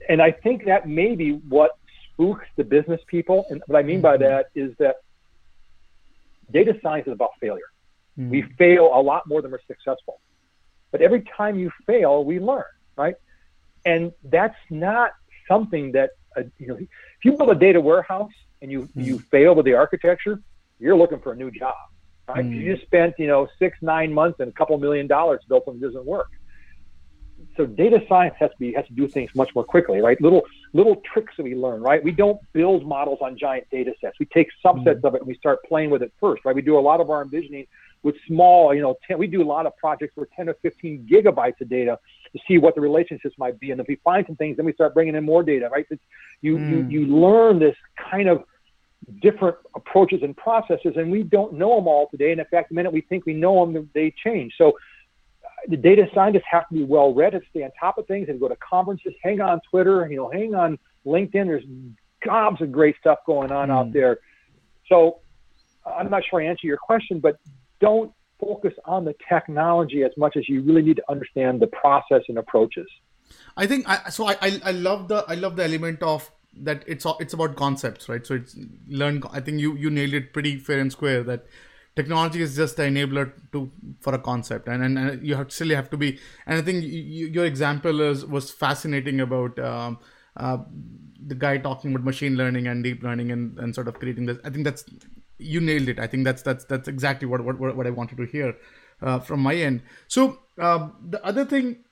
and 0.07 0.21
I 0.21 0.31
think 0.31 0.65
that 0.65 0.87
may 0.87 1.15
be 1.15 1.33
what 1.33 1.71
spooks 2.13 2.45
the 2.55 2.63
business 2.63 3.01
people. 3.07 3.45
And 3.49 3.61
what 3.67 3.77
I 3.77 3.83
mean 3.83 4.01
by 4.01 4.17
Mhm. 4.17 4.21
that 4.21 4.47
is 4.55 4.75
that 4.77 4.97
data 6.51 6.77
science 6.81 7.07
is 7.07 7.13
about 7.13 7.31
failure. 7.39 7.69
Mm. 8.17 8.29
We 8.29 8.41
fail 8.57 8.89
a 8.93 9.01
lot 9.01 9.27
more 9.27 9.41
than 9.41 9.51
we're 9.51 9.59
successful. 9.67 10.19
But 10.91 11.01
every 11.01 11.21
time 11.21 11.57
you 11.59 11.71
fail, 11.85 12.23
we 12.23 12.39
learn, 12.39 12.63
right? 12.97 13.15
And 13.85 14.11
that's 14.23 14.57
not 14.69 15.11
something 15.47 15.91
that 15.93 16.11
uh, 16.35 16.43
you 16.59 16.67
know. 16.67 16.75
If 16.75 17.25
you 17.25 17.31
build 17.33 17.49
a 17.49 17.55
data 17.55 17.81
warehouse 17.81 18.31
and 18.61 18.71
you 18.71 18.81
Mm. 18.95 19.05
you 19.05 19.19
fail 19.19 19.55
with 19.55 19.65
the 19.65 19.73
architecture, 19.73 20.39
you're 20.79 20.95
looking 20.95 21.19
for 21.19 21.31
a 21.31 21.35
new 21.35 21.49
job, 21.51 21.75
right? 22.27 22.45
Mm. 22.45 22.55
You 22.55 22.75
just 22.75 22.85
spent 22.85 23.15
you 23.17 23.27
know 23.27 23.47
six 23.57 23.77
nine 23.81 24.13
months 24.13 24.39
and 24.39 24.49
a 24.49 24.51
couple 24.53 24.77
million 24.77 25.07
dollars 25.07 25.41
to 25.41 25.47
build 25.49 25.63
something 25.65 25.81
that 25.81 25.87
doesn't 25.87 26.05
work. 26.05 26.29
So 27.57 27.65
data 27.65 28.01
science 28.07 28.35
has 28.39 28.49
to 28.51 28.55
be 28.59 28.73
has 28.73 28.85
to 28.87 28.93
do 28.93 29.07
things 29.07 29.29
much 29.35 29.49
more 29.55 29.63
quickly, 29.63 29.99
right? 30.01 30.19
Little 30.21 30.43
little 30.73 31.01
tricks 31.11 31.33
that 31.37 31.43
we 31.43 31.55
learn, 31.55 31.81
right? 31.81 32.03
We 32.03 32.11
don't 32.11 32.39
build 32.53 32.85
models 32.85 33.19
on 33.21 33.37
giant 33.37 33.67
data 33.69 33.93
sets. 34.01 34.17
We 34.19 34.27
take 34.27 34.47
subsets 34.65 35.03
of 35.03 35.15
it 35.15 35.21
and 35.21 35.27
we 35.27 35.35
start 35.35 35.59
playing 35.67 35.89
with 35.89 36.01
it 36.01 36.13
first, 36.19 36.45
right? 36.45 36.55
We 36.55 36.61
do 36.61 36.77
a 36.77 36.81
lot 36.81 37.01
of 37.01 37.09
our 37.09 37.21
envisioning 37.21 37.65
with 38.03 38.15
small, 38.27 38.73
you 38.73 38.81
know, 38.81 38.95
10, 39.07 39.17
we 39.17 39.27
do 39.27 39.41
a 39.41 39.43
lot 39.43 39.65
of 39.65 39.75
projects 39.77 40.15
with 40.15 40.29
10 40.31 40.49
or 40.49 40.55
15 40.61 41.07
gigabytes 41.11 41.59
of 41.61 41.69
data 41.69 41.99
to 42.31 42.39
see 42.47 42.57
what 42.57 42.75
the 42.75 42.81
relationships 42.81 43.35
might 43.37 43.59
be. 43.59 43.71
And 43.71 43.81
if 43.81 43.87
we 43.87 43.95
find 44.03 44.25
some 44.25 44.35
things, 44.37 44.57
then 44.57 44.65
we 44.65 44.73
start 44.73 44.93
bringing 44.93 45.15
in 45.15 45.25
more 45.25 45.43
data, 45.43 45.69
right? 45.69 45.85
It's, 45.89 46.01
you, 46.41 46.57
Mm. 46.57 46.69
you, 46.69 46.85
you 46.87 47.05
learn 47.07 47.59
this 47.59 47.75
kind 48.09 48.29
of 48.29 48.43
different 49.21 49.57
approaches 49.75 50.21
and 50.23 50.35
processes, 50.37 50.93
and 50.95 51.11
we 51.11 51.23
don't 51.23 51.53
know 51.53 51.75
them 51.75 51.87
all 51.87 52.07
today. 52.09 52.31
And 52.31 52.39
in 52.39 52.45
fact, 52.47 52.69
the 52.69 52.75
minute 52.75 52.93
we 52.93 53.01
think 53.01 53.25
we 53.25 53.33
know 53.33 53.65
them, 53.65 53.89
they 53.93 54.13
change. 54.23 54.53
So 54.57 54.77
the 55.67 55.77
data 55.77 56.07
scientists 56.13 56.43
have 56.49 56.67
to 56.69 56.73
be 56.75 56.83
well 56.83 57.13
read 57.13 57.33
and 57.33 57.43
stay 57.49 57.63
on 57.63 57.71
top 57.79 57.97
of 57.97 58.07
things 58.07 58.29
and 58.29 58.39
go 58.39 58.47
to 58.47 58.55
conferences, 58.57 59.13
hang 59.23 59.41
on 59.41 59.59
Twitter, 59.69 60.07
you 60.09 60.17
know, 60.17 60.29
hang 60.29 60.55
on 60.55 60.77
LinkedIn. 61.05 61.45
There's 61.45 61.63
gobs 62.25 62.61
of 62.61 62.71
great 62.71 62.95
stuff 62.99 63.19
going 63.25 63.51
on 63.51 63.69
Mm. 63.69 63.77
out 63.77 63.93
there. 63.93 64.19
So 64.87 65.19
I'm 65.85 66.09
not 66.09 66.23
sure 66.29 66.41
I 66.41 66.45
answer 66.45 66.67
your 66.67 66.77
question, 66.77 67.19
but 67.19 67.37
don't 67.79 68.11
focus 68.39 68.73
on 68.85 69.05
the 69.05 69.15
technology 69.27 70.03
as 70.03 70.11
much 70.17 70.37
as 70.37 70.47
you 70.47 70.61
really 70.61 70.81
need 70.81 70.97
to 70.97 71.03
understand 71.09 71.59
the 71.61 71.67
process 71.67 72.21
and 72.29 72.37
approaches. 72.37 72.87
I 73.57 73.67
think 73.67 73.87
I, 73.87 74.09
so. 74.09 74.25
I, 74.25 74.35
I 74.41 74.61
I 74.65 74.71
love 74.71 75.07
the 75.07 75.23
I 75.27 75.35
love 75.35 75.55
the 75.55 75.63
element 75.63 76.01
of 76.01 76.31
that. 76.55 76.83
It's 76.87 77.05
all- 77.05 77.17
it's 77.19 77.33
about 77.33 77.55
concepts, 77.55 78.09
right? 78.09 78.25
So 78.25 78.33
it's 78.35 78.57
learn. 78.87 79.21
I 79.31 79.39
think 79.39 79.59
you 79.59 79.75
you 79.75 79.89
nailed 79.91 80.13
it 80.15 80.33
pretty 80.33 80.57
fair 80.57 80.79
and 80.79 80.91
square. 80.91 81.21
That 81.23 81.45
technology 81.99 82.41
is 82.47 82.55
just 82.55 82.77
the 82.77 82.83
enabler 82.83 83.25
to 83.53 83.71
for 83.99 84.13
a 84.19 84.21
concept, 84.29 84.67
and 84.67 84.83
and, 84.83 84.97
and 85.03 85.27
you 85.31 85.35
have 85.41 85.51
still 85.57 85.75
have 85.79 85.89
to 85.95 85.97
be. 86.05 86.09
And 86.45 86.59
I 86.59 86.63
think 86.69 86.83
you, 86.83 87.27
your 87.37 87.45
example 87.45 88.01
is 88.11 88.25
was 88.37 88.49
fascinating 88.63 89.21
about. 89.27 89.59
Um, 89.71 89.99
uh, 90.37 90.57
the 91.29 91.35
guy 91.35 91.57
talking 91.63 91.91
about 91.91 92.05
machine 92.05 92.35
learning 92.37 92.67
and 92.67 92.83
deep 92.83 93.03
learning 93.03 93.31
and, 93.31 93.57
and 93.59 93.75
sort 93.75 93.89
of 93.89 93.95
creating 93.99 94.25
this. 94.25 94.37
I 94.45 94.49
think 94.49 94.63
that's 94.63 94.85
you 95.37 95.59
nailed 95.59 95.89
it. 95.89 95.99
I 95.99 96.07
think 96.07 96.23
that's 96.23 96.41
that's 96.41 96.63
that's 96.65 96.87
exactly 96.87 97.27
what 97.27 97.43
what, 97.43 97.75
what 97.75 97.87
I 97.87 97.89
wanted 97.89 98.17
to 98.19 98.25
hear 98.25 98.55
uh, 99.01 99.19
from 99.19 99.41
my 99.41 99.55
end. 99.55 99.81
So 100.07 100.39
um, 100.57 100.95
the 101.09 101.23
other 101.25 101.43
thing 101.45 101.83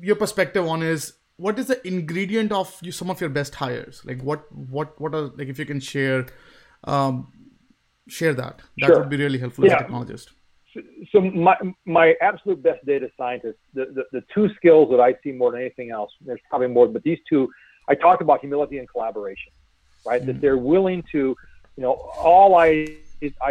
your 0.00 0.16
perspective 0.16 0.66
on 0.66 0.82
is 0.82 1.14
what 1.36 1.58
is 1.58 1.66
the 1.66 1.86
ingredient 1.86 2.52
of 2.52 2.76
you, 2.82 2.92
some 2.92 3.10
of 3.10 3.20
your 3.20 3.30
best 3.30 3.54
hires 3.54 4.02
like 4.04 4.20
what 4.22 4.50
what 4.52 5.00
what 5.00 5.14
are 5.14 5.30
like 5.36 5.48
if 5.48 5.58
you 5.58 5.66
can 5.66 5.80
share 5.80 6.26
um 6.84 7.32
share 8.08 8.34
that 8.34 8.54
that 8.78 8.86
Sure. 8.88 8.98
would 8.98 9.08
be 9.08 9.16
really 9.16 9.38
helpful 9.38 9.64
as 9.64 9.70
Yeah. 9.70 9.80
a 9.80 9.84
technologist 9.84 10.28
So 11.12 11.20
my 11.20 11.56
my 11.98 12.06
absolute 12.30 12.60
best 12.62 12.84
data 12.92 13.08
scientist, 13.18 13.58
the, 13.78 13.84
the, 13.96 14.04
the 14.16 14.22
two 14.34 14.46
skills 14.58 14.86
that 14.92 15.00
I 15.08 15.10
see 15.22 15.32
more 15.40 15.50
than 15.52 15.60
anything 15.60 15.90
else, 15.98 16.10
there's 16.26 16.44
probably 16.50 16.68
more, 16.68 16.86
but 16.96 17.02
these 17.02 17.20
two, 17.30 17.42
I 17.92 17.94
talked 17.94 18.22
about 18.26 18.40
humility 18.40 18.76
and 18.78 18.88
collaboration, 18.94 19.52
right? 20.10 20.22
That 20.26 20.36
they're 20.42 20.62
willing 20.74 21.00
to, 21.14 21.20
you 21.76 21.82
know, 21.84 21.92
all 22.30 22.50
I 22.56 22.70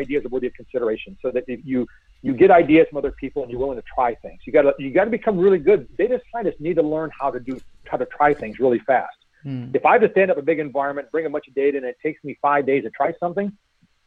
ideas 0.01 0.21
are 0.25 0.29
worthy 0.29 0.47
of 0.47 0.53
consideration. 0.53 1.17
So 1.21 1.27
that 1.35 1.43
if 1.47 1.59
you 1.71 1.79
you 2.21 2.33
get 2.43 2.49
ideas 2.51 2.85
from 2.89 2.97
other 2.97 3.13
people 3.23 3.39
and 3.43 3.51
you're 3.51 3.59
willing 3.59 3.77
to 3.83 3.87
try 3.95 4.15
things. 4.25 4.39
You 4.45 4.51
gotta 4.53 4.73
you 4.79 4.91
gotta 4.91 5.11
become 5.19 5.37
really 5.45 5.59
good. 5.69 5.79
Data 5.97 6.21
scientists 6.31 6.61
need 6.67 6.75
to 6.75 6.85
learn 6.95 7.09
how 7.19 7.29
to 7.35 7.39
do 7.39 7.59
how 7.91 7.97
to 7.97 8.07
try 8.17 8.33
things 8.33 8.59
really 8.59 8.79
fast. 8.91 9.17
Hmm. 9.43 9.65
If 9.73 9.85
I 9.85 9.93
have 9.93 10.01
to 10.01 10.11
stand 10.11 10.31
up 10.31 10.37
a 10.37 10.41
big 10.51 10.59
environment, 10.59 11.05
bring 11.11 11.25
a 11.25 11.29
bunch 11.29 11.47
of 11.47 11.53
data, 11.63 11.77
and 11.77 11.85
it 11.85 11.97
takes 12.01 12.23
me 12.23 12.37
five 12.41 12.65
days 12.65 12.83
to 12.83 12.89
try 12.91 13.13
something, 13.19 13.47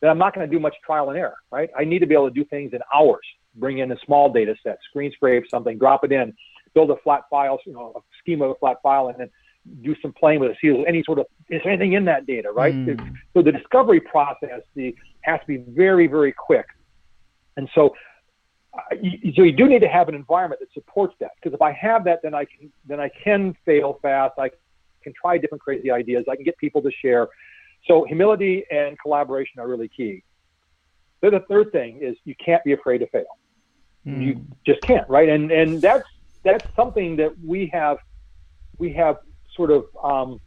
then 0.00 0.10
I'm 0.10 0.18
not 0.18 0.34
going 0.34 0.48
to 0.48 0.54
do 0.54 0.60
much 0.60 0.74
trial 0.84 1.10
and 1.10 1.18
error, 1.18 1.36
right? 1.50 1.70
I 1.78 1.84
need 1.84 2.00
to 2.00 2.06
be 2.06 2.14
able 2.14 2.28
to 2.28 2.34
do 2.34 2.44
things 2.44 2.72
in 2.72 2.80
hours. 2.94 3.24
Bring 3.56 3.78
in 3.78 3.92
a 3.92 3.96
small 4.06 4.32
data 4.32 4.54
set, 4.62 4.78
screen 4.88 5.12
scrape 5.12 5.44
something, 5.50 5.78
drop 5.78 6.04
it 6.04 6.12
in, 6.12 6.32
build 6.74 6.90
a 6.90 6.96
flat 7.02 7.22
file, 7.28 7.58
you 7.66 7.72
know, 7.72 7.92
a 7.96 8.00
schema 8.20 8.46
of 8.46 8.50
a 8.52 8.54
flat 8.54 8.76
file, 8.82 9.08
and 9.08 9.18
then 9.18 9.30
do 9.82 9.94
some 10.00 10.12
playing 10.12 10.40
with 10.40 10.52
it. 10.52 10.56
See 10.60 10.68
if 10.68 10.86
any 10.86 11.02
sort 11.04 11.18
of 11.18 11.26
is 11.48 11.60
there 11.64 11.72
anything 11.72 11.94
in 11.94 12.04
that 12.06 12.26
data, 12.26 12.50
right? 12.50 12.74
Mm. 12.74 13.14
So 13.34 13.42
the 13.42 13.52
discovery 13.52 14.00
process 14.00 14.62
the 14.74 14.94
has 15.22 15.40
to 15.40 15.46
be 15.46 15.58
very, 15.58 16.06
very 16.06 16.32
quick. 16.32 16.66
And 17.56 17.68
so, 17.74 17.94
uh, 18.72 18.96
you, 19.00 19.32
so 19.34 19.42
you 19.42 19.52
do 19.52 19.68
need 19.68 19.80
to 19.80 19.88
have 19.88 20.08
an 20.08 20.14
environment 20.14 20.60
that 20.60 20.72
supports 20.72 21.14
that. 21.20 21.32
Because 21.36 21.54
if 21.54 21.60
I 21.60 21.72
have 21.72 22.04
that, 22.04 22.20
then 22.22 22.34
I 22.34 22.44
can 22.44 22.72
then 22.86 23.00
I 23.00 23.10
can 23.22 23.54
fail 23.66 23.98
fast. 24.00 24.34
I 24.38 24.50
can 25.02 25.12
try 25.20 25.38
different 25.38 25.62
crazy 25.62 25.90
ideas. 25.90 26.24
I 26.30 26.36
can 26.36 26.44
get 26.44 26.56
people 26.58 26.80
to 26.82 26.90
share. 27.02 27.28
So 27.86 28.04
humility 28.04 28.64
and 28.70 28.98
collaboration 29.00 29.60
are 29.60 29.68
really 29.68 29.88
key. 29.88 30.22
Then 31.22 31.32
the 31.32 31.40
third 31.48 31.72
thing 31.72 32.00
is 32.02 32.16
you 32.24 32.34
can't 32.44 32.62
be 32.64 32.72
afraid 32.72 32.98
to 32.98 33.06
fail. 33.08 33.24
Hmm. 34.04 34.22
You 34.22 34.46
just 34.66 34.82
can't, 34.82 35.08
right? 35.08 35.28
And 35.28 35.50
and 35.50 35.82
that's 35.82 36.04
that's 36.44 36.64
something 36.74 37.16
that 37.16 37.32
we 37.46 37.70
have 37.72 37.98
we 38.78 38.92
have 38.94 39.16
sort 39.56 39.70
of 39.70 39.84
um, 40.02 40.40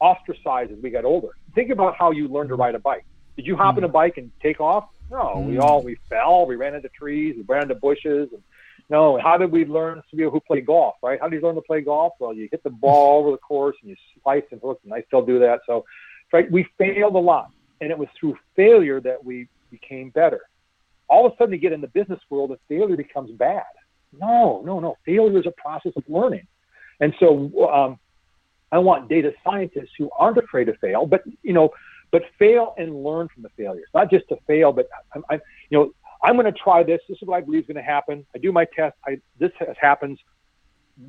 ostracized 0.00 0.72
as 0.72 0.78
we 0.82 0.90
got 0.90 1.04
older. 1.04 1.28
Think 1.54 1.70
about 1.70 1.94
how 1.96 2.10
you 2.10 2.28
learned 2.28 2.48
to 2.48 2.56
ride 2.56 2.74
a 2.74 2.80
bike. 2.80 3.04
Did 3.36 3.46
you 3.46 3.56
hop 3.56 3.76
Mm. 3.76 3.78
in 3.78 3.84
a 3.84 3.88
bike 3.88 4.16
and 4.16 4.32
take 4.42 4.60
off? 4.60 4.88
No, 5.10 5.44
we 5.46 5.54
Mm. 5.54 5.62
all 5.62 5.82
we 5.82 5.96
fell, 6.08 6.46
we 6.46 6.56
ran 6.56 6.74
into 6.74 6.88
trees, 6.88 7.36
we 7.36 7.42
ran 7.42 7.62
into 7.62 7.76
bushes. 7.76 8.32
And, 8.32 8.42
no, 8.90 9.18
how 9.18 9.36
did 9.36 9.50
we 9.52 9.64
learn? 9.64 10.02
Some 10.10 10.18
people 10.18 10.32
who 10.32 10.40
play 10.40 10.60
golf, 10.60 10.96
right? 11.02 11.20
How 11.20 11.28
did 11.28 11.40
you 11.40 11.46
learn 11.46 11.54
to 11.54 11.62
play 11.62 11.80
golf? 11.80 12.14
Well, 12.18 12.34
you 12.34 12.48
hit 12.50 12.62
the 12.62 12.70
ball 12.70 13.20
over 13.20 13.30
the 13.30 13.38
course 13.38 13.76
and 13.82 13.90
you 13.90 13.96
slice 14.22 14.44
and 14.50 14.60
hook, 14.60 14.80
and 14.84 14.92
I 14.92 15.02
still 15.02 15.22
do 15.24 15.38
that. 15.38 15.60
So, 15.66 15.84
right, 16.32 16.50
we 16.50 16.66
failed 16.76 17.14
a 17.14 17.18
lot, 17.18 17.50
and 17.80 17.90
it 17.90 17.98
was 17.98 18.08
through 18.18 18.36
failure 18.56 19.00
that 19.00 19.24
we 19.24 19.48
became 19.70 20.10
better. 20.10 20.42
All 21.08 21.26
of 21.26 21.32
a 21.32 21.36
sudden, 21.36 21.54
you 21.54 21.58
get 21.58 21.72
in 21.72 21.80
the 21.80 21.88
business 21.88 22.20
world, 22.30 22.50
and 22.50 22.58
failure 22.68 22.96
becomes 22.96 23.30
bad. 23.32 23.64
No, 24.12 24.62
no, 24.64 24.80
no. 24.80 24.96
Failure 25.04 25.38
is 25.38 25.46
a 25.46 25.52
process 25.52 25.92
of 25.96 26.04
learning, 26.08 26.46
and 27.00 27.14
so 27.18 27.70
um, 27.70 27.98
I 28.72 28.78
want 28.78 29.08
data 29.08 29.32
scientists 29.44 29.92
who 29.98 30.10
aren't 30.18 30.38
afraid 30.38 30.66
to 30.66 30.74
fail, 30.74 31.06
but 31.06 31.22
you 31.42 31.52
know, 31.52 31.70
but 32.10 32.22
fail 32.38 32.74
and 32.78 33.02
learn 33.02 33.28
from 33.28 33.42
the 33.42 33.50
failures. 33.50 33.88
Not 33.94 34.10
just 34.10 34.28
to 34.28 34.36
fail, 34.46 34.72
but 34.72 34.88
I, 35.14 35.34
I 35.34 35.40
you 35.70 35.78
know, 35.78 35.92
I'm 36.22 36.34
going 36.36 36.52
to 36.52 36.58
try 36.58 36.82
this. 36.82 37.00
This 37.08 37.18
is 37.20 37.28
what 37.28 37.36
I 37.36 37.40
believe 37.40 37.62
is 37.62 37.66
going 37.66 37.76
to 37.76 37.82
happen. 37.82 38.26
I 38.34 38.38
do 38.38 38.52
my 38.52 38.66
test. 38.76 38.96
I 39.06 39.20
this 39.38 39.52
has 39.58 39.76
happens. 39.80 40.18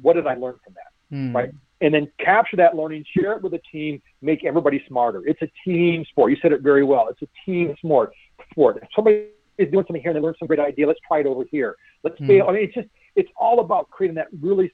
What 0.01 0.13
did 0.13 0.27
I 0.27 0.35
learn 0.35 0.55
from 0.63 0.75
that? 0.75 1.15
Hmm. 1.15 1.35
right? 1.35 1.51
And 1.81 1.93
then 1.93 2.11
capture 2.19 2.57
that 2.57 2.75
learning, 2.75 3.05
share 3.17 3.33
it 3.33 3.41
with 3.41 3.53
a 3.53 3.61
team, 3.71 4.01
make 4.21 4.43
everybody 4.43 4.83
smarter. 4.87 5.25
It's 5.25 5.41
a 5.41 5.49
team 5.63 6.03
sport. 6.09 6.31
You 6.31 6.37
said 6.41 6.51
it 6.51 6.61
very 6.61 6.83
well. 6.83 7.07
It's 7.09 7.21
a 7.21 7.27
team 7.45 7.73
sport. 7.77 8.11
Sport. 8.51 8.79
If 8.81 8.89
somebody 8.95 9.27
is 9.57 9.71
doing 9.71 9.85
something 9.87 10.01
here 10.01 10.11
and 10.11 10.17
they 10.17 10.21
learn 10.21 10.35
some 10.39 10.47
great 10.47 10.59
idea, 10.59 10.87
let's 10.87 10.99
try 11.07 11.19
it 11.19 11.25
over 11.25 11.43
here. 11.49 11.75
Let's 12.03 12.17
Hmm. 12.17 12.27
fail. 12.27 12.45
I 12.49 12.51
mean, 12.53 12.63
it's 12.63 12.73
just 12.73 12.87
it's 13.15 13.29
all 13.37 13.59
about 13.61 13.89
creating 13.89 14.15
that 14.15 14.27
really 14.41 14.71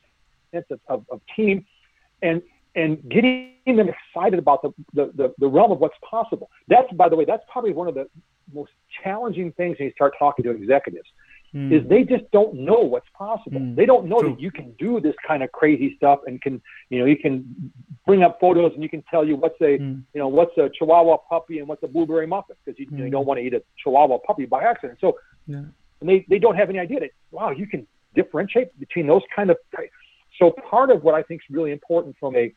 sense 0.52 0.66
of, 0.72 0.80
of, 0.88 1.06
of 1.12 1.22
team 1.36 1.66
and 2.22 2.42
and 2.76 3.08
getting 3.10 3.54
them 3.66 3.88
excited 3.90 4.38
about 4.38 4.62
the, 4.62 4.70
the, 4.94 5.12
the, 5.16 5.34
the 5.40 5.48
realm 5.48 5.72
of 5.72 5.80
what's 5.80 5.96
possible. 6.08 6.50
That's 6.68 6.92
by 6.94 7.08
the 7.08 7.16
way, 7.16 7.26
that's 7.26 7.44
probably 7.52 7.72
one 7.72 7.88
of 7.88 7.96
the 7.96 8.08
most 8.54 8.72
challenging 9.04 9.52
things 9.54 9.78
when 9.80 9.88
you 9.88 9.94
start 9.94 10.14
talking 10.20 10.44
to 10.44 10.52
executives 10.52 11.08
mm. 11.56 11.72
is 11.72 11.88
they 11.88 12.04
just 12.04 12.30
don't 12.32 12.54
know 12.54 12.80
what's 12.80 13.08
possible. 13.18 13.60
Mm. 13.60 13.76
They 13.76 13.86
don't 13.86 14.08
know 14.08 14.20
True. 14.20 14.32
that 14.32 14.40
you 14.40 14.52
can 14.52 14.74
do 14.78 15.00
this 15.00 15.16
kind 15.26 15.42
of 15.42 15.52
crazy 15.52 15.96
stuff 15.96 16.20
and 16.28 16.42
can, 16.42 16.62
you 16.90 17.00
know, 17.00 17.06
you 17.06 17.18
can 17.18 17.72
bring 18.06 18.24
up 18.24 18.40
photos 18.40 18.74
and 18.74 18.84
you 18.84 18.90
can 18.90 19.04
tell 19.10 19.26
you 19.26 19.36
what's 19.36 19.60
a, 19.62 19.78
mm. 19.80 20.04
you 20.14 20.20
know, 20.20 20.28
what's 20.28 20.58
a 20.58 20.70
Chihuahua 20.78 21.18
puppy 21.30 21.60
and 21.60 21.68
what's 21.68 21.84
a 21.84 21.88
blueberry 21.88 22.28
muffin 22.28 22.56
because 22.64 22.78
you, 22.80 22.88
you, 22.92 23.06
you, 23.06 23.10
don't 23.10 23.26
want 23.26 23.40
to 23.40 23.46
eat 23.46 23.54
a 23.54 23.64
Chihuahua 23.82 24.18
puppy 24.20 24.46
by 24.46 24.64
accident. 24.64 25.00
So, 25.00 25.18
yeah. 25.48 25.64
and 26.02 26.10
they, 26.10 26.26
they 26.30 26.40
don't 26.40 26.56
have 26.56 26.70
any 26.70 26.80
idea 26.80 27.00
that, 27.00 27.12
wow, 27.32 27.52
you 27.52 27.68
can 27.68 27.88
differentiate 28.14 28.78
between 28.80 29.08
those 29.08 29.22
kind 29.36 29.50
of. 29.50 29.58
So 30.40 30.54
part 30.70 30.92
of 30.92 31.04
what 31.04 31.16
I 31.16 31.24
think 31.24 31.42
is 31.48 31.56
really 31.56 31.72
important 31.72 32.16
from 32.20 32.36
a 32.36 32.54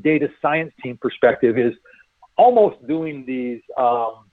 data 0.00 0.28
science 0.40 0.72
team 0.82 0.98
perspective 1.00 1.58
is 1.58 1.72
almost 2.36 2.86
doing 2.86 3.24
these 3.26 3.60
um, 3.76 4.24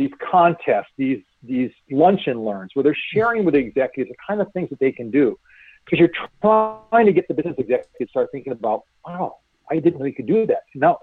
these 0.00 0.14
contests, 0.30 0.92
these 0.96 1.22
these 1.52 1.72
lunch 1.90 2.22
and 2.26 2.38
learns, 2.48 2.70
where 2.74 2.82
they're 2.82 3.02
sharing 3.12 3.44
with 3.44 3.54
the 3.54 3.60
executives 3.60 4.10
the 4.14 4.16
kind 4.28 4.40
of 4.40 4.48
things 4.54 4.68
that 4.70 4.80
they 4.84 4.92
can 5.00 5.08
do, 5.20 5.26
because 5.84 5.98
you're 6.00 6.16
trying 6.42 7.06
to 7.10 7.14
get 7.18 7.24
the 7.28 7.34
business 7.38 7.56
executives 7.58 7.94
to 8.00 8.06
start 8.08 8.26
thinking 8.32 8.52
about, 8.60 8.80
wow, 9.06 9.36
I 9.70 9.74
didn't 9.84 9.98
know 9.98 10.06
you 10.06 10.18
could 10.20 10.26
do 10.26 10.46
that. 10.46 10.64
Now, 10.74 10.94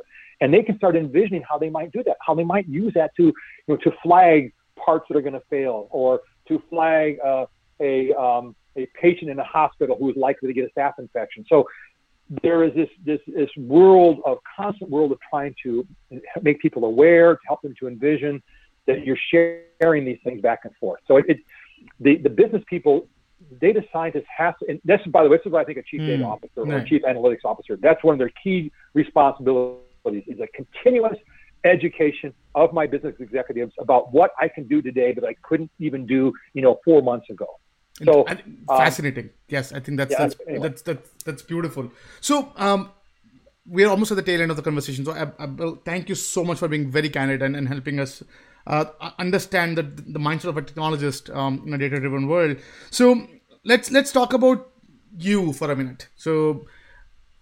and 0.42 0.48
they 0.54 0.64
can 0.64 0.76
start 0.82 0.96
envisioning 0.96 1.44
how 1.50 1.58
they 1.64 1.70
might 1.70 1.92
do 1.92 2.02
that, 2.08 2.18
how 2.26 2.34
they 2.40 2.48
might 2.54 2.68
use 2.68 2.94
that 2.96 3.12
to, 3.18 3.24
you 3.24 3.34
know, 3.68 3.78
to 3.78 3.92
flag 4.04 4.40
parts 4.76 5.06
that 5.08 5.16
are 5.18 5.22
going 5.22 5.40
to 5.42 5.48
fail, 5.50 5.88
or 5.92 6.22
to 6.48 6.62
flag 6.70 7.20
uh, 7.24 7.46
a 7.80 8.12
um, 8.14 8.56
a 8.78 8.88
patient 9.00 9.30
in 9.30 9.38
a 9.38 9.44
hospital 9.44 9.96
who 10.00 10.10
is 10.10 10.18
likely 10.28 10.48
to 10.48 10.54
get 10.54 10.64
a 10.70 10.80
staph 10.80 10.94
infection. 10.98 11.46
So 11.48 11.68
there 12.42 12.64
is 12.64 12.74
this 12.74 12.90
this 13.06 13.20
this 13.28 13.50
world 13.58 14.22
of 14.26 14.38
constant 14.58 14.90
world 14.90 15.12
of 15.12 15.20
trying 15.30 15.54
to 15.64 15.86
make 16.42 16.60
people 16.60 16.86
aware, 16.86 17.36
to 17.36 17.42
help 17.48 17.62
them 17.62 17.76
to 17.80 17.88
envision 17.88 18.42
that 18.88 19.06
you're 19.06 19.18
sharing 19.32 20.06
these 20.06 20.20
things 20.24 20.42
back 20.42 20.60
and 20.64 20.76
forth. 20.80 21.02
So 21.08 21.18
it, 21.18 21.26
it 21.28 21.38
the 22.00 22.18
the 22.18 22.30
business 22.30 22.64
people, 22.68 23.08
data 23.60 23.84
scientists 23.92 24.26
have 24.36 24.58
to, 24.60 24.66
and 24.70 24.82
this 24.84 25.00
by 25.08 25.24
the 25.24 25.30
way, 25.30 25.38
this 25.38 25.46
is 25.46 25.52
what 25.52 25.62
I 25.62 25.66
think 25.66 25.78
a 25.78 25.84
chief 25.84 26.02
mm, 26.02 26.08
data 26.08 26.24
officer 26.24 26.62
or 26.62 26.84
chief 26.86 27.02
analytics 27.04 27.46
officer. 27.46 27.78
That's 27.78 28.04
one 28.04 28.14
of 28.14 28.20
their 28.20 28.32
key 28.44 28.72
responsibilities 28.94 30.24
is 30.28 30.40
a 30.40 30.48
continuous 30.48 31.18
education 31.64 32.34
of 32.56 32.74
my 32.74 32.88
business 32.88 33.16
executives 33.20 33.74
about 33.80 34.12
what 34.12 34.32
I 34.40 34.48
can 34.48 34.68
do 34.68 34.82
today 34.82 35.14
that 35.14 35.24
I 35.24 35.36
couldn't 35.44 35.72
even 35.80 36.06
do, 36.06 36.34
you 36.54 36.62
know, 36.62 36.80
four 36.84 37.02
months 37.04 37.30
ago. 37.30 37.48
So 38.04 38.26
um, 38.28 38.38
fascinating. 38.68 39.30
yes, 39.48 39.72
I 39.72 39.80
think 39.80 39.98
that's 39.98 40.12
yeah, 40.12 40.18
that's, 40.20 40.36
anyway. 40.48 40.70
that's, 40.70 40.82
that's 40.82 41.10
that's 41.24 41.44
beautiful. 41.44 41.92
So 42.20 42.52
um, 42.56 42.92
we're 43.66 43.90
almost 43.90 44.12
at 44.12 44.18
the 44.18 44.24
tail 44.24 44.42
end 44.42 44.50
of 44.50 44.58
the 44.58 44.64
conversation. 44.64 45.06
So 45.06 45.12
I, 45.12 45.24
I, 45.44 45.48
thank 45.86 46.10
you 46.10 46.16
so 46.16 46.44
much 46.44 46.58
for 46.58 46.68
being 46.68 46.90
very 46.90 47.10
candid 47.10 47.42
and, 47.44 47.56
and 47.56 47.68
helping 47.68 48.00
us 48.00 48.24
uh, 48.68 48.86
understand 49.20 49.78
the, 49.78 49.84
the 49.84 50.20
mindset 50.20 50.46
of 50.46 50.58
a 50.58 50.62
technologist 50.62 51.34
um, 51.36 51.64
in 51.66 51.74
a 51.74 51.78
data-driven 51.78 52.28
world. 52.28 52.58
So 52.90 53.28
let's 53.64 53.92
let's 53.92 54.12
talk 54.12 54.34
about 54.34 54.70
you 55.18 55.54
for 55.54 55.72
a 55.72 55.76
minute. 55.76 56.10
So 56.16 56.68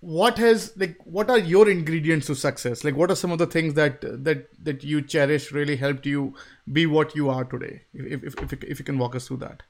what 0.02 0.38
has 0.38 0.72
like 0.78 0.98
what 1.04 1.30
are 1.30 1.38
your 1.38 1.70
ingredients 1.70 2.28
to 2.28 2.36
success? 2.36 2.84
Like 2.84 2.96
what 2.96 3.12
are 3.12 3.16
some 3.16 3.32
of 3.32 3.38
the 3.38 3.48
things 3.48 3.74
that 3.74 4.02
that 4.02 4.48
that 4.64 4.84
you 4.84 5.02
cherish 5.02 5.52
really 5.52 5.76
helped 5.76 6.06
you 6.06 6.36
be 6.72 6.86
what 6.86 7.16
you 7.16 7.30
are 7.30 7.44
today? 7.44 7.82
If 7.94 8.24
if 8.24 8.54
if, 8.54 8.64
if 8.64 8.80
you 8.80 8.86
can 8.86 8.98
walk 8.98 9.16
us 9.16 9.28
through 9.28 9.38
that. 9.38 9.64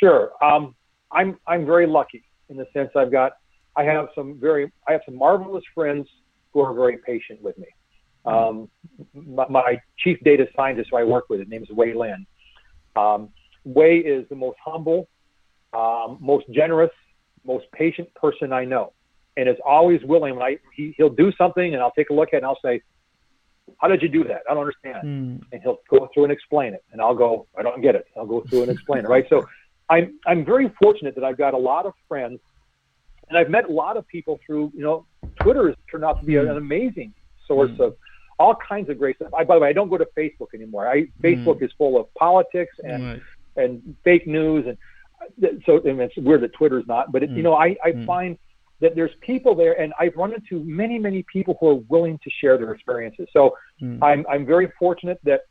Sure. 0.00 0.32
Um, 0.42 0.74
I'm 1.12 1.38
I'm 1.46 1.66
very 1.66 1.86
lucky 1.86 2.24
in 2.48 2.56
the 2.56 2.66
sense 2.72 2.90
I've 2.96 3.12
got 3.12 3.32
I 3.76 3.84
have 3.84 4.08
some 4.14 4.38
very 4.40 4.72
I 4.88 4.92
have 4.92 5.02
some 5.04 5.16
marvelous 5.16 5.64
friends 5.74 6.08
who 6.52 6.60
are 6.60 6.72
very 6.72 6.98
patient 6.98 7.42
with 7.42 7.58
me. 7.58 7.66
Um, 8.24 8.68
my, 9.12 9.46
my, 9.48 9.80
chief 9.98 10.18
data 10.24 10.46
scientist 10.56 10.88
who 10.90 10.96
I 10.96 11.04
work 11.04 11.28
with, 11.28 11.40
his 11.40 11.48
name 11.48 11.62
is 11.62 11.68
Wei 11.70 11.94
Lin. 11.94 12.26
Um, 12.96 13.28
Wei 13.64 13.98
is 13.98 14.26
the 14.28 14.34
most 14.34 14.56
humble, 14.64 15.08
um, 15.72 16.18
most 16.20 16.46
generous, 16.50 16.90
most 17.44 17.66
patient 17.72 18.12
person 18.14 18.52
I 18.52 18.64
know, 18.64 18.92
and 19.36 19.48
is 19.48 19.56
always 19.64 20.00
willing. 20.04 20.36
When 20.36 20.42
I 20.42 20.58
he, 20.74 20.94
he'll 20.96 21.10
do 21.10 21.32
something, 21.36 21.74
and 21.74 21.82
I'll 21.82 21.92
take 21.92 22.10
a 22.10 22.14
look 22.14 22.28
at 22.28 22.34
it, 22.34 22.38
and 22.38 22.46
I'll 22.46 22.58
say, 22.64 22.82
"How 23.78 23.88
did 23.88 24.02
you 24.02 24.08
do 24.08 24.24
that? 24.24 24.42
I 24.48 24.54
don't 24.54 24.60
understand." 24.60 25.04
Mm. 25.04 25.44
And 25.52 25.62
he'll 25.62 25.80
go 25.90 26.08
through 26.12 26.24
and 26.24 26.32
explain 26.32 26.74
it, 26.74 26.84
and 26.92 27.00
I'll 27.00 27.14
go, 27.14 27.46
"I 27.58 27.62
don't 27.62 27.82
get 27.82 27.94
it." 27.94 28.06
I'll 28.16 28.26
go 28.26 28.42
through 28.48 28.62
and 28.62 28.70
explain 28.70 29.04
it. 29.04 29.08
Right. 29.08 29.26
So 29.28 29.46
I'm 29.90 30.18
I'm 30.26 30.44
very 30.44 30.72
fortunate 30.80 31.14
that 31.14 31.24
I've 31.24 31.38
got 31.38 31.54
a 31.54 31.58
lot 31.58 31.86
of 31.86 31.94
friends, 32.08 32.40
and 33.28 33.38
I've 33.38 33.50
met 33.50 33.68
a 33.68 33.72
lot 33.72 33.96
of 33.96 34.06
people 34.06 34.38
through 34.46 34.72
you 34.74 34.82
know 34.82 35.06
Twitter 35.40 35.68
has 35.68 35.76
turned 35.90 36.04
out 36.04 36.20
to 36.20 36.26
be 36.26 36.36
an 36.36 36.46
hmm. 36.46 36.56
amazing 36.56 37.14
source 37.46 37.70
mm. 37.72 37.80
of 37.80 37.96
all 38.38 38.56
kinds 38.68 38.88
of 38.90 38.98
great 38.98 39.16
stuff. 39.16 39.32
I, 39.34 39.44
by 39.44 39.54
the 39.54 39.60
way, 39.60 39.68
I 39.68 39.72
don't 39.72 39.88
go 39.88 39.98
to 39.98 40.06
Facebook 40.16 40.54
anymore. 40.54 40.88
I 40.88 41.06
Facebook 41.22 41.60
mm. 41.60 41.64
is 41.64 41.70
full 41.76 42.00
of 42.00 42.12
politics 42.14 42.74
and 42.82 43.04
right. 43.04 43.22
and 43.56 43.96
fake 44.04 44.26
news, 44.26 44.66
and 44.66 45.62
so 45.64 45.80
and 45.84 46.00
it's 46.00 46.16
weird 46.16 46.42
that 46.42 46.52
Twitter's 46.54 46.86
not. 46.86 47.12
But 47.12 47.22
it, 47.22 47.30
mm. 47.30 47.36
you 47.36 47.42
know, 47.42 47.54
I 47.54 47.76
I 47.84 47.92
mm. 47.92 48.06
find 48.06 48.38
that 48.80 48.94
there's 48.94 49.12
people 49.20 49.54
there, 49.54 49.80
and 49.80 49.92
I've 49.98 50.14
run 50.16 50.34
into 50.34 50.64
many 50.64 50.98
many 50.98 51.24
people 51.32 51.56
who 51.60 51.68
are 51.68 51.80
willing 51.88 52.18
to 52.24 52.30
share 52.40 52.58
their 52.58 52.72
experiences. 52.72 53.28
So 53.32 53.56
mm. 53.80 53.98
I'm 54.02 54.24
I'm 54.28 54.44
very 54.46 54.72
fortunate 54.78 55.18
that 55.24 55.42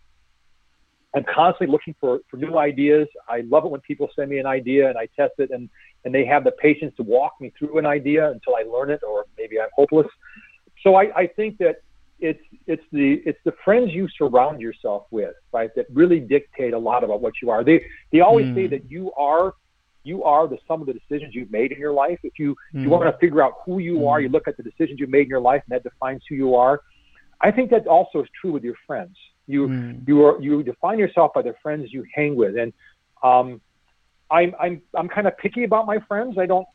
I'm 1.16 1.24
constantly 1.24 1.72
looking 1.72 1.96
for, 2.00 2.20
for 2.30 2.38
new 2.38 2.58
ideas. 2.58 3.08
I 3.30 3.42
love 3.42 3.66
it 3.66 3.72
when 3.72 3.82
people 3.82 4.10
send 4.16 4.32
me 4.32 4.40
an 4.40 4.48
idea 4.48 4.90
and 4.90 4.98
I 4.98 5.08
test 5.16 5.34
it 5.38 5.52
and, 5.52 5.70
and 6.06 6.14
they 6.14 6.26
have 6.26 6.44
the 6.44 6.52
patience 6.52 6.94
to 6.98 7.04
walk 7.04 7.34
me 7.40 7.54
through 7.58 7.78
an 7.78 7.86
idea 7.86 8.32
until 8.32 8.56
I 8.56 8.64
learn 8.64 8.90
it 8.90 9.02
or 9.08 9.26
maybe 9.38 9.60
I'm 9.60 9.70
hopeless. 9.76 10.08
So 10.82 10.96
I, 10.96 11.16
I 11.16 11.28
think 11.28 11.60
that 11.60 11.83
it's 12.24 12.40
it's 12.68 12.84
the 12.94 13.22
it's 13.26 13.40
the 13.44 13.54
friends 13.66 13.92
you 13.92 14.08
surround 14.18 14.62
yourself 14.62 15.04
with, 15.12 15.36
right, 15.52 15.70
that 15.76 15.86
really 15.92 16.22
dictate 16.22 16.74
a 16.74 16.78
lot 16.78 17.04
about 17.04 17.22
what 17.22 17.34
you 17.42 17.50
are. 17.50 17.64
They 17.64 17.86
they 18.14 18.22
always 18.22 18.46
mm. 18.48 18.56
say 18.56 18.68
that 18.68 18.90
you 18.90 19.12
are 19.14 19.54
you 20.04 20.24
are 20.24 20.48
the 20.48 20.58
sum 20.66 20.80
of 20.80 20.88
the 20.88 20.94
decisions 20.94 21.36
you've 21.36 21.52
made 21.52 21.74
in 21.74 21.80
your 21.80 21.92
life. 21.92 22.20
If 22.24 22.40
you 22.40 22.56
mm. 22.74 22.84
you 22.84 22.90
want 22.90 23.04
to 23.12 23.18
figure 23.20 23.44
out 23.44 23.56
who 23.66 23.80
you 23.80 24.00
mm. 24.00 24.10
are, 24.10 24.22
you 24.22 24.30
look 24.30 24.48
at 24.48 24.56
the 24.56 24.64
decisions 24.64 25.02
you 25.02 25.08
made 25.08 25.24
in 25.24 25.28
your 25.28 25.42
life, 25.42 25.62
and 25.70 25.76
that 25.76 25.84
defines 25.84 26.24
who 26.30 26.36
you 26.36 26.56
are. 26.56 26.80
I 27.42 27.52
think 27.52 27.70
that 27.72 27.88
also 27.88 28.22
is 28.22 28.30
true 28.40 28.54
with 28.54 28.64
your 28.64 28.76
friends. 28.88 29.18
You 29.46 29.68
you 30.08 30.26
are 30.26 30.42
you 30.42 30.64
define 30.64 30.98
yourself 30.98 31.34
by 31.36 31.42
the 31.42 31.56
friends 31.62 31.92
you 31.92 32.06
hang 32.16 32.38
with, 32.38 32.58
and 32.58 32.72
um, 33.22 33.60
I'm 34.32 34.56
I'm 34.60 34.82
I'm 34.96 35.10
kind 35.10 35.28
of 35.28 35.38
picky 35.38 35.66
about 35.66 35.86
my 35.86 36.00
friends. 36.08 36.38
I 36.38 36.46
don't. 36.46 36.68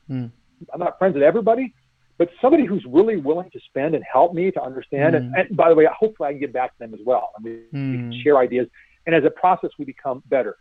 I'm 0.74 0.80
not 0.80 0.98
friends 0.98 1.14
with 1.14 1.22
everybody, 1.22 1.72
but 2.18 2.28
somebody 2.42 2.66
who's 2.66 2.84
really 2.86 3.16
willing 3.16 3.48
to 3.50 3.60
spend 3.60 3.94
and 3.94 4.04
help 4.10 4.34
me 4.34 4.50
to 4.50 4.60
understand. 4.60 5.14
Mm. 5.14 5.18
And, 5.18 5.34
and, 5.36 5.56
by 5.56 5.68
the 5.68 5.74
way, 5.74 5.86
hopefully 5.96 6.28
I 6.28 6.32
can 6.32 6.40
get 6.40 6.52
back 6.52 6.72
to 6.72 6.78
them 6.80 6.92
as 6.92 7.00
well. 7.06 7.30
And 7.36 7.44
mean, 7.44 7.54
mm. 7.72 7.90
we 7.92 7.96
can 7.96 8.12
mm. 8.12 8.22
share 8.22 8.38
ideas, 8.38 8.66
and 9.06 9.14
as 9.14 9.24
a 9.24 9.30
process, 9.30 9.70
we 9.78 9.84
become 9.84 10.22
better. 10.26 10.56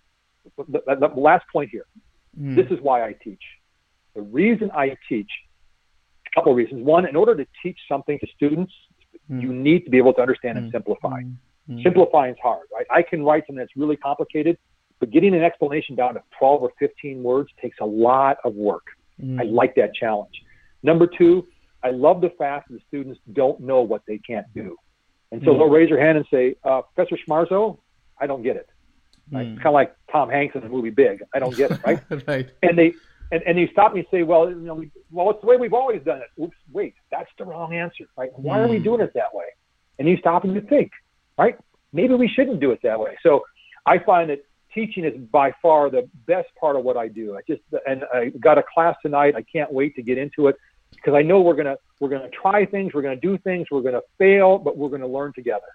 The, 0.57 0.81
the, 0.87 1.09
the 1.13 1.19
last 1.19 1.45
point 1.51 1.69
here. 1.71 1.85
Mm. 2.39 2.55
This 2.55 2.67
is 2.67 2.81
why 2.81 3.03
I 3.03 3.13
teach. 3.21 3.41
The 4.15 4.21
reason 4.21 4.71
I 4.73 4.95
teach, 5.09 5.29
a 6.31 6.35
couple 6.35 6.53
of 6.53 6.57
reasons. 6.57 6.83
One, 6.85 7.05
in 7.05 7.15
order 7.15 7.35
to 7.35 7.45
teach 7.61 7.77
something 7.89 8.17
to 8.19 8.27
students, 8.35 8.71
mm. 9.29 9.41
you 9.41 9.51
need 9.51 9.83
to 9.85 9.89
be 9.89 9.97
able 9.97 10.13
to 10.13 10.21
understand 10.21 10.57
and 10.57 10.69
mm. 10.69 10.71
simplify. 10.71 11.21
Simplifying 11.83 12.31
is 12.31 12.39
hard, 12.41 12.65
right? 12.73 12.85
I 12.89 13.01
can 13.01 13.23
write 13.23 13.43
something 13.43 13.57
that's 13.57 13.75
really 13.75 13.97
complicated, 13.97 14.57
but 15.01 15.11
getting 15.11 15.35
an 15.35 15.43
explanation 15.43 15.95
down 15.95 16.13
to 16.13 16.23
12 16.39 16.61
or 16.61 16.71
15 16.79 17.21
words 17.21 17.49
takes 17.61 17.77
a 17.81 17.85
lot 17.85 18.37
of 18.45 18.53
work. 18.53 18.85
I 19.37 19.43
like 19.43 19.75
that 19.75 19.93
challenge. 19.93 20.31
Number 20.83 21.07
two, 21.07 21.47
I 21.83 21.91
love 21.91 22.21
the 22.21 22.31
fact 22.37 22.69
that 22.69 22.75
the 22.75 22.81
students 22.87 23.19
don't 23.33 23.59
know 23.59 23.81
what 23.81 24.03
they 24.07 24.17
can't 24.17 24.47
do. 24.53 24.77
And 25.31 25.41
so 25.43 25.51
mm. 25.51 25.57
they'll 25.57 25.69
raise 25.69 25.89
their 25.89 25.99
hand 25.99 26.17
and 26.17 26.27
say, 26.31 26.55
uh, 26.63 26.81
Professor 26.81 27.17
Schmarzo, 27.27 27.79
I 28.19 28.27
don't 28.27 28.43
get 28.43 28.55
it. 28.55 28.69
Right? 29.31 29.45
Mm. 29.45 29.53
It's 29.53 29.57
kind 29.57 29.67
of 29.67 29.73
like 29.73 29.95
Tom 30.11 30.29
Hanks 30.29 30.55
in 30.55 30.61
the 30.61 30.69
movie 30.69 30.89
Big. 30.89 31.21
I 31.33 31.39
don't 31.39 31.55
get 31.55 31.71
it, 31.71 31.79
right? 31.85 32.01
right. 32.27 32.49
And 32.63 32.77
they 32.77 32.93
and, 33.31 33.43
and 33.45 33.59
you 33.59 33.67
stop 33.71 33.93
me 33.93 33.99
and 33.99 34.07
say, 34.09 34.23
well, 34.23 34.49
you 34.49 34.55
know, 34.55 34.75
we, 34.75 34.91
well, 35.11 35.29
it's 35.31 35.41
the 35.41 35.47
way 35.47 35.57
we've 35.57 35.73
always 35.73 36.01
done 36.03 36.21
it. 36.21 36.41
Oops, 36.41 36.55
wait, 36.71 36.93
that's 37.11 37.29
the 37.37 37.43
wrong 37.43 37.73
answer, 37.73 38.05
right? 38.17 38.29
Why 38.35 38.57
mm. 38.57 38.65
are 38.65 38.67
we 38.69 38.79
mm. 38.79 38.83
doing 38.83 39.01
it 39.01 39.11
that 39.15 39.33
way? 39.33 39.45
And 39.99 40.07
you 40.07 40.17
stop 40.17 40.43
and 40.43 40.53
you 40.53 40.61
think, 40.61 40.91
right? 41.37 41.57
Maybe 41.91 42.13
we 42.13 42.27
shouldn't 42.27 42.59
do 42.59 42.71
it 42.71 42.79
that 42.83 42.99
way. 42.99 43.17
So 43.23 43.43
I 43.85 43.99
find 43.99 44.29
that 44.29 44.39
teaching 44.73 45.05
is 45.05 45.17
by 45.31 45.53
far 45.61 45.89
the 45.89 46.09
best 46.25 46.49
part 46.59 46.75
of 46.75 46.83
what 46.83 46.97
I 46.97 47.07
do. 47.07 47.35
I 47.35 47.41
just 47.47 47.61
and 47.87 48.03
I 48.13 48.29
got 48.39 48.57
a 48.57 48.63
class 48.73 48.95
tonight. 49.01 49.35
I 49.35 49.43
can't 49.43 49.71
wait 49.71 49.95
to 49.95 50.01
get 50.01 50.17
into 50.17 50.47
it 50.47 50.55
because 50.91 51.13
I 51.13 51.21
know 51.21 51.41
we're 51.41 51.55
gonna 51.55 51.77
we're 51.99 52.09
gonna 52.09 52.29
try 52.29 52.65
things, 52.65 52.93
we're 52.93 53.01
gonna 53.01 53.15
do 53.15 53.37
things, 53.39 53.67
we're 53.71 53.81
gonna 53.81 54.01
fail, 54.17 54.57
but 54.57 54.77
we're 54.77 54.89
gonna 54.89 55.07
learn 55.07 55.33
together. 55.33 55.67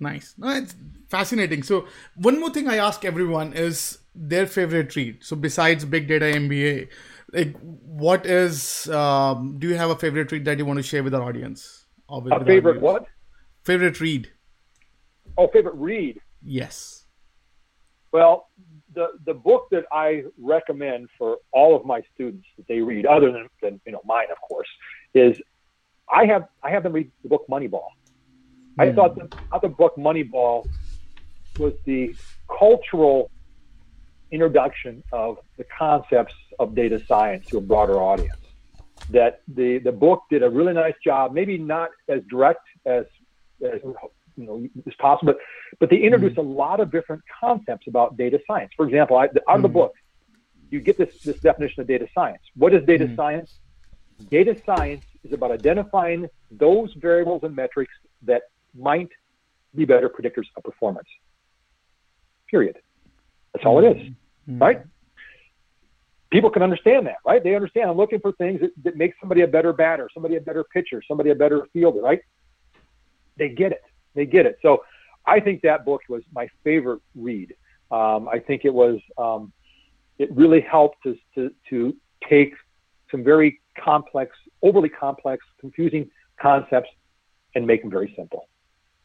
Nice. 0.00 0.34
No, 0.38 0.48
it's 0.50 0.74
fascinating. 1.08 1.62
So 1.62 1.86
one 2.14 2.38
more 2.38 2.50
thing 2.50 2.68
I 2.68 2.76
ask 2.76 3.04
everyone 3.04 3.52
is 3.52 3.98
their 4.14 4.46
favorite 4.46 4.94
read. 4.94 5.24
So 5.24 5.34
besides 5.34 5.84
Big 5.84 6.06
Data 6.06 6.26
MBA, 6.26 6.88
like 7.32 7.56
what 7.60 8.24
is 8.26 8.88
um, 8.90 9.58
do 9.58 9.68
you 9.68 9.74
have 9.74 9.90
a 9.90 9.96
favorite 9.96 10.30
read 10.30 10.44
that 10.44 10.58
you 10.58 10.64
want 10.64 10.78
to 10.78 10.82
share 10.82 11.02
with 11.02 11.14
our 11.14 11.22
audience? 11.22 11.86
Or 12.08 12.22
with, 12.22 12.32
a 12.32 12.44
favorite 12.44 12.78
audience? 12.78 12.82
what? 12.82 13.06
Favorite 13.64 14.00
read. 14.00 14.30
Oh, 15.36 15.48
favorite 15.48 15.74
read. 15.74 16.20
Yes. 16.42 16.97
Well, 18.12 18.48
the 18.94 19.08
the 19.24 19.34
book 19.34 19.68
that 19.70 19.84
I 19.92 20.24
recommend 20.38 21.08
for 21.18 21.38
all 21.52 21.76
of 21.76 21.84
my 21.84 22.02
students 22.14 22.46
that 22.56 22.66
they 22.66 22.80
read, 22.80 23.06
other 23.06 23.30
than, 23.32 23.48
than 23.62 23.80
you 23.86 23.92
know 23.92 24.00
mine, 24.04 24.26
of 24.30 24.40
course, 24.40 24.68
is 25.14 25.40
I 26.10 26.26
have 26.26 26.48
I 26.62 26.70
have 26.70 26.82
them 26.82 26.92
read 26.92 27.10
the 27.22 27.28
book 27.28 27.46
Moneyball. 27.48 27.88
Mm. 28.78 28.90
I 28.90 28.92
thought 28.92 29.14
the, 29.14 29.28
other 29.52 29.68
book 29.68 29.96
Moneyball 29.96 30.66
was 31.58 31.74
the 31.84 32.14
cultural 32.58 33.30
introduction 34.30 35.02
of 35.12 35.38
the 35.56 35.64
concepts 35.64 36.34
of 36.58 36.74
data 36.74 37.02
science 37.06 37.46
to 37.46 37.58
a 37.58 37.60
broader 37.60 38.00
audience. 38.00 38.36
That 39.10 39.40
the, 39.48 39.78
the 39.78 39.92
book 39.92 40.24
did 40.28 40.42
a 40.42 40.50
really 40.50 40.74
nice 40.74 40.94
job, 41.02 41.32
maybe 41.32 41.56
not 41.56 41.90
as 42.08 42.22
direct 42.28 42.66
as, 42.84 43.06
as 43.64 43.80
you 44.38 44.46
know 44.46 44.66
as 44.86 44.94
possible, 44.98 45.32
but, 45.32 45.38
but 45.80 45.90
they 45.90 45.96
introduce 45.96 46.32
mm-hmm. 46.32 46.48
a 46.48 46.54
lot 46.54 46.80
of 46.80 46.90
different 46.90 47.22
concepts 47.40 47.86
about 47.88 48.16
data 48.16 48.40
science. 48.46 48.72
For 48.76 48.86
example, 48.86 49.16
I, 49.16 49.24
out 49.24 49.30
of 49.30 49.44
mm-hmm. 49.46 49.62
the 49.62 49.68
book, 49.68 49.94
you 50.70 50.80
get 50.80 50.96
this, 50.96 51.20
this 51.22 51.40
definition 51.40 51.80
of 51.80 51.86
data 51.86 52.06
science. 52.14 52.42
What 52.54 52.74
is 52.74 52.84
data 52.84 53.04
mm-hmm. 53.04 53.16
science? 53.16 53.58
Data 54.30 54.56
science 54.64 55.04
is 55.24 55.32
about 55.32 55.50
identifying 55.50 56.28
those 56.50 56.92
variables 56.94 57.42
and 57.42 57.54
metrics 57.54 57.92
that 58.22 58.42
might 58.76 59.08
be 59.74 59.84
better 59.84 60.08
predictors 60.08 60.46
of 60.56 60.62
performance. 60.62 61.08
Period. 62.48 62.76
That's 63.52 63.64
all 63.64 63.84
it 63.84 63.96
is, 63.96 64.02
mm-hmm. 64.08 64.58
right? 64.58 64.82
People 66.30 66.50
can 66.50 66.62
understand 66.62 67.06
that, 67.06 67.16
right? 67.24 67.42
They 67.42 67.54
understand 67.54 67.88
I'm 67.88 67.96
looking 67.96 68.20
for 68.20 68.32
things 68.32 68.60
that, 68.60 68.70
that 68.84 68.96
make 68.96 69.14
somebody 69.20 69.42
a 69.42 69.46
better 69.46 69.72
batter, 69.72 70.08
somebody 70.12 70.36
a 70.36 70.40
better 70.40 70.64
pitcher, 70.64 71.02
somebody 71.06 71.30
a 71.30 71.34
better 71.34 71.66
fielder, 71.72 72.00
right? 72.00 72.20
They 73.36 73.48
get 73.48 73.72
it. 73.72 73.82
They 74.18 74.26
get 74.26 74.44
it. 74.46 74.58
So 74.60 74.84
I 75.26 75.38
think 75.40 75.62
that 75.62 75.84
book 75.84 76.02
was 76.08 76.22
my 76.34 76.46
favorite 76.64 77.00
read. 77.14 77.54
Um, 77.90 78.28
I 78.28 78.38
think 78.46 78.64
it 78.64 78.74
was, 78.74 78.98
um, 79.16 79.52
it 80.18 80.28
really 80.32 80.60
helped 80.60 80.98
to, 81.04 81.16
to, 81.34 81.50
to 81.70 81.96
take 82.28 82.52
some 83.10 83.22
very 83.22 83.60
complex, 83.82 84.36
overly 84.62 84.88
complex, 84.88 85.38
confusing 85.60 86.10
concepts 86.40 86.90
and 87.54 87.66
make 87.66 87.80
them 87.82 87.90
very 87.90 88.12
simple. 88.16 88.48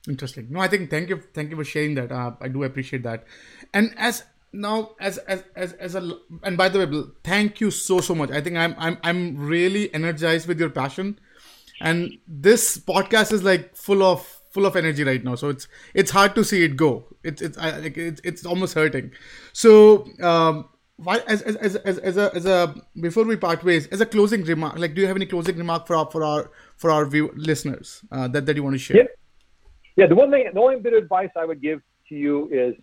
Interesting. 0.10 0.48
No, 0.50 0.60
I 0.60 0.68
think 0.68 0.90
thank 0.90 1.10
you, 1.10 1.22
thank 1.34 1.52
you 1.52 1.56
for 1.56 1.64
sharing 1.64 1.94
that. 1.96 2.12
Uh, 2.12 2.32
I 2.42 2.48
do 2.48 2.64
appreciate 2.64 3.04
that. 3.04 3.26
And 3.74 3.94
as 3.96 4.24
now, 4.52 4.92
as 5.00 5.18
as 5.20 5.44
as 5.56 5.74
as 5.74 5.96
a 5.96 6.18
and 6.44 6.58
by 6.58 6.70
the 6.70 6.80
way, 6.80 7.04
thank 7.24 7.62
you 7.62 7.72
so 7.72 8.02
so 8.02 8.14
much. 8.14 8.30
I 8.30 8.42
think 8.42 8.56
I'm 8.58 8.76
I'm 8.78 8.98
I'm 9.04 9.38
really 9.38 9.94
energized 9.94 10.48
with 10.48 10.60
your 10.60 10.70
passion, 10.70 11.20
and 11.82 12.12
this 12.28 12.78
podcast 12.78 13.32
is 13.32 13.44
like 13.44 13.76
full 13.76 14.04
of 14.04 14.43
full 14.54 14.66
of 14.66 14.76
energy 14.76 15.04
right 15.04 15.24
now. 15.24 15.36
So 15.36 15.50
it's 15.50 15.68
it's 15.94 16.12
hard 16.12 16.36
to 16.36 16.44
see 16.44 16.64
it 16.64 16.78
go. 16.78 17.06
It's 17.24 17.42
it's 17.42 17.58
I, 17.58 17.78
like 17.80 17.98
it's 17.98 18.22
it's 18.24 18.46
almost 18.46 18.76
hurting. 18.76 19.12
So 19.52 20.08
um, 20.22 20.70
why 20.98 21.18
as 21.28 21.42
as 21.42 21.56
as 21.56 21.76
as, 21.78 21.98
as 21.98 22.18
a 22.18 22.32
as 22.36 22.46
a 22.46 22.76
before 23.02 23.26
we 23.26 23.36
part 23.36 23.64
ways 23.64 23.88
as 23.88 24.02
a 24.02 24.06
closing 24.06 24.44
remark, 24.44 24.78
like 24.78 24.94
do 24.94 25.02
you 25.02 25.08
have 25.08 25.16
any 25.16 25.26
closing 25.26 25.58
remark 25.58 25.88
for 25.88 25.96
our 25.96 26.10
for 26.12 26.24
our 26.24 26.52
for 26.78 26.92
our 26.92 27.06
view, 27.06 27.32
listeners 27.36 28.02
uh, 28.12 28.28
that 28.30 28.46
that 28.46 28.56
you 28.56 28.64
want 28.64 28.76
to 28.76 28.80
share? 28.80 28.98
Yeah. 28.98 29.04
Yeah, 29.96 30.08
the 30.08 30.16
one 30.16 30.32
thing, 30.32 30.50
the 30.52 30.60
only 30.60 30.80
bit 30.80 30.94
of 30.94 31.04
advice 31.04 31.30
I 31.38 31.46
would 31.46 31.62
give 31.62 31.80
to 32.10 32.16
you 32.16 32.50
is 32.52 32.74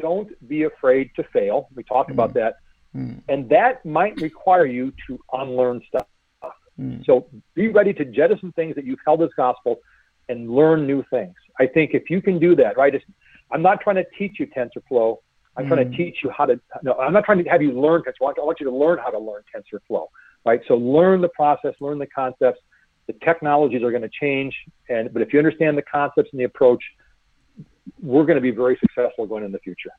don't 0.00 0.30
be 0.48 0.62
afraid 0.62 1.10
to 1.16 1.24
fail. 1.24 1.68
We 1.74 1.82
talked 1.82 2.10
mm. 2.10 2.14
about 2.14 2.32
that. 2.34 2.56
Mm. 2.94 3.20
And 3.28 3.48
that 3.50 3.84
might 3.84 4.18
require 4.22 4.64
you 4.64 4.92
to 5.06 5.18
unlearn 5.32 5.82
stuff. 5.88 6.06
Mm. 6.80 7.04
So 7.04 7.26
be 7.54 7.68
ready 7.68 7.92
to 7.94 8.04
jettison 8.04 8.52
things 8.52 8.74
that 8.76 8.84
you've 8.84 9.00
held 9.04 9.22
as 9.22 9.30
gospel 9.36 9.80
and 10.28 10.50
learn 10.50 10.86
new 10.86 11.04
things. 11.10 11.34
I 11.58 11.66
think 11.66 11.92
if 11.94 12.10
you 12.10 12.20
can 12.20 12.38
do 12.38 12.54
that, 12.56 12.76
right? 12.76 12.94
I'm 13.50 13.62
not 13.62 13.80
trying 13.80 13.96
to 13.96 14.04
teach 14.18 14.38
you 14.38 14.46
TensorFlow. 14.46 15.18
I'm 15.56 15.66
trying 15.68 15.88
to 15.88 15.90
mm. 15.90 15.96
teach 15.96 16.16
you 16.22 16.30
how 16.36 16.44
to, 16.44 16.60
no, 16.82 16.92
I'm 16.94 17.14
not 17.14 17.24
trying 17.24 17.42
to 17.42 17.48
have 17.48 17.62
you 17.62 17.72
learn 17.72 18.02
TensorFlow. 18.02 18.34
I 18.38 18.44
want 18.44 18.60
you 18.60 18.66
to 18.66 18.76
learn 18.76 18.98
how 18.98 19.10
to 19.10 19.18
learn 19.18 19.42
TensorFlow, 19.54 20.06
right? 20.44 20.60
So 20.68 20.74
learn 20.74 21.22
the 21.22 21.30
process, 21.30 21.74
learn 21.80 21.98
the 21.98 22.06
concepts, 22.06 22.60
the 23.06 23.14
technologies 23.24 23.82
are 23.82 23.90
going 23.90 24.02
to 24.02 24.10
change, 24.20 24.54
and 24.88 25.12
but 25.12 25.22
if 25.22 25.32
you 25.32 25.38
understand 25.38 25.78
the 25.78 25.82
concepts 25.82 26.30
and 26.32 26.40
the 26.40 26.44
approach, 26.44 26.82
we're 28.02 28.24
going 28.24 28.36
to 28.36 28.42
be 28.42 28.50
very 28.50 28.76
successful 28.80 29.26
going 29.26 29.44
in 29.44 29.52
the 29.52 29.60
future. 29.60 29.90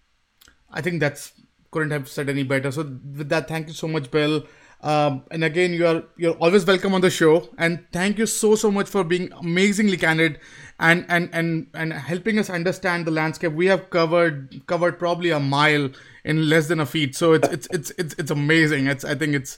I 0.69 0.81
think 0.81 0.99
that's 0.99 1.31
couldn't 1.71 1.91
have 1.91 2.09
said 2.09 2.29
any 2.29 2.43
better. 2.43 2.71
So 2.71 2.81
with 2.81 3.29
that, 3.29 3.47
thank 3.47 3.67
you 3.67 3.73
so 3.73 3.87
much, 3.87 4.11
Bill. 4.11 4.43
Um, 4.81 5.23
and 5.31 5.43
again, 5.43 5.73
you 5.73 5.87
are 5.87 6.03
you're 6.17 6.35
always 6.35 6.65
welcome 6.65 6.93
on 6.93 7.01
the 7.01 7.09
show. 7.09 7.49
And 7.57 7.85
thank 7.91 8.17
you 8.17 8.25
so 8.25 8.55
so 8.55 8.71
much 8.71 8.87
for 8.87 9.03
being 9.03 9.31
amazingly 9.33 9.97
candid 9.97 10.39
and 10.79 11.05
and 11.09 11.29
and 11.33 11.67
and 11.73 11.93
helping 11.93 12.37
us 12.37 12.49
understand 12.49 13.05
the 13.05 13.11
landscape. 13.11 13.53
We 13.53 13.65
have 13.67 13.89
covered 13.89 14.65
covered 14.67 14.99
probably 14.99 15.31
a 15.31 15.39
mile 15.39 15.89
in 16.23 16.49
less 16.49 16.67
than 16.67 16.79
a 16.79 16.85
feet. 16.85 17.15
So 17.15 17.33
it's 17.33 17.47
it's 17.49 17.67
it's 17.71 17.91
it's, 17.97 18.15
it's 18.17 18.31
amazing. 18.31 18.87
It's 18.87 19.03
I 19.03 19.15
think 19.15 19.33
it's 19.33 19.57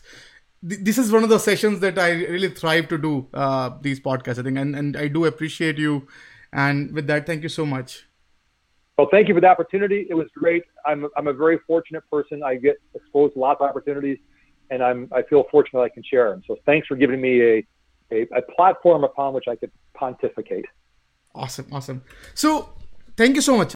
this 0.61 0.97
is 0.97 1.11
one 1.11 1.24
of 1.24 1.30
the 1.30 1.39
sessions 1.39 1.80
that 1.80 1.97
I 1.97 2.11
really 2.11 2.49
thrive 2.49 2.89
to 2.89 2.97
do 2.97 3.28
uh, 3.34 3.72
these 3.82 3.99
podcasts. 3.99 4.39
I 4.39 4.43
think, 4.43 4.57
and, 4.57 4.76
and 4.76 4.97
I 4.97 5.07
do 5.07 5.26
appreciate 5.26 5.78
you. 5.78 6.07
And 6.51 6.91
with 6.93 7.07
that, 7.07 7.26
thank 7.26 7.43
you 7.43 7.49
so 7.49 7.65
much. 7.65 8.05
Well, 8.97 9.07
thank 9.11 9.30
you 9.30 9.34
for 9.34 9.39
the 9.39 9.47
opportunity. 9.47 10.07
It 10.09 10.13
was 10.13 10.28
great. 10.36 10.63
I'm 10.86 11.07
I'm 11.15 11.28
a 11.28 11.34
very 11.34 11.59
fortunate 11.65 12.03
person. 12.11 12.43
I 12.43 12.55
get 12.55 12.78
exposed 12.93 13.36
to 13.36 13.39
lots 13.39 13.61
of 13.61 13.70
opportunities, 13.70 14.17
and 14.70 14.84
I'm 14.84 15.09
I 15.13 15.22
feel 15.24 15.45
fortunate 15.51 15.82
I 15.82 15.89
can 15.89 16.03
share 16.03 16.30
them. 16.32 16.41
So 16.47 16.57
thanks 16.65 16.88
for 16.88 16.95
giving 16.95 17.22
me 17.22 17.41
a 17.41 17.67
a, 18.11 18.22
a 18.36 18.41
platform 18.55 19.03
upon 19.03 19.34
which 19.34 19.47
I 19.47 19.55
could 19.55 19.72
pontificate. 19.93 20.65
Awesome, 21.36 21.67
awesome. 21.72 22.03
So 22.34 22.70
thank 23.15 23.36
you 23.36 23.41
so 23.41 23.57
much. 23.57 23.76